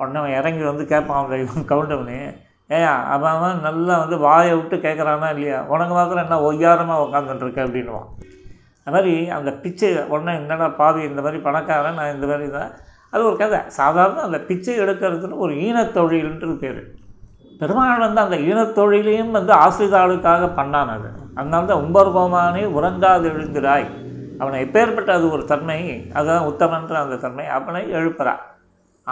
உடனே 0.00 0.18
அவன் 0.20 0.36
இறங்கி 0.36 0.64
வந்து 0.64 0.84
கேட்பான் 0.86 1.34
இவன் 1.40 1.70
கவுண்டவனே 1.70 2.20
ஏயா 2.70 2.92
அவன் 3.08 3.32
அவன் 3.32 3.58
நல்லா 3.60 3.94
வந்து 3.98 4.16
வாயை 4.18 4.52
விட்டு 4.54 4.76
கேட்குறானா 4.78 5.28
இல்லையா 5.30 5.58
உனக்கு 5.68 5.94
மாத்திரம் 5.94 6.24
என்ன 6.24 6.38
ஒய்யாரமாக 6.42 7.04
உட்காந்துட்ருக்க 7.04 7.66
அப்படின்னுவான் 7.66 8.08
அது 8.86 8.94
மாதிரி 8.94 9.14
அந்த 9.30 9.50
பிச்சை 9.62 9.90
உடனே 10.08 10.32
என்னடா 10.34 10.66
பாதி 10.74 11.00
இந்த 11.02 11.20
மாதிரி 11.22 11.38
பணக்காரன் 11.40 11.98
நான் 11.98 12.14
இந்த 12.14 12.26
மாதிரி 12.26 12.46
தான் 12.50 12.70
அது 13.12 13.22
ஒரு 13.24 13.36
கதை 13.36 13.58
சாதாரண 13.76 14.22
அந்த 14.22 14.38
பிச்சை 14.46 14.74
எடுக்கிறதுன்னு 14.78 15.42
ஒரு 15.44 15.52
ஈனத்தொழில்ன்றது 15.64 16.56
பேர் 16.56 16.80
பெருமாள் 17.60 18.04
வந்து 18.04 18.20
அந்த 18.20 18.36
ஈனத்தொழிலையும் 18.46 19.30
வந்து 19.30 19.52
ஆசிரிதாளுக்காக 19.58 20.48
பண்ணான் 20.56 20.90
அது 20.90 21.10
அதனால 21.34 21.66
தான் 21.66 21.82
உம்பர்கோமானே 21.84 22.64
உறங்காது 22.74 23.26
எழுந்திராய் 23.30 23.86
அவனை 24.38 24.58
எப்பேற்பட்ட 24.64 25.10
அது 25.12 25.26
ஒரு 25.30 25.44
தன்மை 25.44 25.78
அதுதான் 26.12 26.48
உத்தமன்ற 26.50 26.94
அந்த 27.00 27.16
தன்மை 27.16 27.46
அவனை 27.50 27.82
எழுப்புறான் 27.90 28.42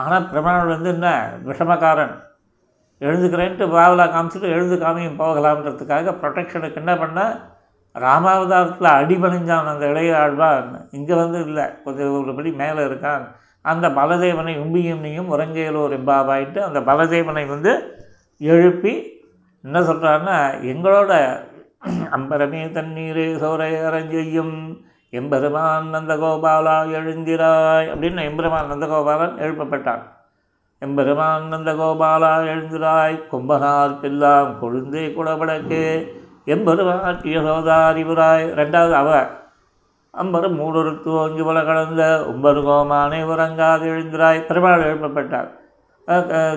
ஆனால் 0.00 0.28
பிரமாணம் 0.28 0.72
வந்து 0.74 0.90
என்ன 0.90 1.08
விஷமக்காரன் 1.44 2.14
எழுதுக்கிறேன்ட்டு 3.00 3.64
பாவலாக 3.70 4.10
காமிச்சிட்டு 4.12 4.48
எழுது 4.48 4.76
காமியும் 4.76 5.18
போகலாம்ன்றதுக்காக 5.18 6.12
ப்ரொடெக்ஷனுக்கு 6.20 6.80
என்ன 6.80 6.92
பண்ணால் 6.94 7.34
ராமாவதாரத்தில் 7.94 8.96
அடிபணிஞ்சான் 8.98 9.70
அந்த 9.72 9.86
இளையாழ்வான் 9.86 10.68
இங்கே 10.90 11.14
வந்து 11.14 11.38
இல்லை 11.44 11.64
கொஞ்சம் 11.84 12.12
ஒரு 12.18 12.34
படி 12.34 12.50
மேலே 12.54 12.82
இருக்கான் 12.84 13.24
அந்த 13.64 13.86
பலதேவனை 13.88 14.54
உம்பியும் 14.58 15.02
நீயும் 15.02 15.32
உறங்கையிலோர் 15.32 15.96
எம்பாவாயிட்டு 15.98 16.60
அந்த 16.62 16.78
பலதேவனை 16.80 17.44
வந்து 17.46 17.72
எழுப்பி 18.40 18.94
என்ன 19.64 19.80
சொல்கிறாருன்னா 19.80 20.38
எங்களோட 20.72 21.12
அம்பரமே 22.10 22.62
தண்ணீரே 22.72 23.26
சோரை 23.34 23.70
அரஞ்செய்யும் 23.84 24.56
எம்பெருமான் 25.12 25.88
நந்தகோபாலா 25.94 26.76
எழுந்திராய் 26.92 27.88
அப்படின்னு 27.88 28.22
எம்பெருமான் 28.22 28.70
நந்தகோபாலன் 28.70 29.34
எழுப்பப்பட்டான் 29.38 30.02
எம்பெருமான் 30.82 31.44
நந்தகோபாலா 31.52 32.30
எழுந்திராய் 32.44 33.16
பில்லாம் 34.00 34.58
கொழுந்தே 34.60 35.14
குடவடக்கு 35.14 35.80
எம்பெருமான் 36.44 37.18
யசோதாரிபுராய் 37.24 38.46
ரெண்டாவது 38.54 38.94
அவ 38.94 39.10
அம்பரும் 40.14 40.56
மூடொருத்து 40.56 41.10
ஓங்கி 41.14 41.42
உல 41.42 41.58
கடந்த 41.64 42.04
ஒம்பது 42.28 42.62
உறங்காது 43.26 43.84
எழுந்திராய் 43.86 44.40
பெருமாள் 44.40 44.86
எழுப்பப்பட்டார் 44.86 45.50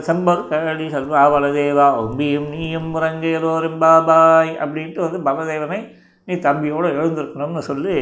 செம்பர் 0.00 0.48
கழனி 0.48 0.88
செல்வா 0.90 1.24
பலதேவா 1.32 1.88
ஒம்பியும் 1.98 2.50
நீயும் 2.50 2.90
உறங்கையிலோரும் 2.96 3.78
பாபாய் 3.80 4.52
அப்படின்ட்டு 4.58 5.00
வந்து 5.00 5.20
பலதேவனை 5.26 5.80
நீ 6.26 6.36
தம்பியோடு 6.36 6.88
எழுந்திருக்கணும்னு 6.96 7.60
சொல்லி 7.60 7.98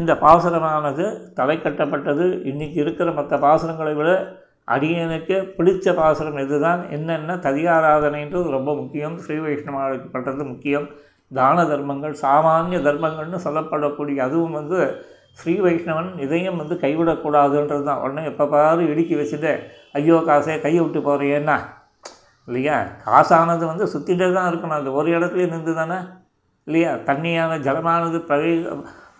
இந்த 0.00 0.12
பாசனமானது 0.22 1.04
தலை 1.34 1.56
கட்டப்பட்டது 1.56 2.24
இன்றைக்கி 2.44 2.78
இருக்கிற 2.78 3.10
மற்ற 3.12 3.34
பாசனங்களை 3.38 3.92
விட 3.94 4.10
அடியனுக்கு 4.68 5.36
பிடித்த 5.56 5.92
பாசனம் 5.94 6.38
எதுதான் 6.38 6.80
என்னென்ன 6.90 7.36
ததியாராதனைன்றது 7.44 8.48
ரொம்ப 8.50 8.70
முக்கியம் 8.74 9.16
ஸ்ரீ 9.18 9.36
வைஷ்ணவாவுக்கு 9.38 10.08
பண்ணுறது 10.08 10.44
முக்கியம் 10.44 10.86
தான 11.30 11.64
தர்மங்கள் 11.64 12.16
சாமானிய 12.20 12.80
தர்மங்கள்னு 12.80 13.40
சொல்லப்படக்கூடிய 13.44 14.18
அதுவும் 14.18 14.56
வந்து 14.58 14.80
ஸ்ரீ 15.38 15.54
வைஷ்ணவன் 15.60 16.10
இதையும் 16.18 16.60
வந்து 16.60 16.74
கைவிடக்கூடாதுன்றது 16.78 17.84
தான் 17.84 18.02
உடனே 18.02 18.22
எப்போ 18.24 18.44
பாரு 18.46 18.84
இடுக்கி 18.86 19.14
வச்சுட்டு 19.14 19.52
ஐயோ 19.92 20.18
காசே 20.28 20.54
கையை 20.60 20.80
விட்டு 20.82 21.00
போகிறேன்னா 21.00 21.56
இல்லையா 22.48 22.76
காசானது 23.04 23.64
வந்து 23.66 23.86
சுற்றிட்டே 23.86 24.28
தான் 24.32 24.48
இருக்கணும் 24.50 24.78
அது 24.78 24.90
ஒரு 24.92 25.08
இடத்துலேயே 25.10 25.48
நின்று 25.48 25.74
தானே 25.74 25.98
இல்லையா 26.66 26.92
தண்ணியான 27.08 27.58
ஜலமானது 27.58 28.18
பிரவே 28.28 28.52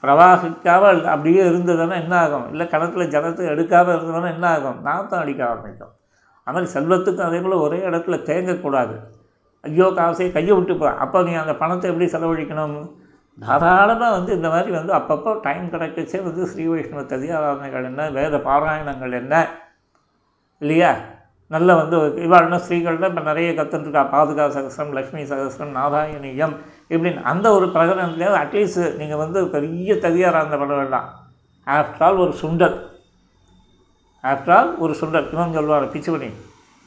பிரவாகிக்காமல் 0.06 1.00
அப்படியே 1.06 1.42
இருந்ததுன்னா 1.44 1.96
என்ன 1.96 2.14
ஆகும் 2.18 2.48
இல்லை 2.50 2.64
கிணத்துல 2.66 3.06
ஜலத்தை 3.12 3.46
எடுக்காமல் 3.52 3.94
இருந்ததுன்னா 3.96 4.30
என்ன 4.30 4.48
ஆகும் 4.48 4.82
தான் 4.84 5.22
அடிக்க 5.22 5.42
ஆரம்பிக்கும் 5.46 5.94
ஆனால் 6.46 6.72
செல்வத்துக்கும் 6.74 7.28
அதே 7.28 7.38
போல் 7.40 7.62
ஒரே 7.62 7.78
இடத்துல 7.88 8.16
தேங்கக்கூடாது 8.26 8.96
ஐயோ 9.64 9.86
காசே 9.96 10.26
கையை 10.32 10.54
விட்டுப்போம் 10.56 10.98
அப்போ 10.98 11.18
நீ 11.22 11.32
அந்த 11.34 11.54
பணத்தை 11.54 11.86
எப்படி 11.90 12.06
செலவழிக்கணும் 12.12 12.76
தாராளமாக 13.38 14.12
வந்து 14.12 14.30
இந்த 14.34 14.48
மாதிரி 14.48 14.70
வந்து 14.72 14.92
அப்பப்போ 14.92 15.32
டைம் 15.42 15.64
கிடைக்கச்சே 15.72 16.20
வந்து 16.22 16.42
ஸ்ரீ 16.46 16.64
வைஷ்ணவ 16.66 17.02
ததியாராதனைகள் 17.06 17.88
என்ன 17.90 18.04
வேத 18.10 18.36
பாராயணங்கள் 18.46 19.16
என்ன 19.18 19.34
இல்லையா 20.62 20.92
நல்ல 21.50 21.74
வந்து 21.74 21.96
இவ்வாறான 22.22 22.58
ஸ்ரீகளில் 22.58 23.08
இப்போ 23.08 23.22
நிறைய 23.22 23.48
கற்றுன்ட்ருக்கா 23.54 24.02
பாதுகா 24.10 24.44
சகஸ்ரம் 24.48 24.92
லக்ஷ்மி 24.92 25.22
சகஸ்ரம் 25.24 25.76
நாராயணியம் 25.76 26.54
இப்படின்னு 26.90 27.20
அந்த 27.22 27.46
ஒரு 27.52 27.66
பிரகடனத்துலேயாவது 27.66 28.40
அட்லீஸ்ட்டு 28.40 28.90
நீங்கள் 28.96 29.22
வந்து 29.22 29.38
பெரிய 29.48 29.94
ததியாராக 29.96 30.42
இருந்த 30.42 30.58
பண்ண 30.58 30.74
வேண்டாம் 30.74 31.08
ஆஃப்டர் 31.66 32.04
ஆல் 32.04 32.18
ஒரு 32.18 32.34
சுண்டல் 32.40 32.76
ஆஃப்டர் 34.24 34.54
ஆல் 34.54 34.72
ஒரு 34.78 34.94
சுண்டல் 34.94 35.28
இன்னும் 35.30 35.54
சொல்லுவார் 35.54 35.88
பண்ணி 36.08 36.30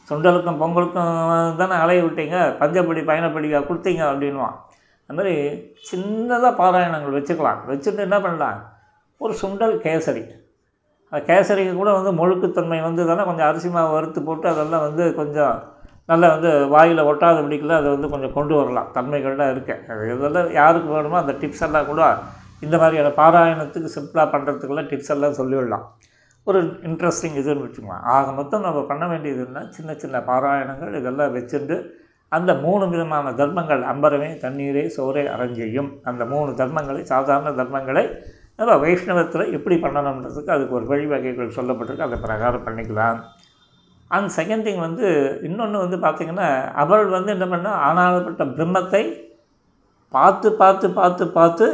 சுண்டலுக்கும் 0.10 0.60
பொங்கலுக்கும் 0.60 1.58
தானே 1.58 1.76
அலைய 1.76 2.02
விட்டீங்க 2.04 2.38
பஞ்சப்படி 2.60 3.02
பயணப்படியாக 3.04 3.68
கொடுத்தீங்க 3.68 4.04
அப்படின்வான் 4.06 4.58
மாதிரி 5.10 5.36
சின்னதாக 5.82 6.52
பாராயணங்கள் 6.56 7.18
வச்சுக்கலாம் 7.18 7.62
வச்சுட்டு 7.68 8.02
என்ன 8.02 8.18
பண்ணலாம் 8.20 8.60
ஒரு 9.22 9.34
சுண்டல் 9.34 9.76
கேசரி 9.82 10.24
கேசரிக்கு 11.12 11.74
கூட 11.74 11.92
வந்து 11.92 12.12
மொழுக்குத்தன்மை 12.14 12.80
வந்ததால் 12.82 13.26
கொஞ்சம் 13.26 13.48
அரிசி 13.48 13.70
மாவு 13.70 13.94
வறுத்து 13.94 14.20
போட்டு 14.22 14.48
அதெல்லாம் 14.50 14.84
வந்து 14.84 15.04
கொஞ்சம் 15.14 15.56
நல்லா 16.10 16.28
வந்து 16.30 16.52
வாயில் 16.68 17.06
பிடிக்கலாம் 17.40 17.80
அதை 17.80 17.90
வந்து 17.90 18.10
கொஞ்சம் 18.10 18.34
கொண்டு 18.34 18.54
வரலாம் 18.56 18.92
தன்மைகள்லாம் 18.94 19.52
இருக்கேன் 19.52 19.82
அது 19.88 20.12
இதெல்லாம் 20.14 20.52
யாருக்கு 20.52 20.90
வேணுமோ 20.90 21.18
அந்த 21.20 21.36
டிப்ஸ் 21.42 21.64
எல்லாம் 21.64 21.86
கூட 21.86 22.04
இந்த 22.62 22.76
மாதிரியான 22.78 23.14
பாராயணத்துக்கு 23.18 23.90
சிம்பிளாக 23.90 24.28
பண்ணுறதுக்குலாம் 24.32 24.90
டிப்ஸ் 24.90 25.12
எல்லாம் 25.12 25.38
சொல்லிவிடலாம் 25.38 25.86
ஒரு 26.48 26.60
இன்ட்ரெஸ்டிங் 26.84 27.38
இதுன்னு 27.38 27.66
வச்சுக்கலாம் 27.66 28.06
ஆக 28.08 28.32
மொத்தம் 28.32 28.62
நம்ம 28.62 28.80
பண்ண 28.82 29.06
வேண்டியது 29.08 29.42
என்ன 29.46 29.64
சின்ன 29.70 29.94
சின்ன 29.94 30.18
பாராயணங்கள் 30.28 30.98
இதெல்லாம் 31.00 31.34
வச்சுட்டு 31.34 31.78
அந்த 32.32 32.52
மூணு 32.56 32.84
விதமான 32.88 33.32
தர்மங்கள் 33.32 33.84
அம்பரமே 33.84 34.30
தண்ணீரே 34.42 34.84
சோரே 34.98 35.24
அரஞ்சியும் 35.28 35.90
அந்த 36.04 36.24
மூணு 36.26 36.52
தர்மங்களை 36.52 37.02
சாதாரண 37.04 37.52
தர்மங்களை 37.52 38.04
அதுதான் 38.60 38.82
வைஷ்ணவத்தில் 38.82 39.54
எப்படி 39.54 39.76
பண்ணணுன்றதுக்கு 39.76 40.52
அதுக்கு 40.52 40.76
ஒரு 40.76 40.86
வழிவகைகள் 40.86 41.56
சொல்லப்பட்டிருக்கு 41.58 42.08
அதை 42.08 42.18
பிரகாரம் 42.20 42.66
பண்ணிக்கலாம் 42.66 43.20
அண்ட் 44.12 44.32
செகண்ட் 44.36 44.66
திங் 44.66 44.84
வந்து 44.84 45.08
இன்னொன்று 45.42 45.84
வந்து 45.84 45.98
பார்த்திங்கன்னா 45.98 46.48
அவள் 46.74 47.06
வந்து 47.08 47.32
என்ன 47.32 47.46
பண்ணால் 47.46 47.82
ஆனாளப்பட்ட 47.86 48.46
பிரம்மத்தை 48.56 49.04
பார்த்து 50.14 50.48
பார்த்து 50.56 50.88
பார்த்து 50.92 51.24
பார்த்து 51.30 51.66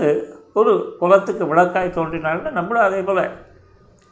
ஒரு 0.53 0.71
குலத்துக்கு 0.99 1.43
விளக்காய் 1.45 1.95
தோன்றினாலும் 1.95 2.55
நம்மளும் 2.55 2.85
அதே 2.85 2.99
போல் 3.01 3.23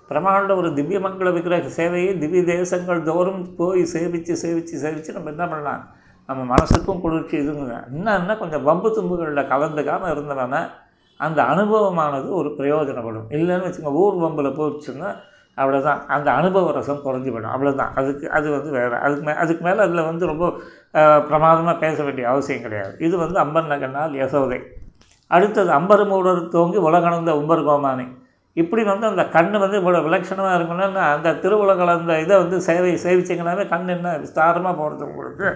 பிரமாண்ட 0.11 0.55
ஒரு 0.55 0.69
திவ்யமங்கள 0.73 1.29
விக்கிரக 1.31 1.69
சேவையை 1.77 2.11
திவ்ய 2.17 2.41
தேசங்கள் 2.49 3.01
தோறும் 3.03 3.43
போய் 3.55 3.83
சேவித்து 3.93 4.33
சேவித்து 4.41 4.81
சேவித்து 4.83 5.13
நம்ம 5.13 5.29
என்ன 5.29 5.45
பண்ணலாம் 5.47 5.83
நம்ம 6.29 6.41
மனசுக்கும் 6.49 7.01
குளிர்ச்சி 7.01 7.35
இதுங்க 7.37 7.77
என்னன்னா 7.89 8.35
கொஞ்சம் 8.37 8.63
வம்பு 8.63 8.89
தும்புகளில் 8.95 9.49
கலந்துக்காமல் 9.49 10.13
இருந்தவன 10.13 10.59
அந்த 11.19 11.39
அனுபவமானது 11.45 12.27
ஒரு 12.33 12.49
பிரயோஜனப்படும் 12.57 13.29
இல்லைன்னு 13.31 13.67
வச்சுங்க 13.67 13.91
ஊர் 13.99 14.17
வம்பில் 14.21 14.57
போச்சுன்னா 14.57 15.09
அவ்வளோ 15.57 15.79
தான் 15.81 15.99
அந்த 16.07 16.27
அனுபவ 16.31 16.71
ரசம் 16.71 17.03
குறைஞ்சி 17.03 17.29
போய்டும் 17.31 17.53
அவ்வளோ 17.53 17.73
தான் 17.73 17.91
அதுக்கு 17.93 18.25
அது 18.29 18.47
வந்து 18.49 18.69
வேறு 18.71 18.95
அதுக்கு 18.99 19.25
மே 19.27 19.33
அதுக்கு 19.35 19.63
மேலே 19.63 19.81
அதில் 19.83 20.07
வந்து 20.07 20.29
ரொம்ப 20.31 20.45
பிரமாதமாக 21.27 21.75
பேச 21.79 21.97
வேண்டிய 22.03 22.25
அவசியம் 22.29 22.63
கிடையாது 22.63 22.93
இது 22.99 23.15
வந்து 23.17 23.37
அம்பர் 23.39 23.69
நகன்னால் 23.73 24.15
யசோதை 24.21 24.59
அடுத்தது 25.31 25.71
அம்பர் 25.71 26.05
மூடர் 26.05 26.41
தோங்கி 26.49 26.79
உலகணந்த 26.81 27.31
உம்பர் 27.37 27.63
கோமானி 27.63 28.07
இப்படி 28.57 28.81
வந்து 28.83 29.05
அந்த 29.05 29.23
கண் 29.29 29.55
வந்து 29.57 29.77
இவ்வளோ 29.79 30.01
விலட்சணமாக 30.03 30.57
இருக்கணும்னா 30.57 31.05
அந்த 31.13 31.29
திருவுலகில் 31.35 31.93
அந்த 31.93 32.15
இதை 32.19 32.35
வந்து 32.37 32.57
சேவை 32.61 32.91
சேவிச்சிங்கனாவே 33.05 33.63
கண் 33.67 33.87
என்ன 33.87 34.11
விஸ்தாரமாக 34.17 34.75
போகிறது 34.75 35.07
உங்களுக்கு 35.07 35.47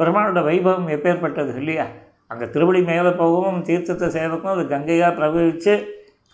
பெருமானோட 0.00 0.42
வைபவம் 0.44 0.92
எப்பேற்பட்டது 0.92 1.54
இல்லையா 1.62 1.86
அங்கே 2.30 2.46
திருவடி 2.46 2.80
மேலே 2.82 3.10
போகவும் 3.14 3.60
தீர்த்தத்தை 3.62 4.08
சேதக்கும் 4.08 4.54
அது 4.54 4.64
கங்கையாக 4.66 5.12
பிரபவித்து 5.14 5.74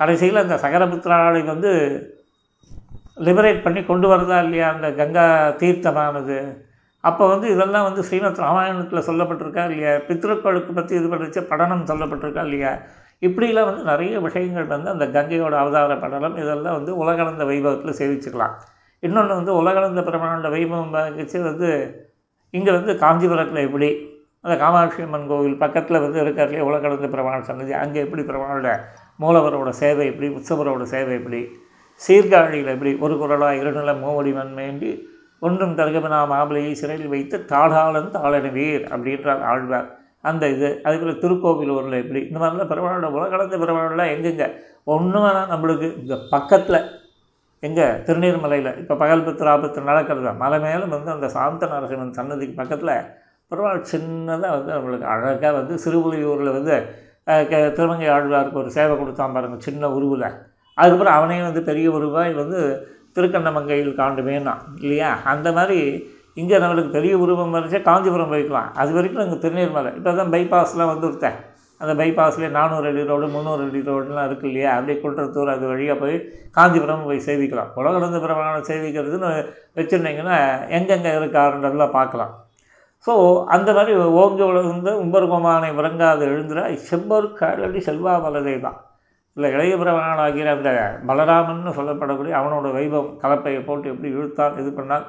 கடைசியில் 0.01 0.43
அந்த 0.43 0.57
சகரபுத்திராலை 0.65 1.43
வந்து 1.45 1.71
லிபரேட் 3.27 3.65
பண்ணி 3.65 3.81
கொண்டு 3.83 4.07
வரதா 4.09 4.39
இல்லையா 4.39 4.67
அந்த 4.75 4.89
கங்கா 4.93 5.25
தீர்த்தமானது 5.61 6.39
அப்போ 7.05 7.25
வந்து 7.29 7.47
இதெல்லாம் 7.51 7.87
வந்து 7.87 8.03
ஸ்ரீமத் 8.03 8.41
ராமாயணத்தில் 8.41 9.07
சொல்லப்பட்டிருக்கா 9.09 9.65
இல்லையா 9.65 9.93
பித்ருக்களுக்கு 9.99 10.73
பற்றி 10.73 10.95
இது 10.97 11.09
பண்ணிச்சு 11.09 11.43
படனம் 11.51 11.89
சொல்லப்பட்டிருக்கா 11.91 12.43
இல்லையா 12.45 12.73
இப்படிலாம் 13.23 13.69
வந்து 13.71 13.85
நிறைய 13.85 14.15
விஷயங்கள் 14.21 14.67
வந்து 14.67 14.91
அந்த 14.91 15.07
கங்கையோட 15.07 15.55
அவதார 15.57 15.95
படலம் 15.97 16.37
இதெல்லாம் 16.37 16.77
வந்து 16.77 16.93
உலகளந்த 16.97 17.45
வைபவத்தில் 17.45 17.99
சேவிச்சுக்கலாம் 18.01 18.57
இன்னொன்று 19.03 19.35
வந்து 19.35 19.53
உலகளந்த 19.55 20.01
பிரமாண்ட 20.01 20.49
வைபவம் 20.49 20.93
வந்து 20.93 21.73
இங்கே 22.55 22.73
வந்து 22.73 22.93
காஞ்சிபுரத்தில் 22.99 23.65
எப்படி 23.65 23.89
அந்த 24.47 24.57
காமாட்சி 24.57 25.01
அம்மன் 25.03 25.27
கோவில் 25.27 25.55
பக்கத்தில் 25.57 26.03
வந்து 26.03 26.19
இருக்கிறதுலே 26.23 26.67
உலகளந்த 26.67 27.07
பெருமாள் 27.07 27.47
சன்னதி 27.47 27.73
அங்கே 27.79 27.99
எப்படி 28.03 28.23
பெருமாளோட 28.23 28.73
மூலவரோட 29.21 29.71
சேவை 29.81 30.05
எப்படி 30.07 30.29
உற்சவரோட 30.35 30.85
சேவை 30.91 31.13
எப்படி 31.15 31.41
சீர்காழியில் 32.03 32.71
எப்படி 32.75 32.93
ஒரு 33.01 33.15
குரலாக 33.17 33.61
இருநில 33.63 33.95
மூவடிவன் 33.99 34.53
வேண்டி 34.55 34.91
ஒன்றும் 35.43 35.75
தருகமனா 35.75 36.21
மாமலையை 36.27 36.73
சிறையில் 36.75 37.13
வைத்து 37.15 37.37
தாளாளன் 37.51 38.15
தாளன 38.15 38.53
வீர் 38.53 38.85
அப்படின்றார் 38.91 39.43
ஆழ்வார் 39.47 39.91
அந்த 40.25 40.45
இது 40.49 40.69
அதே 40.83 40.95
திருக்கோவில் 40.95 41.21
திருக்கோவிலூரில் 41.23 42.01
எப்படி 42.01 42.21
இந்த 42.29 42.39
மாதிரிலாம் 42.39 42.71
பிரபலோட 42.71 43.11
உலகளந்த 43.17 43.59
பெருமாளெலாம் 43.59 44.13
எங்கெங்க 44.15 44.47
ஒன்று 44.87 45.19
வேணால் 45.19 45.53
நம்மளுக்கு 45.53 45.89
இந்த 45.97 46.15
பக்கத்தில் 46.31 46.81
எங்கே 47.63 47.87
திருநீர்மலையில் 48.07 48.73
இப்போ 48.77 48.95
பகல் 48.97 49.25
பத்து 49.25 49.45
ராபத்து 49.45 49.89
நடக்கிறது 49.89 50.33
மலை 50.41 50.59
மேலும் 50.61 50.95
வந்து 50.95 51.11
அந்த 51.11 51.29
சாந்த 51.29 51.67
நரசிம்மன் 51.67 52.19
சன்னதிக்கு 52.19 52.57
பக்கத்தில் 52.57 52.97
பரவாயில்ல 53.51 53.91
சின்னதாக 53.91 54.55
வந்து 54.57 54.73
அவங்களுக்கு 54.73 55.07
அழகாக 55.07 55.53
வந்து 55.53 55.75
சிறுபுலியூரில் 55.79 56.53
வந்து 56.53 56.77
க 57.47 57.61
திருமங்கை 57.77 58.09
ஆழ்வாருக்கு 58.09 58.61
ஒரு 58.61 58.71
சேவை 58.71 58.95
கொடுத்தான் 58.97 59.33
பாருங்கள் 59.33 59.65
சின்ன 59.67 59.89
உருவில் 59.91 60.29
அதுக்கப்புறம் 60.79 61.17
அவனே 61.19 61.39
வந்து 61.43 61.63
பெரிய 61.63 61.87
உருவாக 61.91 62.37
வந்து 62.37 62.61
திருக்கண்ணமங்கையில் 63.17 63.93
காண்டுமேன்னான் 63.95 64.63
இல்லையா 64.79 65.11
அந்த 65.25 65.49
மாதிரி 65.53 65.81
இங்கே 66.37 66.57
நம்மளுக்கு 66.59 66.91
பெரிய 66.91 67.13
உருவம் 67.17 67.55
வரைச்சா 67.57 67.81
காஞ்சிபுரம் 67.83 68.33
போய்க்கலாம் 68.33 68.71
அது 68.75 68.91
வரைக்கும் 68.93 69.23
நாங்கள் 69.23 69.71
மலை 69.71 69.93
இப்போ 69.97 70.13
தான் 70.13 70.33
பைபாஸ்லாம் 70.33 70.93
வந்துருத்தேன் 70.93 71.39
அந்த 71.81 71.93
பைபாஸ்லேயே 71.95 72.51
நானூறு 72.51 72.87
அடி 72.91 73.03
ரோடு 73.03 73.27
முந்நூறு 73.27 73.65
அடி 73.65 73.81
ரோடுலாம் 73.87 74.27
இருக்குது 74.29 74.51
இல்லையா 74.51 74.71
அப்படியே 74.77 74.97
குற்றத்தூர் 75.01 75.55
அது 75.55 75.67
வழியாக 75.67 75.97
போய் 76.01 76.17
காஞ்சிபுரம் 76.51 77.05
போய் 77.05 77.27
சேவிக்கலாம் 77.27 77.73
உலகளந்த 77.75 78.19
பிரமாணம் 78.19 78.69
சேவிக்கிறதுன்னு 78.69 79.31
வச்சுருந்தீங்கன்னா 79.77 80.39
எங்கெங்கே 80.71 81.13
இருக்காருன்றதெல்லாம் 81.19 81.97
பார்க்கலாம் 81.97 82.35
ஸோ 83.07 83.13
அந்த 83.47 83.71
மாதிரி 83.73 83.93
ஓங்கி 84.17 84.43
உலர்ந்த 84.43 84.93
உம்பர்குமானை 85.03 85.69
உறங்காது 85.75 86.23
எழுந்துறா 86.27 86.65
செம்பரு 86.87 87.29
காலடி 87.35 87.81
செல்வா 87.81 88.15
மலரே 88.25 88.55
தான் 88.61 88.79
இல்லை 89.37 89.49
இளைய 89.53 89.77
ஆகிற 90.23 90.49
அந்த 90.53 90.71
பலராமன் 91.07 91.79
சொல்லப்படக்கூடிய 91.79 92.35
அவனோட 92.35 92.67
வைபவம் 92.73 93.15
கலப்பையை 93.23 93.61
போட்டு 93.61 93.87
எப்படி 93.89 94.11
இழுத்தான் 94.11 94.59
இது 94.59 94.71
பண்ணால் 94.73 95.07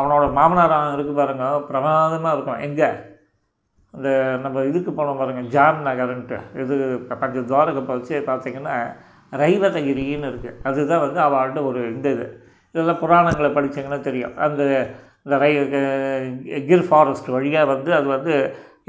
அவனோட 0.00 0.24
மாமனாராக 0.32 0.96
இருக்கு 0.96 1.14
பாருங்க 1.14 1.46
பிரமாதமாக 1.68 2.34
இருக்கும் 2.34 2.62
எங்கே 2.62 2.88
இந்த 3.94 4.08
நம்ம 4.42 4.64
இதுக்கு 4.64 4.90
போனோம் 4.92 5.20
பாருங்கள் 5.20 5.48
ஜாம் 5.48 5.80
நகர்ன்ட்டு 5.82 6.38
இது 6.62 6.74
பஞ்ச 7.14 7.40
துவாரக 7.42 7.82
வச்சு 7.88 8.16
பார்த்திங்கன்னா 8.26 8.76
ரைவதகிரின்னு 9.32 10.28
இருக்குது 10.30 10.58
அதுதான் 10.62 11.02
வந்து 11.02 11.20
அவள்கிட்ட 11.20 11.62
ஒரு 11.62 11.80
இந்த 11.90 12.08
இது 12.10 12.26
இதெல்லாம் 12.74 13.00
புராணங்களை 13.00 13.50
படித்தீங்கன்னா 13.50 14.00
தெரியும் 14.00 14.36
அந்த 14.40 14.62
இந்த 15.28 15.38
ரை 15.40 15.50
கிர் 16.68 16.84
ஃபாரஸ்ட் 16.86 17.26
வழியாக 17.32 17.66
வந்து 17.70 17.90
அது 17.94 18.06
வந்து 18.08 18.34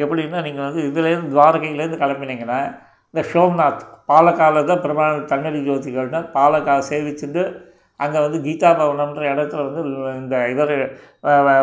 எப்படின்னா 0.00 0.41
நீங்கள் 0.43 0.65
வந்து 0.65 0.81
இதுலேருந்து 0.89 1.33
துவாரகையிலேருந்து 1.33 1.99
கிளம்புனீங்கன்னா 1.99 2.59
இந்த 3.13 3.21
சோம்நாத் 3.31 3.81
பாலக்காவில் 4.09 4.69
தான் 4.69 4.83
பிரமாண 4.83 5.17
தண்ணீர் 5.31 5.65
ஜோதி 5.65 5.89
கோயில்னால் 5.89 6.29
பாலக்காவை 6.35 6.83
சேவிச்சுட்டு 6.89 7.43
அங்கே 7.99 8.19
வந்து 8.19 8.37
கீதா 8.41 8.69
பவனம்ன்ற 8.73 9.23
இடத்துல 9.31 9.65
வந்து 9.67 9.81
இந்த 10.19 10.35
இவர் 10.47 10.73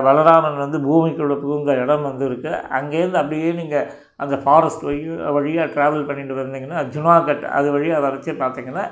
வளராமன் 0.06 0.58
வந்து 0.58 0.78
பூமிக்குள்ளே 0.84 1.36
புகுந்த 1.36 1.74
இடம் 1.82 2.04
வந்து 2.04 2.24
இருக்குது 2.28 2.60
அங்கேருந்து 2.70 3.20
அப்படியே 3.22 3.52
நீங்கள் 3.52 3.88
அந்த 4.16 4.36
ஃபாரஸ்ட் 4.44 4.84
வழி 4.84 5.00
வழியாக 5.36 5.68
ட்ராவல் 5.74 6.06
பண்ணிட்டு 6.06 6.36
வந்தீங்கன்னா 6.36 6.82
ஜுனாகட் 6.92 7.46
அது 7.52 7.70
வழியாக 7.72 8.02
வச்சு 8.08 8.34
பார்த்தீங்கன்னா 8.34 8.84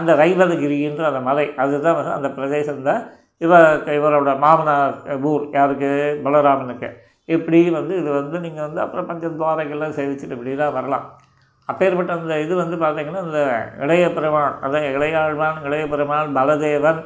அந்த 0.00 0.12
ரைவதகிரின்ற 0.14 1.04
அந்த 1.04 1.20
மலை 1.20 1.46
அதுதான் 1.56 1.98
வந்து 1.98 2.12
அந்த 2.12 2.30
பிரதேசம் 2.30 2.88
தான் 2.88 3.04
இவர் 3.40 3.88
இவரோட 3.94 4.30
மாமனார் 4.38 5.24
ஊர் 5.30 5.44
யாருக்கு 5.52 5.90
பலராமனுக்கு 6.24 6.88
இப்படி 7.28 7.58
வந்து 7.70 7.94
இது 8.00 8.10
வந்து 8.12 8.36
நீங்கள் 8.40 8.66
வந்து 8.66 8.80
அப்புறம் 8.82 9.08
பஞ்ச 9.08 9.30
துவாரைகள்லாம் 9.32 9.96
சேவிச்சுட்டு 9.96 10.36
இப்படிலாம் 10.36 10.76
வரலாம் 10.76 11.06
அப்பேற்பட்ட 11.68 12.10
அந்த 12.14 12.34
இது 12.40 12.54
வந்து 12.54 12.76
பார்த்திங்கன்னா 12.76 13.22
இந்த 13.26 13.40
இளைய 13.84 14.04
பெருமான் 14.10 14.56
அதான் 14.60 14.88
இளையாழ்வான் 14.90 15.58
இளைய 15.64 15.84
பெருமான் 15.86 16.36
பலதேவன் 16.36 17.00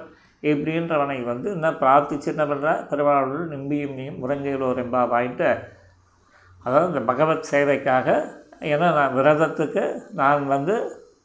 இப்படின்றவனை 0.43 1.16
வந்து 1.24 1.49
என்ன 1.51 1.70
பிரார்த்திச்சு 1.74 2.28
என்ன 2.32 2.45
பண்ணுறா 2.45 2.74
பெருமாளுள் 2.91 3.49
நிம்பியும் 3.49 3.97
நீயும் 3.97 4.20
முரங்கையிலோர் 4.22 4.82
என்பா 4.82 5.01
வாய்ட்டு 5.09 5.49
அதாவது 6.61 6.91
இந்த 6.93 7.03
பகவத் 7.05 7.51
சேவைக்காக 7.51 8.09
ஏன்னா 8.68 8.88
நான் 8.93 9.14
விரதத்துக்கு 9.14 9.84
நான் 10.12 10.43
வந்து 10.47 10.74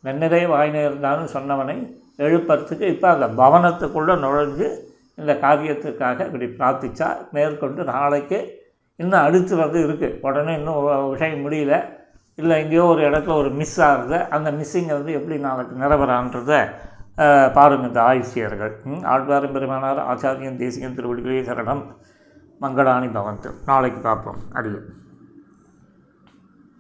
நன்னிறை 0.04 0.42
வாய் 0.46 0.76
நேர்ந்தான்னு 0.76 1.26
சொன்னவனை 1.36 1.78
எழுப்புறதுக்கு 2.20 2.86
இப்போ 2.88 3.08
அந்த 3.10 3.28
பவனத்துக்குள்ளே 3.38 4.16
நுழைஞ்சு 4.18 4.68
இந்த 5.18 5.34
காவியத்துக்காக 5.42 6.26
இப்படி 6.26 6.48
பிரார்த்திச்சா 6.58 7.10
மேற்கொண்டு 7.32 7.84
நாளைக்கு 7.84 8.40
இன்னும் 9.00 9.24
அடுத்து 9.24 9.54
வந்து 9.56 9.80
இருக்குது 9.88 10.18
உடனே 10.22 10.54
இன்னும் 10.56 10.80
விஷயம் 11.12 11.46
முடியல 11.46 11.76
இல்லை 12.38 12.56
எங்கேயோ 12.64 12.86
ஒரு 12.86 13.02
இடத்துல 13.02 13.36
ஒரு 13.36 13.50
மிஸ் 13.52 13.80
ஆகுது 13.82 14.18
அந்த 14.28 14.50
மிஸ்ஸிங்கை 14.52 14.94
வந்து 14.94 15.14
எப்படி 15.14 15.36
நாளைக்கு 15.40 15.76
நிரவரான்றதை 15.76 16.60
பாருங்கள் 17.54 17.90
இந்த 17.90 18.02
ஆய்சியர்கள் 18.02 18.74
ஆழ்வாரும் 19.06 19.52
பெருமானார் 19.52 20.02
ஆச்சாரியன் 20.06 20.58
தேசியம் 20.58 20.98
திருவடிகளே 20.98 21.42
சரணம் 21.42 21.84
மங்களானி 22.62 23.10
பவந்து 23.10 23.50
நாளைக்கு 23.66 24.00
பார்ப்போம் 24.00 24.42
அடியும் 24.54 24.88